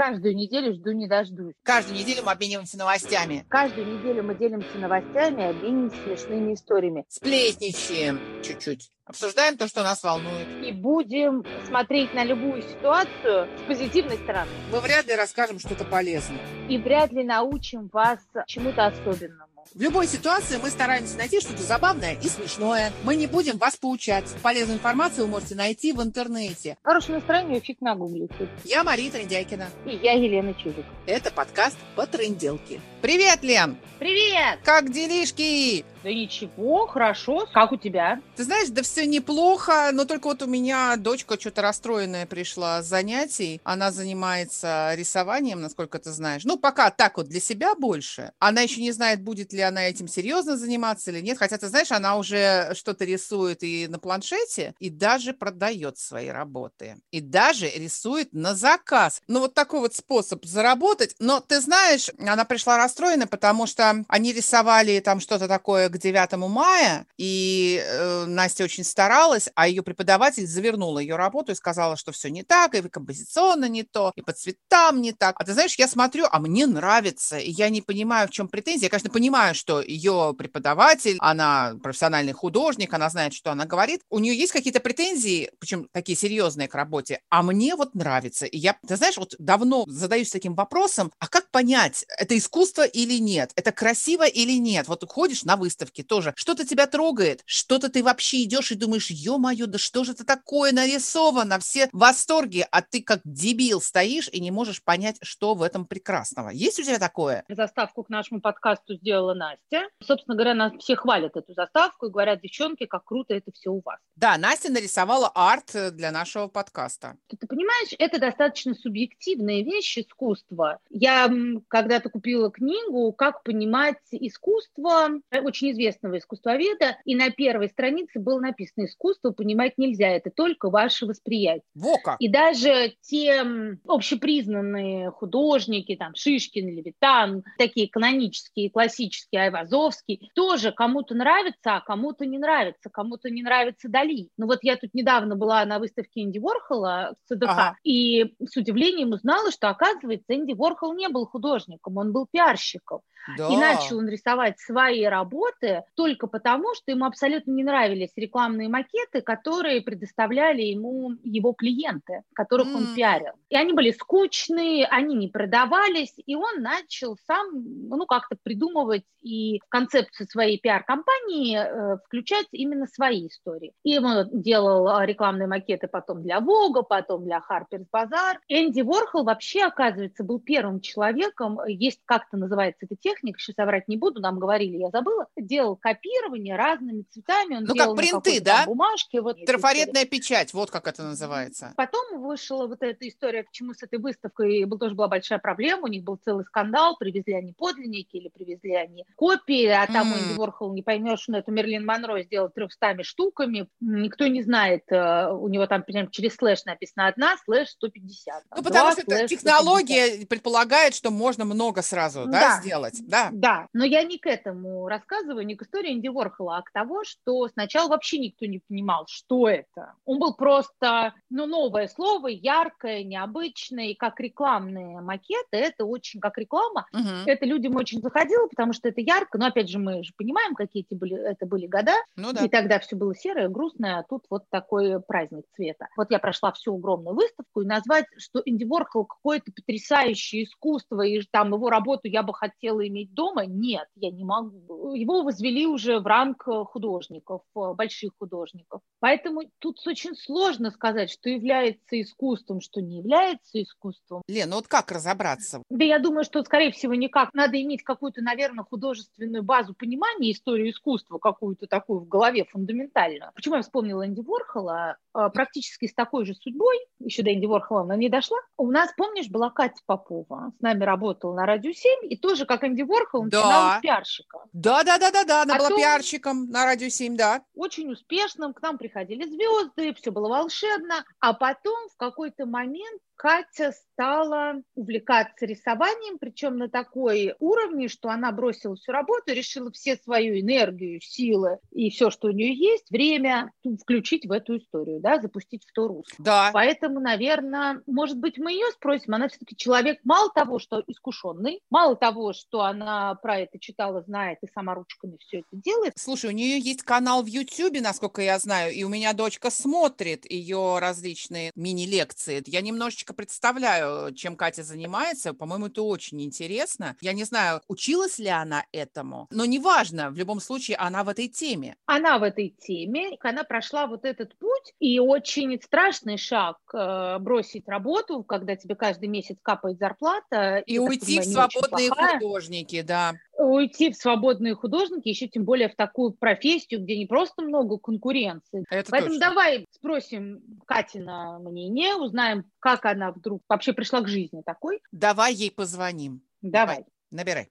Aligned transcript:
Каждую 0.00 0.34
неделю 0.34 0.72
жду 0.72 0.92
не 0.92 1.06
дождусь. 1.06 1.52
Каждую 1.62 1.98
неделю 1.98 2.22
мы 2.24 2.32
обмениваемся 2.32 2.78
новостями. 2.78 3.44
Каждую 3.50 3.86
неделю 3.86 4.22
мы 4.22 4.34
делимся 4.34 4.78
новостями 4.78 5.50
обмениваемся 5.50 5.96
смешными 6.04 6.54
историями. 6.54 7.04
Сплетничаем 7.06 8.18
чуть-чуть. 8.42 8.90
Обсуждаем 9.04 9.58
то, 9.58 9.68
что 9.68 9.82
нас 9.82 10.02
волнует. 10.02 10.48
И 10.64 10.72
будем 10.72 11.44
смотреть 11.66 12.14
на 12.14 12.24
любую 12.24 12.62
ситуацию 12.62 13.46
с 13.58 13.68
позитивной 13.68 14.16
стороны. 14.16 14.50
Мы 14.72 14.80
вряд 14.80 15.06
ли 15.06 15.14
расскажем 15.14 15.58
что-то 15.58 15.84
полезное. 15.84 16.40
И 16.70 16.78
вряд 16.78 17.12
ли 17.12 17.22
научим 17.22 17.90
вас 17.92 18.20
чему-то 18.46 18.86
особенному. 18.86 19.59
В 19.72 19.80
любой 19.80 20.08
ситуации 20.08 20.58
мы 20.60 20.68
стараемся 20.68 21.16
найти 21.16 21.40
что-то 21.40 21.62
забавное 21.62 22.14
и 22.20 22.28
смешное. 22.28 22.92
Мы 23.04 23.14
не 23.14 23.28
будем 23.28 23.56
вас 23.56 23.76
поучать. 23.76 24.24
Полезную 24.42 24.78
информацию 24.78 25.26
вы 25.26 25.30
можете 25.30 25.54
найти 25.54 25.92
в 25.92 26.02
интернете. 26.02 26.76
Хорошее 26.82 27.18
настроение 27.18 27.60
фиг 27.60 27.80
нагуглите. 27.80 28.48
Я 28.64 28.82
Мария 28.82 29.12
Трендяйкина. 29.12 29.68
И 29.86 29.94
я 30.02 30.14
Елена 30.14 30.54
Чудик. 30.54 30.84
Это 31.06 31.30
подкаст 31.30 31.76
по 31.94 32.04
тренделке. 32.08 32.80
Привет, 33.00 33.44
Лен! 33.44 33.76
Привет! 34.00 34.58
Как 34.64 34.90
делишки? 34.90 35.84
Да 36.02 36.10
ничего, 36.10 36.86
хорошо. 36.86 37.46
Как 37.52 37.72
у 37.72 37.76
тебя? 37.76 38.20
Ты 38.36 38.44
знаешь, 38.44 38.68
да 38.70 38.82
все 38.82 39.06
неплохо, 39.06 39.90
но 39.92 40.06
только 40.06 40.28
вот 40.28 40.42
у 40.42 40.46
меня 40.46 40.96
дочка 40.96 41.38
что-то 41.38 41.60
расстроенная 41.60 42.24
пришла 42.24 42.82
с 42.82 42.86
занятий. 42.86 43.60
Она 43.64 43.90
занимается 43.90 44.92
рисованием, 44.94 45.60
насколько 45.60 45.98
ты 45.98 46.10
знаешь. 46.10 46.44
Ну, 46.44 46.58
пока 46.58 46.90
так 46.90 47.18
вот 47.18 47.28
для 47.28 47.40
себя 47.40 47.74
больше. 47.74 48.32
Она 48.38 48.62
еще 48.62 48.80
не 48.80 48.92
знает, 48.92 49.22
будет 49.22 49.52
ли 49.52 49.60
она 49.60 49.82
этим 49.88 50.08
серьезно 50.08 50.56
заниматься 50.56 51.10
или 51.10 51.20
нет. 51.20 51.36
Хотя, 51.38 51.58
ты 51.58 51.68
знаешь, 51.68 51.92
она 51.92 52.16
уже 52.16 52.72
что-то 52.74 53.04
рисует 53.04 53.62
и 53.62 53.86
на 53.86 53.98
планшете, 53.98 54.74
и 54.78 54.88
даже 54.88 55.34
продает 55.34 55.98
свои 55.98 56.28
работы. 56.28 56.96
И 57.10 57.20
даже 57.20 57.68
рисует 57.68 58.32
на 58.32 58.54
заказ. 58.54 59.20
Ну, 59.28 59.40
вот 59.40 59.52
такой 59.52 59.80
вот 59.80 59.94
способ 59.94 60.46
заработать. 60.46 61.14
Но 61.18 61.40
ты 61.40 61.60
знаешь, 61.60 62.10
она 62.18 62.46
пришла 62.46 62.78
расстроена, 62.78 63.26
потому 63.26 63.66
что 63.66 64.02
они 64.08 64.32
рисовали 64.32 64.98
там 65.00 65.20
что-то 65.20 65.46
такое 65.46 65.89
к 65.90 65.98
9 65.98 66.32
мая, 66.48 67.06
и 67.18 67.82
э, 67.84 68.24
Настя 68.26 68.64
очень 68.64 68.84
старалась, 68.84 69.48
а 69.54 69.68
ее 69.68 69.82
преподаватель 69.82 70.46
завернула 70.46 70.98
ее 70.98 71.16
работу 71.16 71.52
и 71.52 71.54
сказала, 71.54 71.96
что 71.96 72.12
все 72.12 72.30
не 72.30 72.42
так, 72.42 72.74
и 72.74 72.88
композиционно 72.88 73.68
не 73.68 73.82
то, 73.82 74.12
и 74.16 74.22
по 74.22 74.32
цветам 74.32 75.00
не 75.00 75.12
так. 75.12 75.36
А 75.38 75.44
ты 75.44 75.52
знаешь, 75.52 75.74
я 75.76 75.88
смотрю, 75.88 76.26
а 76.30 76.40
мне 76.40 76.66
нравится, 76.66 77.38
и 77.38 77.50
я 77.50 77.68
не 77.68 77.82
понимаю, 77.82 78.28
в 78.28 78.30
чем 78.30 78.48
претензия. 78.48 78.86
Я, 78.86 78.90
конечно, 78.90 79.10
понимаю, 79.10 79.54
что 79.54 79.80
ее 79.80 80.34
преподаватель, 80.36 81.16
она 81.20 81.74
профессиональный 81.82 82.32
художник, 82.32 82.94
она 82.94 83.10
знает, 83.10 83.34
что 83.34 83.50
она 83.50 83.66
говорит. 83.66 84.02
У 84.08 84.18
нее 84.18 84.36
есть 84.36 84.52
какие-то 84.52 84.80
претензии, 84.80 85.50
причем 85.58 85.88
такие 85.92 86.16
серьезные 86.16 86.68
к 86.68 86.74
работе, 86.74 87.20
а 87.28 87.42
мне 87.42 87.76
вот 87.76 87.94
нравится. 87.94 88.46
И 88.46 88.56
я, 88.56 88.76
ты 88.86 88.96
знаешь, 88.96 89.16
вот 89.16 89.34
давно 89.38 89.84
задаюсь 89.86 90.30
таким 90.30 90.54
вопросом, 90.54 91.12
а 91.18 91.28
как 91.28 91.50
понять, 91.50 92.04
это 92.18 92.36
искусство 92.36 92.86
или 92.86 93.18
нет, 93.18 93.52
это 93.56 93.72
красиво 93.72 94.26
или 94.26 94.58
нет? 94.58 94.88
Вот 94.88 95.04
ходишь 95.08 95.44
на 95.44 95.56
выставку, 95.56 95.79
выставке 95.80 96.02
тоже. 96.02 96.32
Что-то 96.36 96.66
тебя 96.66 96.86
трогает, 96.86 97.42
что-то 97.46 97.88
ты 97.88 98.02
вообще 98.02 98.44
идешь 98.44 98.72
и 98.72 98.74
думаешь, 98.74 99.10
ё-моё, 99.10 99.66
да 99.66 99.78
что 99.78 100.04
же 100.04 100.12
это 100.12 100.24
такое 100.24 100.72
нарисовано? 100.72 101.58
Все 101.58 101.88
в 101.92 101.98
восторге, 101.98 102.68
а 102.70 102.82
ты 102.82 103.02
как 103.02 103.20
дебил 103.24 103.80
стоишь 103.80 104.28
и 104.32 104.40
не 104.40 104.50
можешь 104.50 104.82
понять, 104.82 105.16
что 105.22 105.54
в 105.54 105.62
этом 105.62 105.86
прекрасного. 105.86 106.50
Есть 106.50 106.78
у 106.80 106.82
тебя 106.82 106.98
такое? 106.98 107.44
Заставку 107.48 108.04
к 108.04 108.10
нашему 108.10 108.40
подкасту 108.40 108.94
сделала 108.94 109.34
Настя. 109.34 109.88
Собственно 110.02 110.36
говоря, 110.36 110.54
нас 110.54 110.72
все 110.78 110.96
хвалят 110.96 111.36
эту 111.36 111.54
заставку 111.54 112.06
и 112.06 112.10
говорят, 112.10 112.40
девчонки, 112.42 112.86
как 112.86 113.04
круто 113.04 113.34
это 113.34 113.50
все 113.52 113.70
у 113.70 113.80
вас. 113.84 113.98
Да, 114.16 114.36
Настя 114.36 114.70
нарисовала 114.70 115.30
арт 115.34 115.94
для 115.94 116.10
нашего 116.10 116.48
подкаста. 116.48 117.16
Ты, 117.28 117.36
ты 117.36 117.46
понимаешь, 117.46 117.94
это 117.98 118.18
достаточно 118.18 118.74
субъективная 118.74 119.62
вещь 119.62 119.98
искусства. 119.98 120.78
Я 120.90 121.30
когда-то 121.68 122.10
купила 122.10 122.50
книгу 122.50 123.12
«Как 123.12 123.42
понимать 123.42 123.96
искусство» 124.10 125.08
очень 125.32 125.69
известного 125.70 126.18
искусствоведа, 126.18 126.98
и 127.04 127.14
на 127.14 127.30
первой 127.30 127.68
странице 127.68 128.20
было 128.20 128.40
написано 128.40 128.84
«Искусство 128.86 129.30
понимать 129.30 129.74
нельзя, 129.76 130.08
это 130.08 130.30
только 130.30 130.70
ваше 130.70 131.06
восприятие». 131.06 131.62
Во 131.74 131.98
как! 131.98 132.16
И 132.20 132.28
даже 132.28 132.94
те 133.00 133.44
общепризнанные 133.86 135.10
художники, 135.10 135.96
там, 135.96 136.14
Шишкин, 136.14 136.68
Левитан, 136.68 137.44
такие 137.58 137.88
канонические, 137.88 138.70
классические, 138.70 139.42
Айвазовский, 139.42 140.30
тоже 140.34 140.72
кому-то 140.72 141.14
нравится, 141.14 141.76
а 141.76 141.80
кому-то 141.80 142.26
не 142.26 142.38
нравится, 142.38 142.90
кому-то 142.90 143.30
не 143.30 143.42
нравится 143.42 143.88
Дали. 143.88 144.28
Ну 144.36 144.46
вот 144.46 144.60
я 144.62 144.76
тут 144.76 144.94
недавно 144.94 145.36
была 145.36 145.64
на 145.64 145.78
выставке 145.78 146.22
Энди 146.22 146.38
Ворхола 146.38 147.14
в 147.24 147.28
ЦДХ, 147.28 147.48
ага. 147.48 147.76
и 147.82 148.34
с 148.44 148.56
удивлением 148.56 149.12
узнала, 149.12 149.50
что, 149.50 149.68
оказывается, 149.68 150.34
Энди 150.34 150.52
Ворхол 150.52 150.94
не 150.94 151.08
был 151.08 151.26
художником, 151.26 151.96
он 151.96 152.12
был 152.12 152.26
пиарщиком. 152.30 153.00
Да. 153.36 153.48
И 153.48 153.56
начал 153.56 153.98
он 153.98 154.08
рисовать 154.08 154.58
свои 154.58 155.04
работы 155.04 155.59
только 155.94 156.26
потому, 156.26 156.74
что 156.74 156.90
ему 156.90 157.04
абсолютно 157.04 157.52
не 157.52 157.64
нравились 157.64 158.10
рекламные 158.16 158.68
макеты, 158.68 159.20
которые 159.20 159.82
предоставляли 159.82 160.62
ему 160.62 161.12
его 161.22 161.52
клиенты, 161.52 162.22
которых 162.34 162.68
mm. 162.68 162.74
он 162.76 162.94
пиарил. 162.94 163.32
И 163.48 163.56
они 163.56 163.72
были 163.72 163.90
скучные, 163.90 164.86
они 164.86 165.14
не 165.14 165.28
продавались, 165.28 166.14
и 166.16 166.34
он 166.34 166.62
начал 166.62 167.16
сам, 167.26 167.48
ну, 167.88 168.06
как-то 168.06 168.36
придумывать 168.42 169.04
и 169.22 169.60
в 169.60 169.68
концепцию 169.68 170.26
своей 170.28 170.58
пиар-компании 170.58 171.58
э, 171.58 171.98
включать 172.06 172.46
именно 172.52 172.86
свои 172.86 173.28
истории. 173.28 173.72
И 173.82 173.98
он 173.98 174.28
делал 174.32 174.88
а, 174.88 175.04
рекламные 175.04 175.46
макеты 175.46 175.88
потом 175.88 176.22
для 176.22 176.40
Вога, 176.40 176.82
потом 176.82 177.24
для 177.24 177.38
Harper's 177.38 177.86
Bazaar. 177.94 178.36
Энди 178.48 178.80
Ворхол 178.80 179.24
вообще, 179.24 179.64
оказывается, 179.64 180.24
был 180.24 180.40
первым 180.40 180.80
человеком, 180.80 181.60
есть 181.66 182.00
как-то 182.04 182.36
называется 182.36 182.86
эта 182.86 182.96
техника, 182.96 183.38
сейчас 183.38 183.56
соврать 183.56 183.88
не 183.88 183.96
буду, 183.96 184.20
нам 184.20 184.38
говорили, 184.38 184.76
я 184.78 184.90
забыла, 184.90 185.26
делал 185.50 185.76
копирование 185.76 186.56
разными 186.56 187.02
цветами. 187.10 187.56
Он 187.56 187.64
ну, 187.64 187.74
делал 187.74 187.94
как 187.94 188.04
принты, 188.04 188.40
да? 188.40 188.64
Бумажки. 188.66 189.18
Вот 189.18 189.44
Трафаретная 189.44 190.04
печать, 190.04 190.54
вот 190.54 190.70
как 190.70 190.86
это 190.86 191.02
называется. 191.02 191.74
Потом 191.76 192.22
вышла 192.22 192.66
вот 192.66 192.82
эта 192.82 193.08
история, 193.08 193.42
к 193.42 193.50
чему 193.50 193.74
с 193.74 193.82
этой 193.82 193.98
выставкой 193.98 194.66
тоже 194.80 194.94
была 194.94 195.08
большая 195.08 195.38
проблема, 195.38 195.84
у 195.84 195.86
них 195.88 196.02
был 196.02 196.18
целый 196.24 196.44
скандал, 196.46 196.96
привезли 196.96 197.34
они 197.34 197.52
подлинники 197.52 198.16
или 198.16 198.28
привезли 198.28 198.74
они 198.74 199.04
копии, 199.14 199.66
а 199.66 199.86
там 199.86 200.12
mm. 200.12 200.18
Энди 200.18 200.38
Ворхол, 200.38 200.72
не 200.72 200.82
поймешь, 200.82 201.20
что 201.20 201.36
это 201.36 201.50
Мерлин 201.50 201.84
Монро 201.84 202.22
сделал 202.22 202.48
трехстами 202.48 203.02
штуками, 203.02 203.68
никто 203.80 204.26
не 204.26 204.42
знает, 204.42 204.84
э, 204.90 205.28
у 205.30 205.48
него 205.48 205.66
там 205.66 205.82
прям 205.82 206.10
через 206.10 206.36
слэш 206.36 206.64
написано 206.64 207.08
одна, 207.08 207.36
слэш 207.44 207.68
150. 207.68 208.44
Ну, 208.56 208.62
потому 208.62 208.92
что 208.92 209.28
технология 209.28 210.06
150. 210.06 210.28
предполагает, 210.28 210.94
что 210.94 211.10
можно 211.10 211.44
много 211.44 211.82
сразу, 211.82 212.24
да, 212.24 212.40
да 212.40 212.60
сделать, 212.60 213.00
да? 213.06 213.28
Да, 213.32 213.68
но 213.74 213.84
я 213.84 214.02
не 214.02 214.18
к 214.18 214.26
этому 214.26 214.88
рассказываю, 214.88 215.39
не 215.42 215.56
к 215.56 215.62
истории 215.62 215.92
Энди 215.92 216.08
Ворхола, 216.08 216.58
а 216.58 216.62
к 216.62 216.70
того, 216.72 217.04
что 217.04 217.48
сначала 217.48 217.88
вообще 217.88 218.18
никто 218.18 218.46
не 218.46 218.60
понимал, 218.60 219.06
что 219.08 219.48
это. 219.48 219.94
Он 220.04 220.18
был 220.18 220.34
просто, 220.34 221.14
ну, 221.30 221.46
новое 221.46 221.88
слово, 221.88 222.28
яркое, 222.28 223.02
необычное, 223.04 223.86
и 223.86 223.94
как 223.94 224.20
рекламные 224.20 225.00
макеты, 225.00 225.56
это 225.56 225.84
очень, 225.84 226.20
как 226.20 226.38
реклама, 226.38 226.86
угу. 226.92 227.08
это 227.26 227.44
людям 227.46 227.76
очень 227.76 228.00
заходило, 228.00 228.46
потому 228.48 228.72
что 228.72 228.88
это 228.88 229.00
ярко, 229.00 229.38
но 229.38 229.46
опять 229.46 229.68
же 229.68 229.78
мы 229.78 230.04
же 230.04 230.12
понимаем, 230.16 230.54
какие 230.54 230.84
эти 230.88 230.98
были, 230.98 231.16
это 231.16 231.46
были 231.46 231.66
года, 231.66 231.94
ну, 232.16 232.32
да. 232.32 232.44
и 232.44 232.48
тогда 232.48 232.78
все 232.78 232.96
было 232.96 233.14
серое, 233.14 233.48
грустное, 233.48 233.98
а 233.98 234.02
тут 234.02 234.24
вот 234.30 234.44
такой 234.50 235.00
праздник 235.00 235.44
цвета. 235.54 235.88
Вот 235.96 236.10
я 236.10 236.18
прошла 236.18 236.52
всю 236.52 236.74
огромную 236.76 237.14
выставку, 237.14 237.62
и 237.62 237.66
назвать, 237.66 238.06
что 238.18 238.42
Энди 238.44 238.64
Ворхол 238.64 239.04
какое-то 239.04 239.52
потрясающее 239.52 240.44
искусство, 240.44 241.02
и 241.02 241.20
там 241.30 241.52
его 241.54 241.70
работу 241.70 242.08
я 242.08 242.22
бы 242.22 242.34
хотела 242.34 242.86
иметь 242.86 243.12
дома, 243.14 243.46
нет, 243.46 243.86
я 243.96 244.10
не 244.10 244.24
могу. 244.24 244.94
Его 244.94 245.22
возвели 245.30 245.66
уже 245.66 246.00
в 246.00 246.06
ранг 246.06 246.42
художников, 246.42 247.42
больших 247.54 248.12
художников. 248.18 248.80
Поэтому 248.98 249.42
тут 249.60 249.78
очень 249.86 250.16
сложно 250.16 250.70
сказать, 250.70 251.10
что 251.10 251.30
является 251.30 252.00
искусством, 252.00 252.60
что 252.60 252.80
не 252.80 252.98
является 252.98 253.62
искусством. 253.62 254.22
Лен, 254.28 254.50
ну 254.50 254.56
вот 254.56 254.66
как 254.66 254.90
разобраться? 254.90 255.62
Да 255.70 255.84
я 255.84 256.00
думаю, 256.00 256.24
что, 256.24 256.42
скорее 256.42 256.72
всего, 256.72 256.94
никак. 256.94 257.32
Надо 257.32 257.60
иметь 257.62 257.84
какую-то, 257.84 258.22
наверное, 258.22 258.64
художественную 258.64 259.44
базу 259.44 259.72
понимания 259.74 260.32
истории 260.32 260.70
искусства, 260.70 261.18
какую-то 261.18 261.66
такую 261.68 262.00
в 262.00 262.08
голове 262.08 262.44
фундаментальную. 262.44 263.30
Почему 263.34 263.56
я 263.56 263.62
вспомнила 263.62 264.06
Энди 264.06 264.20
Ворхола? 264.20 264.96
А, 265.12 265.28
практически 265.28 265.86
с 265.86 265.94
такой 265.94 266.24
же 266.26 266.34
судьбой, 266.34 266.76
еще 266.98 267.22
до 267.22 267.32
Энди 267.32 267.46
Ворхола 267.46 267.82
она 267.82 267.96
не 267.96 268.08
дошла. 268.08 268.38
У 268.56 268.70
нас, 268.70 268.92
помнишь, 268.96 269.28
была 269.28 269.50
Катя 269.50 269.80
Попова, 269.86 270.52
с 270.58 270.60
нами 270.60 270.84
работала 270.84 271.34
на 271.34 271.46
Радио 271.46 271.72
7, 271.72 272.10
и 272.10 272.16
тоже, 272.16 272.46
как 272.46 272.64
Энди 272.64 272.82
Ворхол, 272.82 273.24
начинала 273.24 273.70
да. 273.70 273.78
с 273.78 273.80
пиарщика. 273.80 274.38
Да, 274.52 274.82
да, 275.24 275.42
она 275.42 275.56
была 275.56 275.68
Потом- 275.68 275.78
пиарщиком 275.80 276.50
на 276.50 276.64
Радио 276.64 276.88
7, 276.88 277.16
да. 277.16 277.42
очень 277.54 277.90
успешным, 277.90 278.54
к 278.54 278.62
нам 278.62 278.78
приходили 278.78 279.24
звезды, 279.24 279.94
все 279.94 280.10
было 280.10 280.28
волшебно. 280.28 281.04
А 281.18 281.32
потом 281.34 281.88
в 281.88 281.96
какой-то 281.96 282.46
момент 282.46 283.00
Катя 283.20 283.72
стала 283.92 284.62
увлекаться 284.74 285.44
рисованием, 285.44 286.16
причем 286.18 286.56
на 286.56 286.70
такой 286.70 287.34
уровне, 287.38 287.88
что 287.88 288.08
она 288.08 288.32
бросила 288.32 288.74
всю 288.74 288.92
работу, 288.92 289.34
решила 289.34 289.70
все 289.72 289.96
свою 289.96 290.40
энергию, 290.40 291.02
силы 291.02 291.58
и 291.70 291.90
все, 291.90 292.08
что 292.08 292.28
у 292.28 292.30
нее 292.30 292.54
есть, 292.54 292.90
время 292.90 293.52
включить 293.82 294.24
в 294.24 294.32
эту 294.32 294.56
историю, 294.56 295.00
да, 295.00 295.20
запустить 295.20 295.66
в 295.68 295.72
то 295.74 295.86
русло. 295.86 296.16
Да. 296.16 296.48
Поэтому, 296.54 296.98
наверное, 296.98 297.82
может 297.86 298.16
быть, 298.16 298.38
мы 298.38 298.52
ее 298.52 298.70
спросим. 298.72 299.12
Она 299.12 299.28
все-таки 299.28 299.54
человек 299.54 299.98
мало 300.02 300.30
того, 300.30 300.58
что 300.58 300.82
искушенный, 300.86 301.60
мало 301.68 301.96
того, 301.96 302.32
что 302.32 302.62
она 302.62 303.16
про 303.16 303.40
это 303.40 303.58
читала, 303.58 304.00
знает 304.00 304.38
и 304.40 304.46
сама 304.46 304.74
ручками 304.74 305.18
все 305.20 305.40
это 305.40 305.48
делает. 305.52 305.92
Слушай, 305.96 306.30
у 306.30 306.34
нее 306.34 306.58
есть 306.58 306.84
канал 306.84 307.22
в 307.22 307.26
Ютьюбе, 307.26 307.82
насколько 307.82 308.22
я 308.22 308.38
знаю, 308.38 308.72
и 308.72 308.82
у 308.82 308.88
меня 308.88 309.12
дочка 309.12 309.50
смотрит 309.50 310.24
ее 310.24 310.78
различные 310.78 311.52
мини-лекции. 311.54 312.42
Я 312.46 312.62
немножечко 312.62 313.09
представляю, 313.12 314.14
чем 314.14 314.36
Катя 314.36 314.62
занимается. 314.62 315.34
По-моему, 315.34 315.66
это 315.66 315.82
очень 315.82 316.22
интересно. 316.22 316.96
Я 317.00 317.12
не 317.12 317.24
знаю, 317.24 317.60
училась 317.68 318.18
ли 318.18 318.28
она 318.28 318.64
этому, 318.72 319.26
но 319.30 319.44
неважно, 319.44 320.10
в 320.10 320.16
любом 320.16 320.40
случае 320.40 320.76
она 320.76 321.04
в 321.04 321.08
этой 321.08 321.28
теме. 321.28 321.76
Она 321.86 322.18
в 322.18 322.22
этой 322.22 322.54
теме, 322.58 323.16
она 323.20 323.44
прошла 323.44 323.86
вот 323.86 324.04
этот 324.04 324.36
путь, 324.38 324.74
и 324.78 324.98
очень 324.98 325.60
страшный 325.62 326.16
шаг 326.16 326.56
э, 326.72 327.18
бросить 327.18 327.68
работу, 327.68 328.22
когда 328.22 328.56
тебе 328.56 328.74
каждый 328.74 329.08
месяц 329.08 329.36
капает 329.42 329.78
зарплата. 329.78 330.58
И 330.66 330.78
уйти 330.78 331.20
в 331.20 331.24
свободные 331.24 331.90
художники, 331.90 332.82
да. 332.82 333.14
Уйти 333.36 333.90
в 333.90 333.96
свободные 333.96 334.54
художники, 334.54 335.08
еще 335.08 335.26
тем 335.26 335.44
более 335.44 335.68
в 335.68 335.74
такую 335.74 336.12
профессию, 336.12 336.82
где 336.82 336.98
не 336.98 337.06
просто 337.06 337.42
много 337.42 337.78
конкуренции, 337.78 338.64
Это 338.70 338.90
Поэтому 338.90 339.14
точно. 339.14 339.28
давай 339.28 339.66
спросим 339.70 340.42
Катина 340.66 341.38
мнение, 341.38 341.94
узнаем, 341.94 342.44
как 342.60 342.84
она 342.84 343.10
вдруг 343.10 343.42
вообще 343.48 343.72
пришла 343.72 344.02
к 344.02 344.08
жизни 344.08 344.42
такой. 344.42 344.80
Давай 344.92 345.32
ей 345.32 345.50
позвоним. 345.50 346.22
Давай. 346.42 346.84
Набирай. 347.10 347.50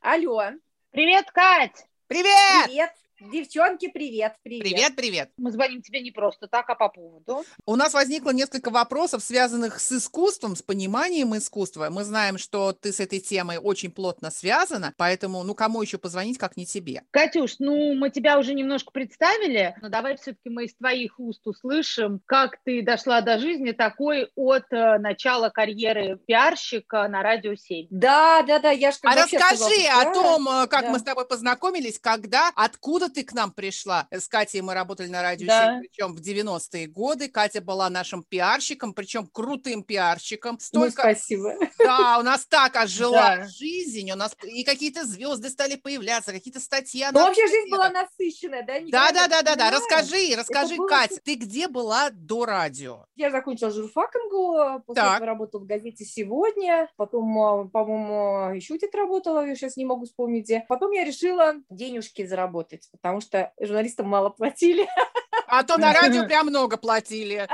Алло, 0.00 0.52
Привет, 0.92 1.32
Кать! 1.32 1.84
Привет! 2.06 2.66
привет, 2.66 2.90
девчонки, 3.20 3.88
привет, 3.88 4.34
привет. 4.42 4.62
Привет, 4.62 4.96
привет. 4.96 5.30
Мы 5.36 5.50
звоним 5.50 5.82
тебе 5.82 6.00
не 6.00 6.10
просто 6.10 6.48
так, 6.48 6.68
а 6.68 6.74
по 6.74 6.88
поводу. 6.88 7.44
У 7.64 7.76
нас 7.76 7.94
возникло 7.94 8.30
несколько 8.30 8.70
вопросов, 8.70 9.22
связанных 9.22 9.80
с 9.80 9.92
искусством, 9.92 10.56
с 10.56 10.62
пониманием 10.62 11.36
искусства. 11.36 11.88
Мы 11.90 12.04
знаем, 12.04 12.38
что 12.38 12.72
ты 12.72 12.92
с 12.92 13.00
этой 13.00 13.20
темой 13.20 13.58
очень 13.58 13.90
плотно 13.90 14.30
связана, 14.30 14.92
поэтому, 14.96 15.42
ну, 15.42 15.54
кому 15.54 15.82
еще 15.82 15.98
позвонить, 15.98 16.38
как 16.38 16.56
не 16.56 16.66
тебе? 16.66 17.02
Катюш, 17.10 17.56
ну 17.58 17.94
мы 17.94 18.10
тебя 18.10 18.38
уже 18.38 18.54
немножко 18.54 18.90
представили, 18.90 19.76
но 19.80 19.88
давай 19.88 20.16
все-таки 20.16 20.50
мы 20.50 20.64
из 20.64 20.74
твоих 20.74 21.18
уст 21.18 21.46
услышим, 21.46 22.20
как 22.26 22.58
ты 22.64 22.82
дошла 22.82 23.20
до 23.20 23.38
жизни 23.38 23.72
такой 23.72 24.30
от 24.34 24.64
э, 24.70 24.98
начала 24.98 25.48
карьеры 25.48 26.18
пиарщика 26.26 27.08
на 27.08 27.22
Радио 27.22 27.54
7. 27.54 27.86
Да, 27.90 28.42
да, 28.42 28.58
да, 28.58 28.70
я 28.70 28.90
же 28.90 28.98
А 29.02 29.12
сказала, 29.12 29.24
расскажи 29.24 29.80
что 29.82 30.00
о 30.00 30.14
том, 30.14 30.48
э, 30.48 30.66
как 30.66 30.82
да. 30.82 30.90
мы 30.90 30.98
с 30.98 31.02
тобой 31.02 31.26
познакомились, 31.26 31.98
когда, 31.98 32.50
откуда 32.54 33.05
ты 33.08 33.24
к 33.24 33.32
нам 33.32 33.52
пришла. 33.52 34.06
С 34.10 34.28
Катей 34.28 34.60
мы 34.60 34.74
работали 34.74 35.08
на 35.08 35.22
радио 35.22 35.46
Да. 35.46 35.80
7, 35.80 35.80
причем 35.80 36.14
в 36.14 36.20
90-е 36.20 36.86
годы. 36.86 37.28
Катя 37.28 37.60
была 37.60 37.88
нашим 37.90 38.22
пиарщиком, 38.24 38.94
причем 38.94 39.26
крутым 39.26 39.82
пиарщиком. 39.82 40.58
Ну, 40.72 40.88
Столько, 40.88 41.02
спасибо. 41.02 41.54
да, 41.78 42.18
у 42.18 42.22
нас 42.22 42.46
так 42.46 42.76
ожила 42.76 43.36
Да. 43.36 43.48
жизнь, 43.48 44.10
у 44.10 44.16
нас 44.16 44.36
и 44.44 44.64
какие-то 44.64 45.04
звезды 45.04 45.50
стали 45.50 45.76
появляться, 45.76 46.32
какие-то 46.32 46.60
статьи. 46.60 47.04
Ну, 47.12 47.20
вообще 47.20 47.46
жизнь 47.46 47.70
была 47.70 47.90
насыщенная, 47.90 48.62
да? 48.64 48.80
Да, 48.90 49.12
да, 49.12 49.28
да, 49.28 49.42
да, 49.42 49.56
да. 49.56 49.70
Расскажи, 49.70 50.34
расскажи, 50.36 50.76
было 50.76 50.88
Катя, 50.88 51.20
ты 51.22 51.34
где 51.34 51.68
была 51.68 52.10
до 52.10 52.44
радио? 52.44 53.06
Я 53.16 53.30
закончила 53.30 53.70
журфак 53.70 54.14
МГУ, 54.14 54.82
после 54.86 55.02
Так. 55.02 55.14
этого 55.16 55.26
работала 55.26 55.60
в 55.62 55.66
газете 55.66 56.04
«Сегодня», 56.04 56.88
потом, 56.96 57.38
а, 57.38 57.64
по-моему, 57.68 58.54
еще 58.54 58.76
где-то 58.76 58.96
работала, 58.98 59.46
я 59.46 59.54
сейчас 59.54 59.76
не 59.76 59.84
могу 59.84 60.04
вспомнить 60.06 60.44
где. 60.44 60.64
Потом 60.68 60.90
я 60.92 61.04
решила 61.04 61.54
денежки 61.70 62.26
заработать, 62.26 62.88
потому 62.96 63.20
что 63.20 63.52
журналистам 63.60 64.08
мало 64.08 64.30
платили. 64.30 64.88
А 65.48 65.62
то 65.62 65.78
на 65.78 65.92
радио 65.92 66.24
прям 66.26 66.46
много 66.46 66.76
платили 66.76 67.46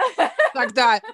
тогда. 0.54 1.00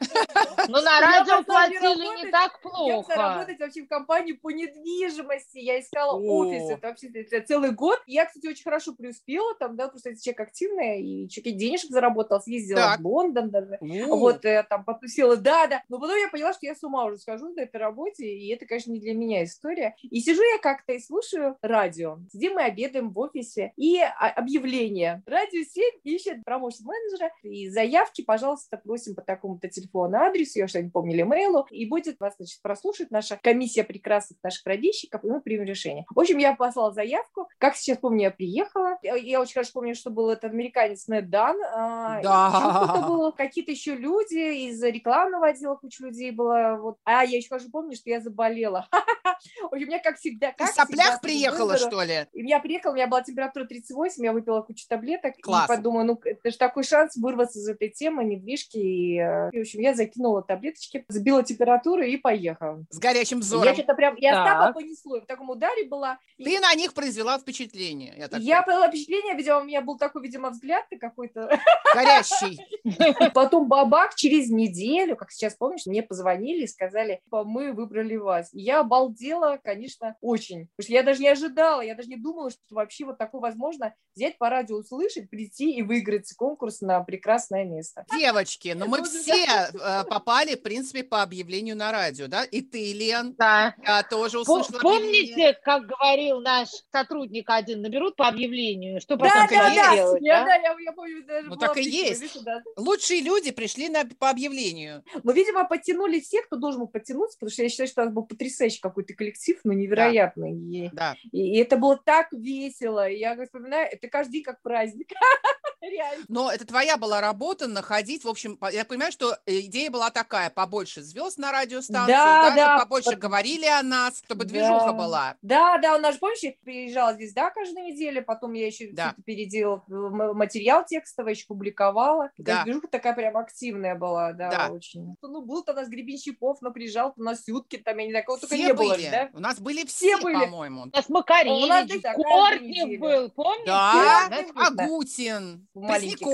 Ну 0.71 0.83
на 0.83 0.99
Я 0.99 1.01
радио 1.01 1.45
платили 1.45 2.25
не 2.25 2.31
так 2.31 2.61
Я 2.63 2.71
плохо. 2.71 3.15
работать 3.15 3.59
вообще 3.59 3.83
в 3.85 3.89
компании 3.89 4.33
по 4.33 4.51
недвижимости. 4.51 5.59
Я 5.59 5.81
искала 5.81 6.19
офис. 6.19 6.71
Это 6.71 6.89
вообще 6.89 7.09
это 7.09 7.47
целый 7.47 7.71
год. 7.71 8.03
Я, 8.07 8.27
кстати, 8.27 8.47
очень 8.49 8.65
хорошо 8.65 8.93
преуспела 8.93 9.55
там, 9.55 9.77
да, 9.77 9.89
просто 9.89 10.11
я 10.11 10.17
человек 10.17 10.41
активный, 10.41 11.03
и 11.03 11.29
чуть 11.29 11.45
денежек 11.57 11.91
заработала, 11.91 12.41
съездила 12.41 12.97
в 12.99 13.07
Лондон 13.07 13.51
даже. 13.51 13.79
Вот, 13.81 14.45
э, 14.45 14.65
там 14.69 14.85
потусила, 14.85 15.37
да, 15.37 15.67
да. 15.69 15.83
Но 15.89 15.99
потом 15.99 16.17
я 16.17 16.29
поняла, 16.29 16.53
что 16.53 16.67
я 16.67 16.75
с 16.75 16.83
ума 16.83 17.05
уже 17.05 17.17
схожу 17.17 17.49
на 17.55 17.61
этой 17.61 17.77
работе, 17.77 18.27
и 18.27 18.53
это, 18.53 18.67
конечно, 18.67 18.93
не 18.93 19.01
для 19.01 19.15
меня 19.15 19.45
история. 19.45 19.97
И 20.03 20.21
сижу 20.21 20.43
я 20.43 20.59
как-то 20.59 20.93
и 20.93 21.01
слушаю 21.01 21.57
радио. 21.63 22.19
Сидим 22.31 22.55
мы 22.55 22.65
обедаем 22.65 23.11
в 23.11 23.19
офисе, 23.19 23.73
и 23.77 23.99
а, 24.01 24.29
объявление. 24.37 25.23
Радио 25.27 25.63
7 25.63 25.83
ищет 26.05 26.45
промоушен-менеджера, 26.79 27.31
и 27.43 27.69
заявки, 27.69 28.23
пожалуйста, 28.23 28.77
просим 28.77 29.15
по 29.15 29.23
такому-то 29.23 29.69
телефону 29.69 30.19
адресу, 30.19 30.59
я 30.59 30.69
что 30.69 30.83
не 30.83 30.91
помню, 30.91 31.15
или 31.15 31.29
и 31.71 31.87
будет 31.87 32.19
вас, 32.21 32.35
значит, 32.39 32.61
прослушать 32.63 33.11
наша 33.11 33.39
комиссия 33.43 33.85
прекрасных 33.85 34.39
наших 34.43 34.65
радищиков, 34.67 35.25
и 35.25 35.29
мы 35.29 35.41
примем 35.41 35.65
решение. 35.65 36.05
В 36.11 36.19
общем, 36.19 36.39
я 36.39 36.55
послала 36.55 36.93
заявку. 36.93 37.49
Как 37.59 37.77
сейчас 37.77 37.99
помню, 37.99 38.23
я 38.25 38.31
приехала. 38.31 38.99
Я, 39.03 39.17
я 39.17 39.41
очень 39.41 39.55
хорошо 39.55 39.71
помню, 39.75 39.95
что 39.95 40.11
был 40.11 40.31
этот 40.31 40.45
американец 40.53 41.07
Нед 41.09 41.31
Дан. 41.31 41.57
а, 41.75 42.23
Да. 42.23 42.49
еще 42.49 42.85
кто-то 42.85 43.07
был, 43.07 43.33
какие-то 43.33 43.71
еще 43.71 43.95
люди 43.95 44.69
из 44.69 44.83
рекламного 44.83 45.49
отдела, 45.49 45.77
куча 45.77 46.05
людей 46.05 46.31
было. 46.31 46.79
Вот. 46.81 46.97
А 47.05 47.25
я 47.25 47.37
еще 47.39 47.49
хорошо 47.49 47.67
помню, 47.71 47.97
что 47.97 48.11
я 48.11 48.21
заболела. 48.21 48.89
У 49.70 49.76
меня, 49.76 49.99
как 49.99 50.17
всегда, 50.19 50.52
Ты 50.52 50.58
как 50.58 50.70
в 50.70 50.75
соплях 50.75 51.06
всегда, 51.06 51.19
приехала, 51.19 51.75
выздоров- 51.75 51.88
что 51.90 52.02
ли? 52.02 52.26
и 52.32 52.46
я 52.46 52.61
приехала, 52.61 52.93
у 52.93 52.94
меня 52.94 53.06
была 53.06 53.23
температура 53.23 53.64
38, 53.64 54.25
я 54.25 54.32
выпила 54.32 54.62
кучу 54.62 54.87
таблеток. 54.88 55.35
Класс. 55.43 55.64
И 55.64 55.69
подумала, 55.69 56.02
ну, 56.05 56.20
это 56.25 56.50
же 56.50 56.56
такой 56.56 56.82
шанс 56.85 57.17
вырваться 57.17 57.58
из 57.58 57.69
этой 57.69 57.88
темы, 57.90 58.25
недвижки. 58.25 58.79
И, 58.79 59.19
э, 59.19 59.50
и, 59.52 59.58
в 59.58 59.61
общем, 59.62 59.81
я 59.81 59.94
закинула 59.94 60.43
таблеточки, 60.43 61.05
сбила 61.08 61.43
температуру 61.43 62.02
и 62.02 62.17
поехала. 62.17 62.85
С 62.90 62.99
горячим 62.99 63.38
Я 63.38 63.43
взором. 63.43 63.75
что-то 63.75 63.94
прям, 63.94 64.14
я 64.17 64.32
Так. 64.32 64.75
Понесло, 64.75 65.17
я 65.17 65.23
в 65.23 65.26
таком 65.26 65.50
ударе 65.50 65.84
была. 65.87 66.19
И 66.37 66.44
Ты 66.44 66.61
на 66.61 66.73
них 66.75 66.94
произвела 66.94 67.38
впечатление. 67.38 68.14
Я 68.17 68.29
так 68.29 68.41
я 68.41 68.62
было 68.62 68.88
впечатление, 68.88 69.34
видимо, 69.34 69.58
у 69.58 69.64
меня 69.64 69.81
был 69.81 69.99
такой, 69.99 70.23
видимо, 70.23 70.50
взгляд 70.50 70.84
какой-то. 71.00 71.49
понимаю. 71.49 71.61
горящий. 71.94 73.31
Потом 73.34 73.69
бабак 73.69 74.14
через 74.14 74.50
неделю, 74.50 75.17
как 75.17 75.31
сейчас 75.31 75.55
помнишь, 75.55 75.87
мне 75.87 76.02
позвонили 76.02 76.64
и 76.64 76.67
сказали, 76.67 77.20
«Типа, 77.25 77.44
мы 77.44 77.73
выбрали 77.73 78.17
вас. 78.17 78.49
Я 78.52 78.81
обалдела, 78.81 79.28
конечно, 79.63 80.17
очень. 80.21 80.69
Потому 80.77 80.85
что 80.85 80.93
я 80.93 81.03
даже 81.03 81.21
не 81.21 81.29
ожидала, 81.29 81.81
я 81.81 81.95
даже 81.95 82.09
не 82.09 82.17
думала, 82.17 82.51
что 82.51 82.61
вообще 82.71 83.05
вот 83.05 83.19
такое 83.19 83.41
возможно 83.41 83.95
взять 84.15 84.39
по 84.39 84.51
радио, 84.51 84.77
услышать, 84.77 85.31
прийти 85.31 85.75
и 85.75 85.82
выиграть 85.82 86.32
конкурс 86.35 86.81
на 86.81 87.01
прекрасное 87.01 87.65
место. 87.65 88.05
Девочки, 88.17 88.75
ну 88.77 88.87
мы 88.87 88.99
Ну, 88.99 89.05
все 89.05 89.35
э, 89.73 90.05
попали, 90.05 90.55
в 90.55 90.63
принципе, 90.63 91.03
по 91.05 91.23
объявлению 91.23 91.77
на 91.77 91.93
радио, 91.93 92.27
да? 92.27 92.44
И 92.44 92.61
ты, 92.63 92.93
Лен, 92.93 93.35
Да. 93.39 93.75
я 93.87 94.03
тоже 94.03 94.41
услышала. 94.41 94.79
Помните, 94.81 95.56
как 95.63 95.87
говорил 95.87 96.41
наш 96.41 96.69
сотрудник 96.93 97.49
один, 97.51 97.82
наберут 97.82 98.17
по 98.17 98.29
объявлению, 98.29 99.01
что 99.01 99.17
Да, 99.17 99.25
потом 99.25 99.49
да, 99.49 99.67
есть. 99.69 99.77
да, 99.77 99.94
делать, 99.94 100.23
я, 100.23 100.41
да? 100.41 100.44
да, 100.47 100.55
я, 100.56 100.77
я 100.81 100.93
помню, 100.93 101.25
даже 101.27 101.49
Ну, 101.49 101.56
так 101.56 101.77
и 101.77 101.82
есть. 101.82 102.20
видишь, 102.23 102.43
да. 102.43 102.63
Лучшие 102.77 103.20
люди 103.20 103.51
пришли 103.51 103.89
на, 103.89 104.05
по 104.19 104.31
объявлению. 104.31 105.05
Но, 105.23 105.32
видимо, 105.32 105.65
подтянули 105.65 106.20
все, 106.20 106.43
кто 106.43 106.56
должен 106.56 106.81
был 106.81 106.89
подтянуться, 106.89 107.37
потому 107.39 107.51
что 107.53 107.63
я 107.63 107.69
считаю, 107.69 107.89
что 107.89 108.03
у 108.03 108.05
нас 108.06 108.15
был 108.15 108.25
потрясающий 108.27 108.81
какой-то 108.81 109.15
коллектив, 109.19 109.58
ну, 109.65 109.72
невероятный. 109.72 110.53
И, 110.55 110.91
Да. 110.93 111.17
и- 111.32 111.56
и 111.56 111.58
это 111.58 111.77
было 111.77 111.96
так 112.03 112.32
весело. 112.32 113.08
Я 113.08 113.34
вспоминаю, 113.44 113.89
это 113.93 114.08
каждый 114.08 114.32
день 114.32 114.44
как 114.44 114.63
праздник. 114.63 115.08
Реально. 115.82 116.25
Но 116.29 116.51
это 116.51 116.67
твоя 116.67 116.97
была 116.97 117.20
работа 117.20 117.67
находить, 117.69 118.25
в 118.25 118.29
общем, 118.29 118.58
я 118.73 118.85
понимаю, 118.85 119.13
что 119.13 119.37
э, 119.47 119.61
идея 119.61 119.91
была 119.91 120.11
такая, 120.11 120.51
побольше 120.51 121.03
звезд 121.03 121.39
на 121.39 121.53
радиостанции, 121.53 122.13
Да, 122.13 122.51
да, 122.51 122.56
да. 122.56 122.79
побольше 122.81 123.17
говорили 123.17 123.67
о 123.67 123.82
нас, 123.82 124.19
чтобы 124.25 124.44
Да. 124.44 124.51
движуха 124.51 124.93
была. 124.93 125.37
Да, 125.43 125.79
да, 125.79 125.97
у 125.97 125.99
нас 125.99 126.15
же, 126.15 126.19
помнишь, 126.20 126.41
я 126.43 126.53
приезжала 126.65 127.15
звезда 127.15 127.51
каждую 127.51 127.87
неделю, 127.87 128.25
потом 128.25 128.53
я 128.55 128.67
еще 128.67 128.91
Да. 128.93 129.15
переделала, 129.25 129.82
материал 129.89 130.85
текстовый 130.85 131.35
еще 131.35 131.47
публиковала. 131.47 132.31
Да. 132.39 132.65
Движуха 132.65 132.89
такая 132.89 133.15
прям 133.15 133.37
активная 133.37 133.94
была, 133.94 134.32
да, 134.32 134.51
Да. 134.51 134.69
очень. 134.73 135.15
Ну, 135.23 135.43
был-то 135.43 135.73
у 135.73 135.77
нас 135.77 135.89
Гребенщиков, 135.89 136.58
но 136.61 136.70
приезжал, 136.73 137.13
у 137.17 137.23
нас 137.23 137.44
Сюткин, 137.44 137.82
там, 137.85 137.99
я 137.99 138.05
не 138.05 138.11
знаю, 138.11 138.25
кого 138.25 138.39
только 138.39 138.56
не 138.56 138.73
было, 138.75 138.94
были, 138.94 139.05
же, 139.05 139.11
да? 139.11 139.29
у 139.32 139.41
нас 139.41 139.61
были 139.61 139.85
все, 139.87 140.17
Все 140.17 140.23
были. 140.23 140.35
по-моему. 140.44 140.82
У 140.82 140.87
нас 140.97 141.08
Макаревич, 141.08 141.65
У 141.65 141.67
нас, 141.67 141.87
да, 141.87 141.99
каждую 142.01 142.25
Кортнев 142.29 143.01
был, 143.01 143.31
помните? 143.31 143.67
Да, 143.67 144.27
Да, 144.29 144.43
Да, 144.43 144.70
да. 144.70 144.85
Агутин, 144.85 145.68
маленький. 145.75 146.25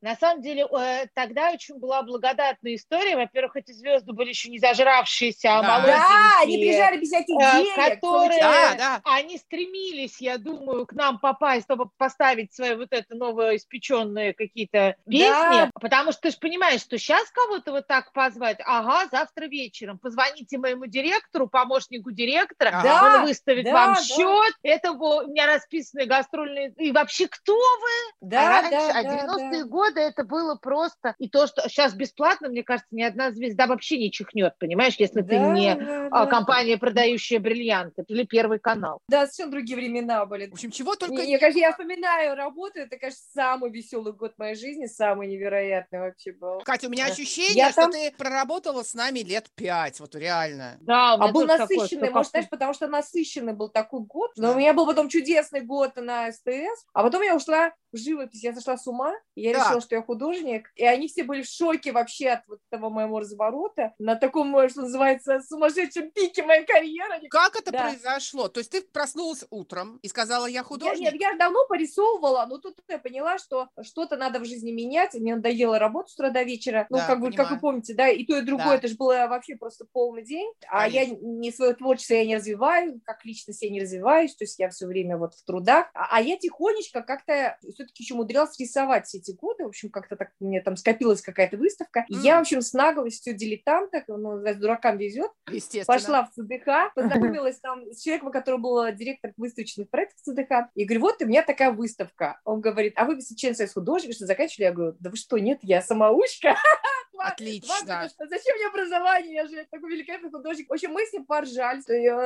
На 0.00 0.16
самом 0.16 0.42
деле, 0.42 0.66
э, 0.66 1.06
тогда 1.14 1.50
очень 1.50 1.76
была 1.78 2.02
благодатная 2.02 2.74
история. 2.74 3.16
Во-первых, 3.16 3.56
эти 3.56 3.72
звезды 3.72 4.12
были 4.12 4.30
еще 4.30 4.50
не 4.50 4.58
зажравшиеся, 4.58 5.58
а 5.58 5.62
Да. 5.62 5.68
молоденькие. 5.68 5.96
Да, 5.98 6.40
они 6.42 6.58
приезжали 6.58 6.96
без 6.98 7.08
всяких 7.08 7.34
э, 7.34 7.62
денег. 7.62 7.74
которые 8.00 8.40
Да, 8.40 8.74
да. 8.76 9.00
они 9.04 9.38
стремились, 9.38 10.20
я 10.20 10.38
думаю, 10.38 10.86
к 10.86 10.92
нам 10.92 11.18
попасть, 11.18 11.64
чтобы 11.64 11.88
поставить 11.96 12.52
свои 12.54 12.74
вот 12.74 12.88
это 12.92 13.14
новоиспеченные 13.14 14.34
какие-то 14.34 14.96
песни, 15.08 15.28
Да. 15.28 15.70
потому 15.80 16.12
что 16.12 16.22
ты 16.22 16.30
же 16.30 16.38
понимаешь, 16.38 16.80
что 16.80 16.98
сейчас 16.98 17.28
кого-то 17.30 17.72
вот 17.72 17.86
так 17.86 18.12
позвать, 18.12 18.58
ага, 18.64 19.06
завтра 19.10 19.46
вечером, 19.46 19.98
позвоните 19.98 20.58
моему 20.58 20.86
директору, 20.86 21.48
помощнику 21.48 22.10
директора, 22.10 22.80
Да, 22.82 23.16
он 23.20 23.26
выставит 23.26 23.64
да, 23.64 23.72
вам 23.72 23.94
да. 23.94 24.02
счет, 24.02 24.54
это 24.62 24.92
у 24.92 25.26
меня 25.28 25.46
расписаны 25.46 26.06
гастрольные, 26.06 26.72
и 26.76 26.92
вообще 26.92 27.28
кто 27.28 27.54
вы? 27.54 28.28
Да, 28.28 28.57
раньше, 28.62 28.92
да, 28.92 28.98
а 28.98 29.02
да, 29.02 29.36
90-е 29.36 29.62
да. 29.62 29.68
годы 29.68 30.00
это 30.00 30.24
было 30.24 30.54
просто, 30.56 31.14
и 31.18 31.28
то, 31.28 31.46
что 31.46 31.62
сейчас 31.68 31.94
бесплатно, 31.94 32.48
мне 32.48 32.62
кажется, 32.62 32.88
ни 32.94 33.02
одна 33.02 33.30
звезда 33.30 33.66
вообще 33.66 33.98
не 33.98 34.10
чихнет, 34.10 34.54
понимаешь, 34.58 34.94
если 34.98 35.22
ты 35.22 35.38
Да, 35.38 35.52
не 35.52 35.74
да, 35.74 36.08
да. 36.10 36.26
компания, 36.26 36.76
продающая 36.78 37.38
бриллианты, 37.40 38.04
или 38.08 38.24
Первый 38.24 38.58
канал. 38.58 39.00
Да, 39.08 39.26
совершенно 39.26 39.52
другие 39.52 39.76
времена 39.76 40.24
были. 40.26 40.48
В 40.48 40.52
общем, 40.54 40.70
чего 40.70 40.94
только 40.96 41.22
Я, 41.22 41.38
конечно, 41.38 41.58
я 41.60 41.70
вспоминаю 41.72 42.34
работу, 42.36 42.78
это, 42.80 42.96
конечно, 42.98 43.20
самый 43.34 43.70
веселый 43.70 44.12
год 44.12 44.34
моей 44.38 44.54
жизни, 44.54 44.86
самый 44.86 45.28
невероятный 45.28 46.00
вообще 46.00 46.32
был. 46.32 46.60
Катя, 46.60 46.88
у 46.88 46.90
меня 46.90 47.06
ощущение, 47.06 47.54
Я 47.54 47.70
что 47.72 47.82
там- 47.82 47.92
ты 47.92 48.12
проработала 48.16 48.82
с 48.82 48.94
нами 48.94 49.20
лет 49.20 49.46
пять, 49.54 49.98
вот 50.00 50.14
реально. 50.14 50.76
Да, 50.80 51.14
у 51.14 51.22
А 51.22 51.28
был 51.32 51.46
такое, 51.46 51.58
насыщенный, 51.58 52.06
что 52.08 52.14
может, 52.14 52.30
знаешь, 52.30 52.48
потому 52.48 52.74
что 52.74 52.86
насыщенный 52.88 53.52
был 53.54 53.68
такой 53.70 54.00
год. 54.00 54.30
Но 54.36 54.48
Да. 54.48 54.52
у 54.54 54.58
меня 54.58 54.72
был 54.74 54.86
потом 54.86 55.08
чудесный 55.08 55.60
год 55.62 55.96
на 55.96 56.30
СТС, 56.32 56.84
а 56.92 57.02
потом 57.02 57.22
я 57.22 57.34
ушла 57.34 57.72
в 57.92 57.96
живопись, 57.96 58.42
я 58.44 58.54
сошла 58.54 58.76
с 58.76 58.86
ума, 58.86 59.14
я 59.34 59.52
Да. 59.52 59.64
решила, 59.64 59.80
что 59.80 59.94
я 59.96 60.02
художник, 60.02 60.70
и 60.74 60.84
они 60.84 61.08
все 61.08 61.24
были 61.24 61.42
в 61.42 61.46
шоке 61.48 61.92
вообще 61.92 62.30
от 62.30 62.46
вот 62.48 62.60
этого 62.70 62.90
моего 62.90 63.20
разворота, 63.20 63.94
на 63.98 64.14
таком, 64.16 64.56
э, 64.56 64.68
что 64.68 64.82
называется, 64.82 65.40
сумасшедшем 65.40 66.10
пике 66.10 66.42
моей 66.42 66.64
карьеры. 66.66 67.28
Как 67.30 67.56
это 67.56 67.70
Да. 67.72 67.82
произошло? 67.82 68.48
То 68.48 68.58
есть 68.60 68.70
ты 68.70 68.82
проснулась 68.82 69.44
утром 69.50 69.98
и 70.02 70.08
сказала, 70.08 70.46
я 70.46 70.58
Я, 70.60 70.62
художник? 70.64 71.12
нет, 71.12 71.20
я 71.20 71.34
давно 71.36 71.66
порисовывала, 71.68 72.46
но 72.48 72.58
тут 72.58 72.78
я 72.88 72.98
поняла, 72.98 73.38
что 73.38 73.68
что-то 73.82 74.16
надо 74.16 74.38
в 74.40 74.44
жизни 74.44 74.70
менять. 74.70 75.14
Мне 75.14 75.34
надоело 75.36 75.78
работать 75.78 76.10
с 76.12 76.14
утра 76.14 76.30
до 76.30 76.42
вечера. 76.42 76.86
Ну, 76.90 76.98
Да, 76.98 77.06
как, 77.06 77.20
бы, 77.20 77.32
как 77.32 77.50
вы 77.50 77.58
помните, 77.58 77.94
да, 77.94 78.08
и 78.08 78.24
то, 78.24 78.36
и 78.38 78.42
другое, 78.42 78.66
Да. 78.66 78.74
это 78.76 78.88
же 78.88 78.94
было 78.96 79.26
вообще 79.28 79.56
просто 79.56 79.86
полный 79.92 80.24
день. 80.24 80.52
А 80.70 80.88
я 80.88 81.04
Конечно. 81.04 81.26
не 81.26 81.52
свое 81.52 81.74
творчество 81.74 82.14
я 82.14 82.24
не 82.26 82.36
развиваю, 82.36 83.00
как 83.04 83.24
личность 83.24 83.62
я 83.62 83.70
не 83.70 83.80
развиваюсь, 83.80 84.34
то 84.36 84.44
есть 84.44 84.58
я 84.58 84.68
все 84.70 84.86
время 84.86 85.16
вот 85.18 85.34
в 85.34 85.44
трудах. 85.44 85.88
А, 85.94 86.08
а 86.16 86.20
я 86.20 86.36
тихонечко 86.36 87.02
как-то 87.02 87.58
все-таки 87.78 88.02
еще 88.02 88.14
умудрялась 88.14 88.58
рисовать 88.58 89.06
все 89.06 89.18
эти 89.18 89.30
годы. 89.32 89.64
В 89.64 89.68
общем, 89.68 89.90
как-то 89.90 90.16
так 90.16 90.30
у 90.40 90.46
меня 90.46 90.60
там 90.62 90.76
скопилась 90.76 91.22
какая-то 91.22 91.56
выставка. 91.56 92.04
И 92.08 92.14
я, 92.16 92.38
в 92.38 92.40
общем, 92.40 92.60
с 92.60 92.72
наглостью 92.72 93.34
дилетанта, 93.34 94.02
ну, 94.08 94.16
называется, 94.16 94.60
дуракам 94.60 94.98
везет, 94.98 95.30
Естественно. 95.50 95.84
пошла 95.86 96.24
в 96.24 96.30
ЦДХ, 96.32 96.94
познакомилась 96.94 97.60
там 97.60 97.84
с 97.92 98.02
человеком, 98.02 98.32
который 98.32 98.58
был 98.58 98.92
директор 98.92 99.32
выставочных 99.36 99.88
проектов 99.90 100.20
ЦДХ, 100.22 100.70
и 100.74 100.84
говорю, 100.84 101.00
вот 101.02 101.22
у 101.22 101.26
меня 101.26 101.42
такая 101.42 101.70
выставка. 101.70 102.40
Он 102.44 102.60
говорит, 102.60 102.94
а 102.96 103.04
вы 103.04 103.18
член 103.36 103.54
союз 103.54 103.72
художников, 103.72 104.16
что 104.16 104.26
заканчивали? 104.26 104.66
Я 104.66 104.72
говорю, 104.72 104.96
да 104.98 105.10
вы 105.10 105.16
что, 105.16 105.38
нет, 105.38 105.58
я 105.62 105.80
самоучка. 105.80 106.56
Отлично. 107.18 107.74
Ладно, 107.80 108.10
Зачем 108.18 108.56
мне 108.56 108.66
образование? 108.66 109.34
Я 109.34 109.46
же 109.46 109.66
такой 109.70 109.90
великолепный 109.90 110.30
художник. 110.30 110.68
В 110.68 110.72
общем, 110.72 110.92
мы 110.92 111.04
с 111.04 111.12
ним 111.12 111.24
поржали. 111.24 111.78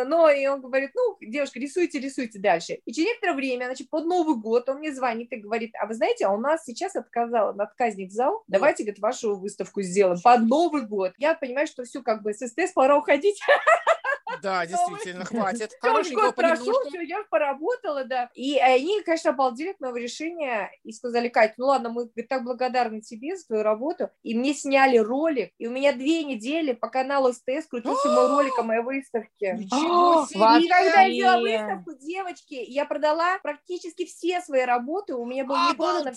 Но 0.04 0.30
и 0.30 0.46
он 0.46 0.60
говорит, 0.60 0.90
ну, 0.94 1.16
девушка, 1.20 1.58
рисуйте, 1.58 1.98
рисуйте 1.98 2.38
дальше. 2.38 2.78
И 2.84 2.92
через 2.92 3.08
некоторое 3.08 3.34
время, 3.34 3.64
значит, 3.66 3.90
под 3.90 4.04
Новый 4.06 4.36
год 4.36 4.68
он 4.68 4.78
мне 4.78 4.92
звонит 4.92 5.32
и 5.32 5.36
говорит, 5.36 5.72
а 5.80 5.86
вы 5.86 5.94
знаете, 5.94 6.26
а 6.26 6.30
у 6.32 6.38
нас 6.38 6.64
сейчас 6.64 6.96
отказал, 6.96 7.58
отказник 7.60 8.12
зал, 8.12 8.44
давайте, 8.48 8.84
говорит, 8.84 9.00
вашу 9.00 9.36
выставку 9.36 9.82
сделаем 9.82 10.20
под 10.20 10.42
Новый 10.42 10.86
год. 10.86 11.12
Я 11.18 11.34
понимаю, 11.34 11.66
что 11.66 11.84
все 11.84 12.02
как 12.02 12.22
бы 12.22 12.32
с 12.32 12.46
СТС 12.46 12.72
пора 12.72 12.96
уходить. 12.98 13.40
Да, 14.42 14.66
действительно, 14.66 15.24
хватит. 15.24 15.72
Хорошенького 15.80 16.26
год 16.26 16.36
прошел, 16.36 16.74
все, 16.88 17.02
я 17.02 17.22
поработала, 17.30 18.04
да. 18.04 18.30
И 18.34 18.58
они, 18.58 19.02
конечно, 19.02 19.30
обалдели 19.30 19.70
от 19.70 19.80
моего 19.80 19.96
решения 19.96 20.70
и 20.84 20.92
сказали, 20.92 21.28
Кать, 21.28 21.54
ну 21.56 21.66
ладно, 21.66 21.90
мы 21.90 22.08
так 22.28 22.44
благодарны 22.44 23.00
тебе 23.00 23.36
за 23.36 23.46
твою 23.46 23.62
работу. 23.62 24.10
И 24.22 24.36
мне 24.36 24.54
сняли 24.54 24.98
ролик, 24.98 25.52
и 25.58 25.66
у 25.66 25.70
меня 25.70 25.92
две 25.92 26.24
недели 26.24 26.72
по 26.72 26.88
каналу 26.88 27.32
СТС 27.32 27.66
крутился 27.68 28.08
мой 28.08 28.28
ролик 28.28 28.58
о 28.58 28.62
моей 28.62 28.82
выставке. 28.82 29.54
Ничего 29.54 30.26
себе. 30.26 30.64
И 30.64 30.68
когда 30.68 31.02
я 31.02 31.10
делала 31.10 31.40
выставку, 31.40 31.92
девочки, 31.98 32.54
я 32.54 32.84
продала 32.84 33.38
практически 33.42 34.04
все 34.04 34.40
свои 34.40 34.62
работы, 34.62 35.14
у 35.14 35.24
меня 35.24 35.44
было 35.44 35.68
не 35.68 35.74
продано. 35.74 36.12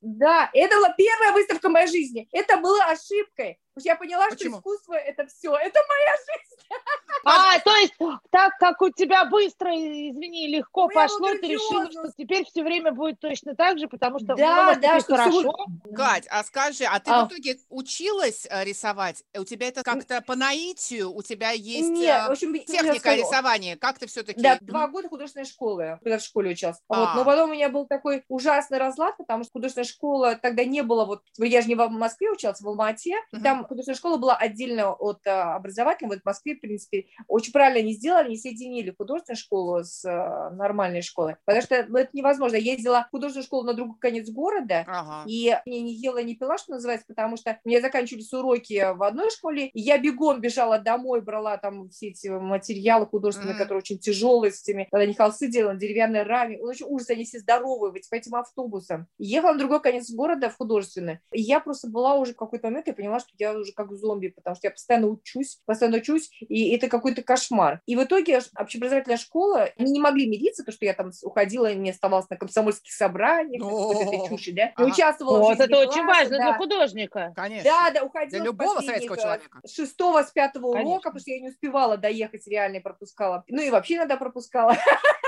Да, 0.00 0.50
это 0.52 0.76
была 0.76 0.90
первая 0.90 1.32
выставка 1.32 1.68
моей 1.68 1.86
жизни. 1.86 2.28
Это 2.32 2.56
была 2.58 2.86
ошибкой. 2.86 3.58
Я 3.84 3.96
поняла, 3.96 4.28
Почему? 4.28 4.58
что 4.58 4.58
искусство 4.60 4.94
это 4.94 5.26
все. 5.26 5.54
Это 5.56 5.80
моя 5.88 6.16
жизнь. 6.16 6.60
А, 7.22 7.58
то 7.60 7.76
есть, 7.76 7.92
так 8.30 8.56
как 8.58 8.80
у 8.80 8.90
тебя 8.90 9.26
быстро, 9.26 9.70
извини, 9.74 10.48
легко 10.48 10.88
меня 10.88 11.02
пошло, 11.02 11.28
ты 11.34 11.48
решила, 11.48 11.90
что 11.90 12.10
теперь 12.16 12.46
все 12.46 12.62
время 12.62 12.92
будет 12.92 13.20
точно 13.20 13.54
так 13.54 13.78
же, 13.78 13.88
потому 13.88 14.18
что, 14.18 14.28
ну, 14.28 14.36
Да, 14.36 14.64
может, 14.64 14.80
да, 14.80 15.00
что 15.00 15.16
хорошо. 15.16 15.54
Кать, 15.94 16.26
а 16.30 16.42
скажи, 16.44 16.84
а 16.84 16.98
ты 16.98 17.10
А. 17.10 17.24
в 17.24 17.28
итоге 17.28 17.58
училась 17.68 18.46
э, 18.48 18.64
рисовать? 18.64 19.22
У 19.36 19.44
тебя 19.44 19.68
это 19.68 19.82
как-то 19.82 20.22
по 20.22 20.34
наитию? 20.34 21.12
У 21.12 21.22
тебя 21.22 21.50
есть 21.50 21.90
Нет, 21.90 22.24
э, 22.24 22.28
в 22.28 22.30
общем, 22.30 22.54
техника 22.54 23.14
рисования? 23.14 23.76
Как 23.76 23.98
ты 23.98 24.06
все-таки... 24.06 24.40
Да, 24.40 24.58
два 24.60 24.88
года 24.88 25.08
художественной 25.08 25.46
школы, 25.46 25.98
когда 26.02 26.18
в 26.18 26.22
школе 26.22 26.52
училась. 26.52 26.78
Вот. 26.88 27.08
А. 27.10 27.14
Но 27.16 27.24
потом 27.24 27.50
у 27.50 27.52
меня 27.52 27.68
был 27.68 27.86
такой 27.86 28.24
ужасный 28.28 28.78
разлад, 28.78 29.16
потому 29.18 29.44
что 29.44 29.52
художественная 29.52 29.84
школа 29.84 30.36
тогда 30.36 30.64
не 30.64 30.82
было, 30.82 31.04
вот 31.04 31.22
я 31.36 31.60
же 31.60 31.68
не 31.68 31.74
в 31.74 31.86
Москве 31.90 32.30
училась, 32.30 32.60
в 32.60 32.68
Алмате, 32.68 33.16
там 33.42 33.66
художественная 33.70 33.96
школа 33.96 34.16
была 34.18 34.36
отдельно 34.36 34.92
от 34.92 35.26
а, 35.26 35.54
образовательной, 35.56 36.10
вот 36.16 36.22
в 36.22 36.26
Москве, 36.26 36.54
в 36.56 36.60
принципе, 36.60 37.06
очень 37.28 37.52
правильно 37.52 37.86
не 37.86 37.94
сделали, 37.94 38.28
не 38.28 38.36
соединили 38.36 38.94
художественную 38.96 39.38
школу 39.38 39.84
с 39.84 40.04
а, 40.04 40.50
нормальной 40.50 41.02
школой, 41.02 41.36
потому 41.44 41.62
что 41.62 41.86
ну, 41.88 41.98
это 41.98 42.10
невозможно. 42.12 42.56
Я 42.56 42.72
ездила 42.72 43.06
в 43.08 43.10
художественную 43.10 43.46
школу 43.46 43.62
на 43.64 43.74
другой 43.74 43.98
конец 43.98 44.28
города, 44.30 44.84
Ага. 44.86 45.24
и 45.26 45.32
я 45.32 45.62
не 45.66 45.94
ела, 45.94 46.22
не 46.22 46.34
пила, 46.34 46.58
что 46.58 46.72
называется, 46.72 47.06
потому 47.08 47.36
что 47.36 47.58
у 47.64 47.68
меня 47.68 47.80
заканчивались 47.80 48.32
уроки 48.32 48.92
в 48.94 49.02
одной 49.02 49.30
школе, 49.30 49.66
и 49.68 49.80
я 49.80 49.98
бегом 49.98 50.40
бежала 50.40 50.78
домой, 50.78 51.20
брала 51.22 51.56
там 51.56 51.88
все 51.90 52.08
эти 52.08 52.28
материалы 52.28 53.06
художественные, 53.06 53.54
Мгм. 53.54 53.62
которые 53.62 53.78
очень 53.78 53.98
тяжелые, 53.98 54.52
с 54.52 54.62
этими, 54.62 54.88
когда 54.90 55.04
они 55.04 55.14
холсты 55.14 55.48
делали, 55.48 55.74
на 55.74 55.80
деревянной 55.80 56.22
раме. 56.24 56.58
Ну, 56.60 56.64
очень 56.68 56.86
ужас, 56.88 57.10
они 57.10 57.24
все 57.24 57.38
здоровые, 57.38 57.92
по 58.10 58.14
этим 58.14 58.34
автобусам. 58.34 59.06
Ехала 59.18 59.52
на 59.52 59.58
другой 59.58 59.80
конец 59.80 60.10
города 60.10 60.48
в 60.50 60.56
художественный. 60.56 61.20
И 61.32 61.40
я 61.40 61.60
просто 61.60 61.88
была 61.88 62.14
уже 62.16 62.32
в 62.32 62.36
какой-то 62.36 62.66
момент, 62.68 62.86
я 62.88 62.92
поняла, 62.94 63.20
что 63.20 63.28
я 63.38 63.49
уже 63.58 63.72
как 63.72 63.92
зомби, 63.92 64.28
потому 64.28 64.56
что 64.56 64.66
я 64.68 64.70
постоянно 64.70 65.08
учусь, 65.08 65.60
постоянно 65.66 65.98
учусь, 65.98 66.30
и 66.40 66.74
это 66.74 66.88
какой-то 66.88 67.22
кошмар. 67.22 67.80
И 67.86 67.96
в 67.96 68.02
итоге 68.04 68.40
общеобразовательная 68.56 69.16
школа, 69.18 69.68
они 69.76 69.92
не 69.92 70.00
могли 70.00 70.28
мириться, 70.28 70.64
то, 70.64 70.72
что 70.72 70.84
я 70.84 70.94
там 70.94 71.10
уходила 71.22 71.70
и 71.70 71.76
не 71.76 71.90
оставалась 71.90 72.28
на 72.30 72.36
комсомольских 72.36 72.92
собраниях, 72.92 73.62
вот 73.62 73.96
этой 73.96 74.28
чуши, 74.28 74.52
да, 74.52 74.72
Ага. 74.76 74.88
участвовала 74.90 75.38
в 75.38 75.42
Вот 75.42 75.60
это 75.60 75.78
очень 75.78 76.04
важно 76.04 76.36
для 76.36 76.56
художника. 76.56 77.32
Конечно. 77.34 77.70
Да, 77.70 77.90
да, 77.90 78.04
уходила 78.04 78.30
Для 78.30 78.44
любого 78.44 78.80
советского 78.80 79.16
человека. 79.16 79.60
с 79.64 79.74
шестого, 79.74 80.22
с 80.22 80.30
пятого 80.30 80.68
урока, 80.68 81.10
потому 81.10 81.20
что 81.20 81.30
я 81.30 81.40
не 81.40 81.48
успевала 81.48 81.96
доехать 81.96 82.46
реально 82.46 82.76
и 82.76 82.80
пропускала. 82.80 83.44
Ну 83.48 83.62
и 83.62 83.70
вообще 83.70 83.96
иногда 83.96 84.16
пропускала. 84.16 84.76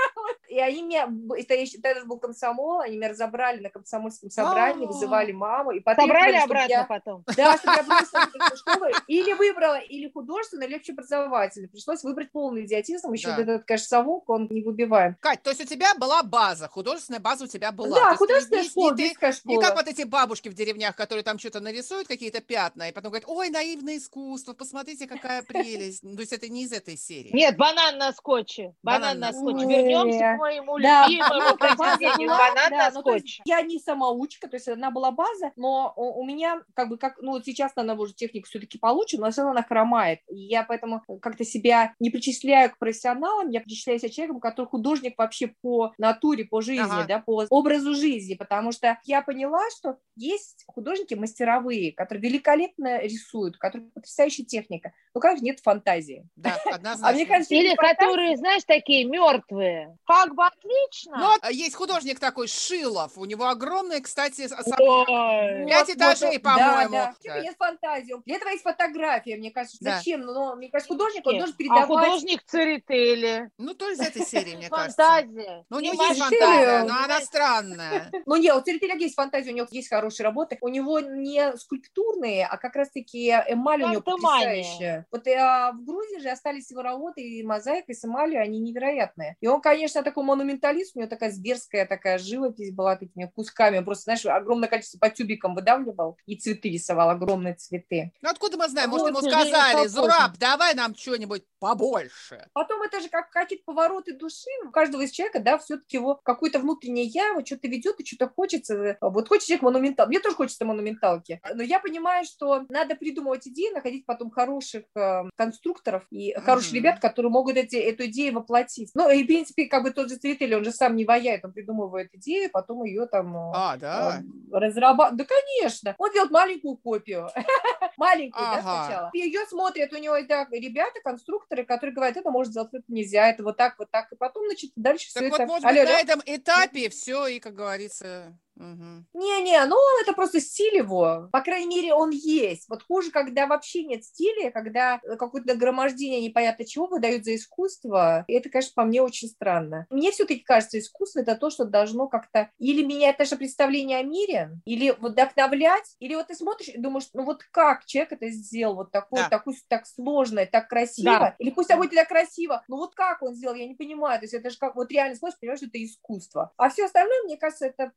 И 0.53 0.59
они 0.59 0.83
меня, 0.83 1.09
это 1.37 1.55
тогда 1.81 2.05
был 2.05 2.19
комсомол, 2.19 2.81
они 2.81 2.97
меня 2.97 3.09
разобрали 3.09 3.59
на 3.59 3.69
комсомольском 3.69 4.29
собрании, 4.29 4.85
А. 4.85 4.87
вызывали 4.87 5.31
маму 5.31 5.71
и 5.71 5.81
Собрали 5.83 6.35
обратно 6.37 6.71
я- 6.71 6.83
потом. 6.83 7.23
Да, 7.35 7.57
чтобы 7.57 7.75
я 7.77 7.83
бросила 7.83 8.29
эту 8.47 8.57
школу. 8.57 8.85
Или 9.07 9.33
выбрала 9.33 9.79
или 9.79 10.09
художественную, 10.09 10.69
или 10.69 10.77
общеобразовательную. 10.77 11.69
Пришлось 11.69 12.03
выбрать 12.03 12.31
полный 12.31 12.65
идиотизм. 12.65 13.11
Еще 13.13 13.29
Да. 13.29 13.35
вот 13.37 13.41
этот, 13.43 13.65
конечно, 13.65 13.87
совок, 13.87 14.29
он 14.29 14.47
не 14.51 14.61
выбиваем. 14.61 15.15
Кать, 15.19 15.41
то 15.41 15.49
есть 15.49 15.61
у 15.61 15.65
тебя 15.65 15.93
была 15.95 16.21
база, 16.23 16.67
художественная 16.67 17.19
база 17.19 17.45
у 17.45 17.47
тебя 17.47 17.71
была. 17.71 17.89
То 17.89 17.95
Да, 17.95 18.15
художественная 18.15 18.61
не- 18.61 18.67
не 18.67 18.69
школа, 18.71 18.95
детская 18.95 19.27
Не 19.27 19.33
школа. 19.33 19.61
как 19.61 19.75
вот 19.75 19.87
эти 19.87 20.03
бабушки 20.03 20.49
в 20.49 20.53
деревнях, 20.53 20.95
которые 20.95 21.23
там 21.23 21.39
что-то 21.39 21.59
нарисуют, 21.61 22.07
какие-то 22.07 22.41
пятна, 22.41 22.89
и 22.89 22.91
потом 22.91 23.09
говорят, 23.11 23.27
ой, 23.27 23.49
наивное 23.49 23.97
искусство, 23.97 24.53
посмотрите, 24.53 25.07
какая 25.07 25.41
прелесть. 25.41 26.03
Ну, 26.03 26.15
То 26.15 26.21
есть 26.21 26.33
это 26.33 26.47
не 26.47 26.63
из 26.63 26.71
этой 26.71 26.95
серии. 26.97 27.31
Нет, 27.33 27.57
банан 27.57 27.97
на 27.97 28.11
скотче. 28.13 28.75
Банан 28.83 29.03
Банан 29.03 29.19
на 29.19 29.33
скотче. 29.33 29.65
Вернемся 29.67 30.17
Не. 30.17 30.37
к 30.37 30.39
моему 30.43 30.79
Да, 30.79 31.07
любимому 31.07 31.57
база 31.57 31.75
произведению. 31.75 32.27
была, 32.29 32.37
Банан 32.37 32.69
да, 32.69 32.77
на 32.89 32.91
ну, 32.91 32.99
скотче. 33.01 33.41
Я 33.45 33.61
не 33.61 33.79
самоучка, 33.79 34.47
то 34.47 34.55
есть 34.57 34.67
она 34.67 34.91
была 34.91 35.11
база, 35.11 35.51
но 35.55 35.93
у 35.95 36.13
у 36.23 36.25
меня, 36.25 36.61
как 36.73 36.89
бы, 36.89 36.97
как, 36.97 37.17
ну, 37.21 37.31
вот 37.31 37.45
сейчас 37.45 37.71
она 37.75 37.93
уже 37.95 38.13
технику 38.13 38.47
все-таки 38.47 38.77
получит, 38.77 39.19
но 39.19 39.29
все 39.31 39.41
равно 39.41 39.51
она 39.57 39.63
хромает. 39.63 40.19
И 40.29 40.35
я 40.37 40.63
поэтому 40.63 41.01
как-то 41.21 41.43
себя 41.43 41.93
не 41.99 42.09
причисляю 42.09 42.71
к 42.71 42.77
профессионалам, 42.77 43.49
я 43.49 43.59
причисляю 43.61 43.99
себя 43.99 44.09
человеком, 44.09 44.39
который 44.39 44.67
художник 44.67 45.17
вообще 45.17 45.53
по 45.61 45.93
натуре, 45.97 46.45
по 46.45 46.61
жизни, 46.61 46.83
Ага. 46.83 47.05
да, 47.07 47.19
по 47.19 47.45
образу 47.49 47.93
жизни, 47.95 48.35
потому 48.35 48.71
что 48.71 48.97
я 49.03 49.21
поняла, 49.21 49.61
что 49.77 49.97
есть 50.15 50.63
художники 50.67 51.13
мастеровые, 51.15 51.91
которые 51.93 52.21
великолепно 52.29 53.01
рисуют, 53.01 53.57
которые 53.57 53.89
потрясающая 53.91 54.45
техника, 54.45 54.93
но, 55.13 55.21
конечно, 55.21 55.45
нет 55.45 55.59
фантазии. 55.59 56.25
Да, 56.35 56.51
А 56.65 56.69
мне 56.69 56.75
однозначно. 56.75 57.25
кажется, 57.25 57.53
Или 57.55 57.67
нет 57.69 57.75
фантазии, 57.77 57.97
которые, 57.97 58.37
знаешь, 58.37 58.63
такие 58.65 59.05
мертвые. 59.05 59.97
Как 60.05 60.32
как 60.33 60.35
бы 60.35 60.45
отлично. 60.45 61.17
Но 61.17 61.37
а, 61.41 61.51
есть 61.51 61.75
художник 61.75 62.19
такой 62.19 62.47
Шилов, 62.47 63.17
у 63.17 63.25
него 63.25 63.47
огромный, 63.47 64.01
кстати, 64.01 64.43
особняк. 64.43 65.67
Пять 65.67 65.87
Вот, 65.87 65.95
этажей, 65.95 66.33
вот, 66.33 66.41
по-моему. 66.41 66.91
Да, 66.91 67.15
да. 67.23 67.39
Нет 67.41 67.55
фантазии. 67.57 68.15
Для 68.25 68.35
этого 68.35 68.49
есть 68.49 68.63
фотография, 68.63 69.37
мне 69.37 69.51
кажется. 69.51 69.77
Да. 69.81 69.97
Зачем? 69.97 70.21
Но 70.21 70.55
мне 70.55 70.69
кажется, 70.69 70.93
художник, 70.93 71.25
он 71.25 71.37
должен 71.37 71.55
А 71.55 71.57
передавать. 71.57 71.87
художник 71.87 72.43
Церетели. 72.45 73.49
Ну, 73.57 73.73
то 73.73 73.89
из 73.89 73.99
этой 73.99 74.25
серии, 74.25 74.55
мне 74.55 74.69
кажется. 74.69 74.97
Фантазия. 74.97 75.65
Ну, 75.69 75.77
у 75.77 75.79
него 75.79 75.93
Не 75.93 76.09
есть 76.09 76.19
фантазия, 76.19 76.79
но 76.83 76.99
не 76.99 77.05
она 77.05 77.21
странная. 77.21 78.11
Ну, 78.25 78.35
нет, 78.37 78.55
у 78.55 78.61
Церетеля 78.61 78.95
есть 78.95 79.15
фантазия, 79.15 79.51
у 79.51 79.55
него 79.55 79.67
есть 79.71 79.89
хорошие 79.89 80.25
работы. 80.25 80.57
У 80.61 80.67
него 80.67 80.99
не 80.99 81.55
скульптурные, 81.57 82.45
а 82.45 82.57
как 82.57 82.75
раз-таки 82.75 83.29
эмаль 83.29 83.83
у 83.83 83.89
него 83.89 84.01
потрясающая. 84.01 85.05
Вот 85.11 85.27
а, 85.27 85.71
в 85.71 85.83
Грузии 85.83 86.19
же 86.19 86.29
остались 86.29 86.71
его 86.71 86.81
работы, 86.81 87.21
и 87.21 87.43
мозаика, 87.43 87.91
и 87.91 87.95
эмалью, 88.03 88.41
они 88.41 88.59
невероятные. 88.59 89.37
И 89.41 89.47
он, 89.47 89.61
конечно, 89.61 90.03
такой 90.03 90.22
монументалист, 90.23 90.95
у 90.95 90.99
него 90.99 91.09
такая 91.09 91.31
зверская 91.31 91.85
такая 91.85 92.17
живопись 92.17 92.73
была 92.73 92.95
такими 92.95 93.31
кусками. 93.35 93.77
Он 93.77 93.85
просто, 93.85 94.03
знаешь, 94.03 94.25
огромное 94.25 94.69
количество 94.69 94.97
по 94.99 95.09
тюбикам 95.09 95.55
выдавливал 95.55 96.17
и 96.25 96.35
цветы 96.35 96.69
рисовал, 96.69 97.09
огромные 97.09 97.55
цветы. 97.55 98.11
Ну, 98.21 98.29
откуда 98.29 98.57
мы 98.57 98.67
знаем? 98.67 98.89
Может, 98.89 99.13
Вот 99.13 99.23
ему 99.23 99.31
сказали, 99.31 99.87
Зураб, 99.87 100.37
давай 100.39 100.73
нам 100.75 100.95
что-нибудь 100.95 101.43
побольше. 101.59 102.47
Потом 102.53 102.81
это 102.81 102.99
же 102.99 103.09
как 103.09 103.29
какие-то 103.29 103.63
повороты 103.65 104.13
души. 104.13 104.49
У 104.67 104.71
каждого 104.71 105.01
из 105.01 105.11
человека, 105.11 105.39
да, 105.39 105.57
все-таки 105.57 105.97
его 105.97 106.19
какое-то 106.23 106.59
внутреннее 106.59 107.05
я, 107.05 107.33
вот 107.33 107.47
что-то 107.47 107.67
ведет 107.67 107.99
и 107.99 108.05
что-то 108.05 108.29
хочется. 108.29 108.97
Вот 109.01 109.27
хочет 109.27 109.47
человек 109.47 109.63
монументал. 109.63 110.07
Мне 110.07 110.19
тоже 110.19 110.35
хочется 110.35 110.65
монументалки. 110.65 111.41
Но 111.53 111.63
я 111.63 111.79
понимаю, 111.79 112.25
что 112.25 112.65
надо 112.69 112.95
придумывать 112.95 113.47
идеи, 113.47 113.73
находить 113.73 114.05
потом 114.05 114.29
хороших 114.31 114.83
э, 114.95 115.23
конструкторов 115.35 116.05
и 116.11 116.33
хороших 116.33 116.71
Мгм. 116.71 116.77
ребят, 116.77 116.99
которые 116.99 117.31
могут 117.31 117.57
эти, 117.57 117.75
эту 117.75 118.05
идею 118.05 118.35
воплотить. 118.35 118.91
Ну, 118.93 119.09
и, 119.09 119.23
в 119.23 119.27
принципе, 119.27 119.65
как 119.65 119.83
бы 119.83 119.91
тот 120.03 120.11
же 120.11 120.17
Цветель, 120.17 120.53
он 120.55 120.63
же 120.63 120.71
сам 120.71 120.95
не 120.95 121.05
ваяет, 121.05 121.45
он 121.45 121.53
придумывает 121.53 122.09
идею, 122.13 122.49
потом 122.51 122.83
ее 122.83 123.05
там 123.07 123.35
э, 123.35 123.51
А, 123.55 123.77
да? 123.77 124.21
разрабатывает. 124.51 125.17
Да, 125.17 125.25
конечно. 125.25 125.95
Он 125.97 126.11
делает 126.11 126.31
маленькую 126.31 126.77
копию. 126.77 127.29
Маленькую, 127.97 128.43
да, 128.43 128.53
Ага. 128.53 128.85
сначала. 128.85 129.09
Ее 129.13 129.45
смотрят, 129.47 129.93
у 129.93 129.97
него 129.97 130.15
да, 130.27 130.47
ребята, 130.51 130.99
конструкторы, 131.03 131.63
которые 131.63 131.93
говорят, 131.93 132.17
это 132.17 132.31
можно 132.31 132.51
сделать, 132.51 132.73
это 132.73 132.83
нельзя, 132.87 133.29
это 133.29 133.43
вот 133.43 133.55
так, 133.55 133.75
вот 133.77 133.91
так. 133.91 134.11
И 134.11 134.15
потом, 134.15 134.45
значит, 134.47 134.71
дальше 134.75 135.13
Так 135.13 135.23
все 135.23 135.29
вот, 135.29 135.39
это... 135.39 135.47
может 135.47 135.65
Алло, 135.65 135.79
быть, 135.79 135.87
да? 135.87 135.93
на 135.93 135.99
этом 136.01 136.21
этапе 136.25 136.89
все, 136.89 137.27
и, 137.27 137.39
как 137.39 137.53
говорится... 137.53 138.37
Не-не, 138.55 139.65
ну 139.65 139.77
это 140.01 140.13
просто 140.13 140.39
стиль 140.39 140.77
его. 140.77 141.29
По 141.31 141.41
крайней 141.41 141.75
мере, 141.75 141.93
он 141.93 142.11
есть. 142.11 142.69
Вот 142.69 142.83
хуже, 142.83 143.11
когда 143.11 143.47
вообще 143.47 143.83
нет 143.83 144.03
стиля, 144.03 144.51
когда 144.51 144.99
какое-то 145.17 145.53
нагромождение 145.53 146.21
непонятно 146.21 146.65
чего 146.65 146.87
выдают 146.87 147.25
за 147.25 147.35
искусство. 147.35 148.25
И 148.27 148.33
это, 148.33 148.49
конечно, 148.49 148.73
по 148.75 148.83
мне 148.85 149.01
очень 149.01 149.27
странно. 149.27 149.87
Мне 149.89 150.11
все-таки 150.11 150.41
кажется, 150.41 150.79
искусство 150.79 151.19
это 151.19 151.35
то, 151.35 151.49
что 151.49 151.65
должно 151.65 152.07
как-то 152.07 152.49
или 152.59 152.83
менять 152.83 153.19
наше 153.19 153.37
представление 153.37 153.99
о 153.99 154.03
мире, 154.03 154.51
или 154.65 154.91
вдохновлять, 154.99 155.95
или 155.99 156.15
вот 156.15 156.27
ты 156.27 156.35
смотришь 156.35 156.69
и 156.69 156.77
думаешь, 156.77 157.07
ну 157.13 157.23
вот 157.23 157.43
как 157.51 157.85
человек 157.85 158.13
это 158.13 158.29
сделал, 158.29 158.75
вот 158.75 158.91
такое, 158.91 159.23
Да. 159.23 159.29
такое, 159.29 159.55
так 159.67 159.85
сложное, 159.87 160.45
так 160.45 160.67
красиво, 160.69 161.17
Да. 161.17 161.35
или 161.39 161.49
пусть 161.49 161.69
это 161.69 161.77
будет 161.77 161.91
так 161.91 162.07
красиво, 162.07 162.63
ну 162.67 162.77
вот 162.77 162.95
как 162.95 163.21
он 163.23 163.33
сделал, 163.35 163.55
я 163.55 163.67
не 163.67 163.75
понимаю, 163.75 164.19
то 164.19 164.25
есть 164.25 164.33
это 164.33 164.49
же 164.49 164.57
как, 164.57 164.75
вот 164.75 164.91
реально 164.91 165.15
смотришь, 165.15 165.39
понимаешь, 165.39 165.59
что 165.59 165.67
это 165.67 165.83
искусство. 165.83 166.51
А 166.57 166.69
все 166.69 166.85
остальное, 166.85 167.23
мне 167.23 167.37
кажется, 167.37 167.65
это 167.67 167.91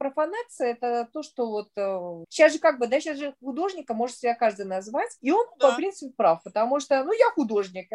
профанация, 0.47 0.73
это 0.73 1.09
то, 1.13 1.23
что 1.23 1.47
вот 1.51 1.69
э, 1.77 2.25
сейчас 2.29 2.53
же 2.53 2.59
как 2.59 2.79
бы, 2.79 2.87
да, 2.87 3.01
сейчас 3.01 3.19
же 3.19 3.35
художника 3.43 3.95
может 3.95 4.17
себя 4.17 4.35
каждый 4.35 4.67
назвать, 4.67 5.17
и 5.21 5.31
он, 5.31 5.47
Да. 5.59 5.71
по 5.71 5.77
принципу, 5.77 6.13
прав, 6.17 6.43
потому 6.43 6.81
что, 6.81 7.03
ну, 7.05 7.13
я 7.13 7.27
художник. 7.35 7.89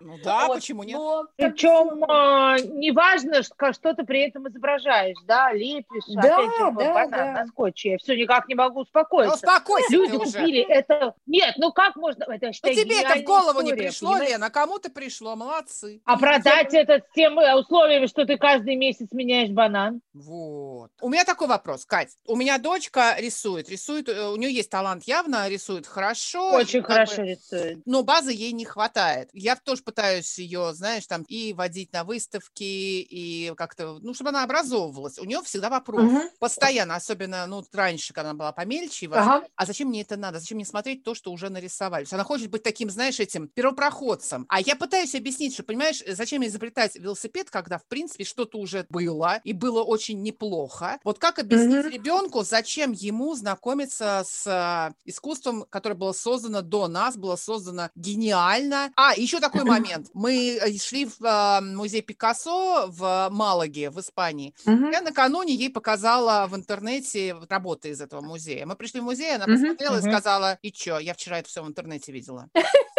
Ну 0.00 0.16
да, 0.24 0.46
Вот, 0.46 0.56
почему 0.56 0.82
нет? 0.84 0.96
но 0.96 1.26
Причем 1.36 1.96
всё- 1.96 2.04
а, 2.08 2.58
неважно, 2.60 3.42
что, 3.42 3.72
что 3.72 3.94
ты 3.94 4.04
при 4.04 4.28
этом 4.28 4.48
изображаешь, 4.48 5.16
да, 5.26 5.52
лепишь, 5.52 6.04
Да, 6.08 6.20
опять 6.36 6.50
же, 6.52 6.58
да, 6.58 6.70
банан 6.94 7.10
да. 7.10 7.32
на 7.32 7.46
скотче. 7.46 7.90
Я 7.92 7.98
все 7.98 8.16
никак 8.16 8.48
не 8.48 8.54
могу 8.54 8.76
Ну, 8.76 8.80
успокоиться. 8.82 9.34
успокойся 9.34 9.92
Люди 9.92 10.12
ты 10.12 10.18
уже. 10.18 10.38
купили 10.38 10.60
это. 10.68 11.14
Нет, 11.26 11.54
ну 11.58 11.72
как 11.72 11.96
можно? 11.96 12.22
Это, 12.24 12.46
я 12.46 12.52
Ну 12.62 12.74
тебе 12.74 13.00
это 13.02 13.18
в 13.18 13.24
голову 13.24 13.60
не 13.60 13.70
история, 13.70 13.82
пришло, 13.88 14.10
понимаешь? 14.12 14.30
Лена, 14.32 14.50
кому-то 14.50 14.90
пришло, 14.90 15.36
молодцы. 15.36 16.00
А 16.04 16.16
продать 16.16 16.72
это 16.72 17.00
с 17.00 17.14
тем 17.14 17.38
э, 17.38 17.54
условием, 17.56 18.06
что 18.06 18.24
ты 18.24 18.38
каждый 18.38 18.76
месяц 18.76 19.08
меняешь 19.12 19.50
банан. 19.50 20.00
Вот. 20.14 20.90
У 21.00 21.08
меня 21.08 21.24
такой 21.24 21.48
вопрос, 21.48 21.59
Кать. 21.86 22.16
У 22.26 22.36
меня 22.36 22.58
дочка 22.58 23.16
рисует, 23.18 23.68
рисует, 23.68 24.08
э, 24.08 24.28
у 24.28 24.36
нее 24.36 24.52
есть 24.52 24.70
талант 24.70 25.04
явно, 25.04 25.48
рисует 25.48 25.86
хорошо. 25.86 26.52
Очень 26.52 26.80
как 26.82 26.88
бы, 26.88 26.94
хорошо 26.94 27.22
рисует. 27.22 27.78
но 27.86 28.02
базы 28.02 28.32
ей 28.32 28.52
не 28.52 28.64
хватает. 28.64 29.30
Я 29.32 29.56
тоже 29.56 29.82
пытаюсь 29.82 30.38
ее, 30.38 30.72
знаешь, 30.74 31.06
там 31.06 31.22
и 31.22 31.52
водить 31.52 31.92
на 31.92 32.04
выставки, 32.04 32.62
и 32.62 33.52
как-то, 33.56 33.98
ну, 34.00 34.14
чтобы 34.14 34.30
она 34.30 34.44
образовывалась. 34.44 35.18
У 35.18 35.24
нее 35.24 35.42
всегда 35.42 35.68
вопрос. 35.70 36.02
Мгм. 36.02 36.22
Постоянно, 36.38 36.96
особенно, 36.96 37.46
ну, 37.46 37.64
раньше, 37.72 38.12
когда 38.12 38.30
она 38.30 38.38
была 38.38 38.52
помельче, 38.52 39.08
Ага. 39.12 39.46
а 39.56 39.66
зачем 39.66 39.88
мне 39.88 40.02
это 40.02 40.16
надо? 40.16 40.38
Зачем 40.40 40.56
мне 40.56 40.64
смотреть 40.64 41.02
то, 41.04 41.14
что 41.14 41.32
уже 41.32 41.48
нарисовали? 41.48 42.06
Она 42.10 42.24
хочет 42.24 42.50
быть 42.50 42.62
таким, 42.62 42.90
знаешь, 42.90 43.20
этим 43.20 43.48
первопроходцем. 43.48 44.46
А 44.48 44.60
я 44.60 44.76
пытаюсь 44.76 45.14
объяснить, 45.14 45.54
что, 45.54 45.62
понимаешь, 45.62 46.02
зачем 46.06 46.44
изобретать 46.44 46.96
велосипед, 46.96 47.50
когда, 47.50 47.78
в 47.78 47.86
принципе, 47.86 48.24
что-то 48.24 48.58
уже 48.58 48.86
было, 48.88 49.40
и 49.44 49.52
было 49.52 49.82
очень 49.82 50.22
неплохо. 50.22 50.98
Вот 51.04 51.18
как 51.18 51.38
объяснить 51.50 51.84
Мгм. 51.84 51.92
ребенку, 51.92 52.42
зачем 52.42 52.92
ему 52.92 53.34
знакомиться 53.34 54.22
с 54.26 54.46
а, 54.46 54.92
искусством, 55.04 55.64
которое 55.70 55.94
было 55.94 56.12
создано 56.12 56.62
до 56.62 56.88
нас, 56.88 57.16
было 57.16 57.36
создано 57.36 57.90
гениально. 57.94 58.90
А, 58.96 59.14
еще 59.14 59.40
такой 59.40 59.64
момент. 59.64 60.08
Мы 60.14 60.58
э, 60.60 60.78
шли 60.78 61.06
в 61.06 61.16
а, 61.24 61.60
музей 61.60 62.02
Пикассо 62.02 62.86
в 62.88 63.28
Малаге, 63.30 63.90
в 63.90 64.00
Испании. 64.00 64.54
Мгм. 64.64 64.90
Я 64.90 65.00
накануне 65.00 65.54
ей 65.54 65.70
показала 65.70 66.46
в 66.46 66.54
интернете 66.54 67.36
работы 67.48 67.90
из 67.90 68.00
этого 68.00 68.20
музея. 68.20 68.66
Мы 68.66 68.76
пришли 68.76 69.00
в 69.00 69.04
музей, 69.04 69.34
она 69.34 69.46
посмотрела 69.46 69.96
и 69.96 70.00
мгм. 70.00 70.10
сказала, 70.10 70.58
и 70.62 70.72
чё, 70.72 70.98
я 70.98 71.14
вчера 71.14 71.38
это 71.38 71.48
все 71.48 71.62
в 71.62 71.68
интернете 71.68 72.12
видела. 72.12 72.48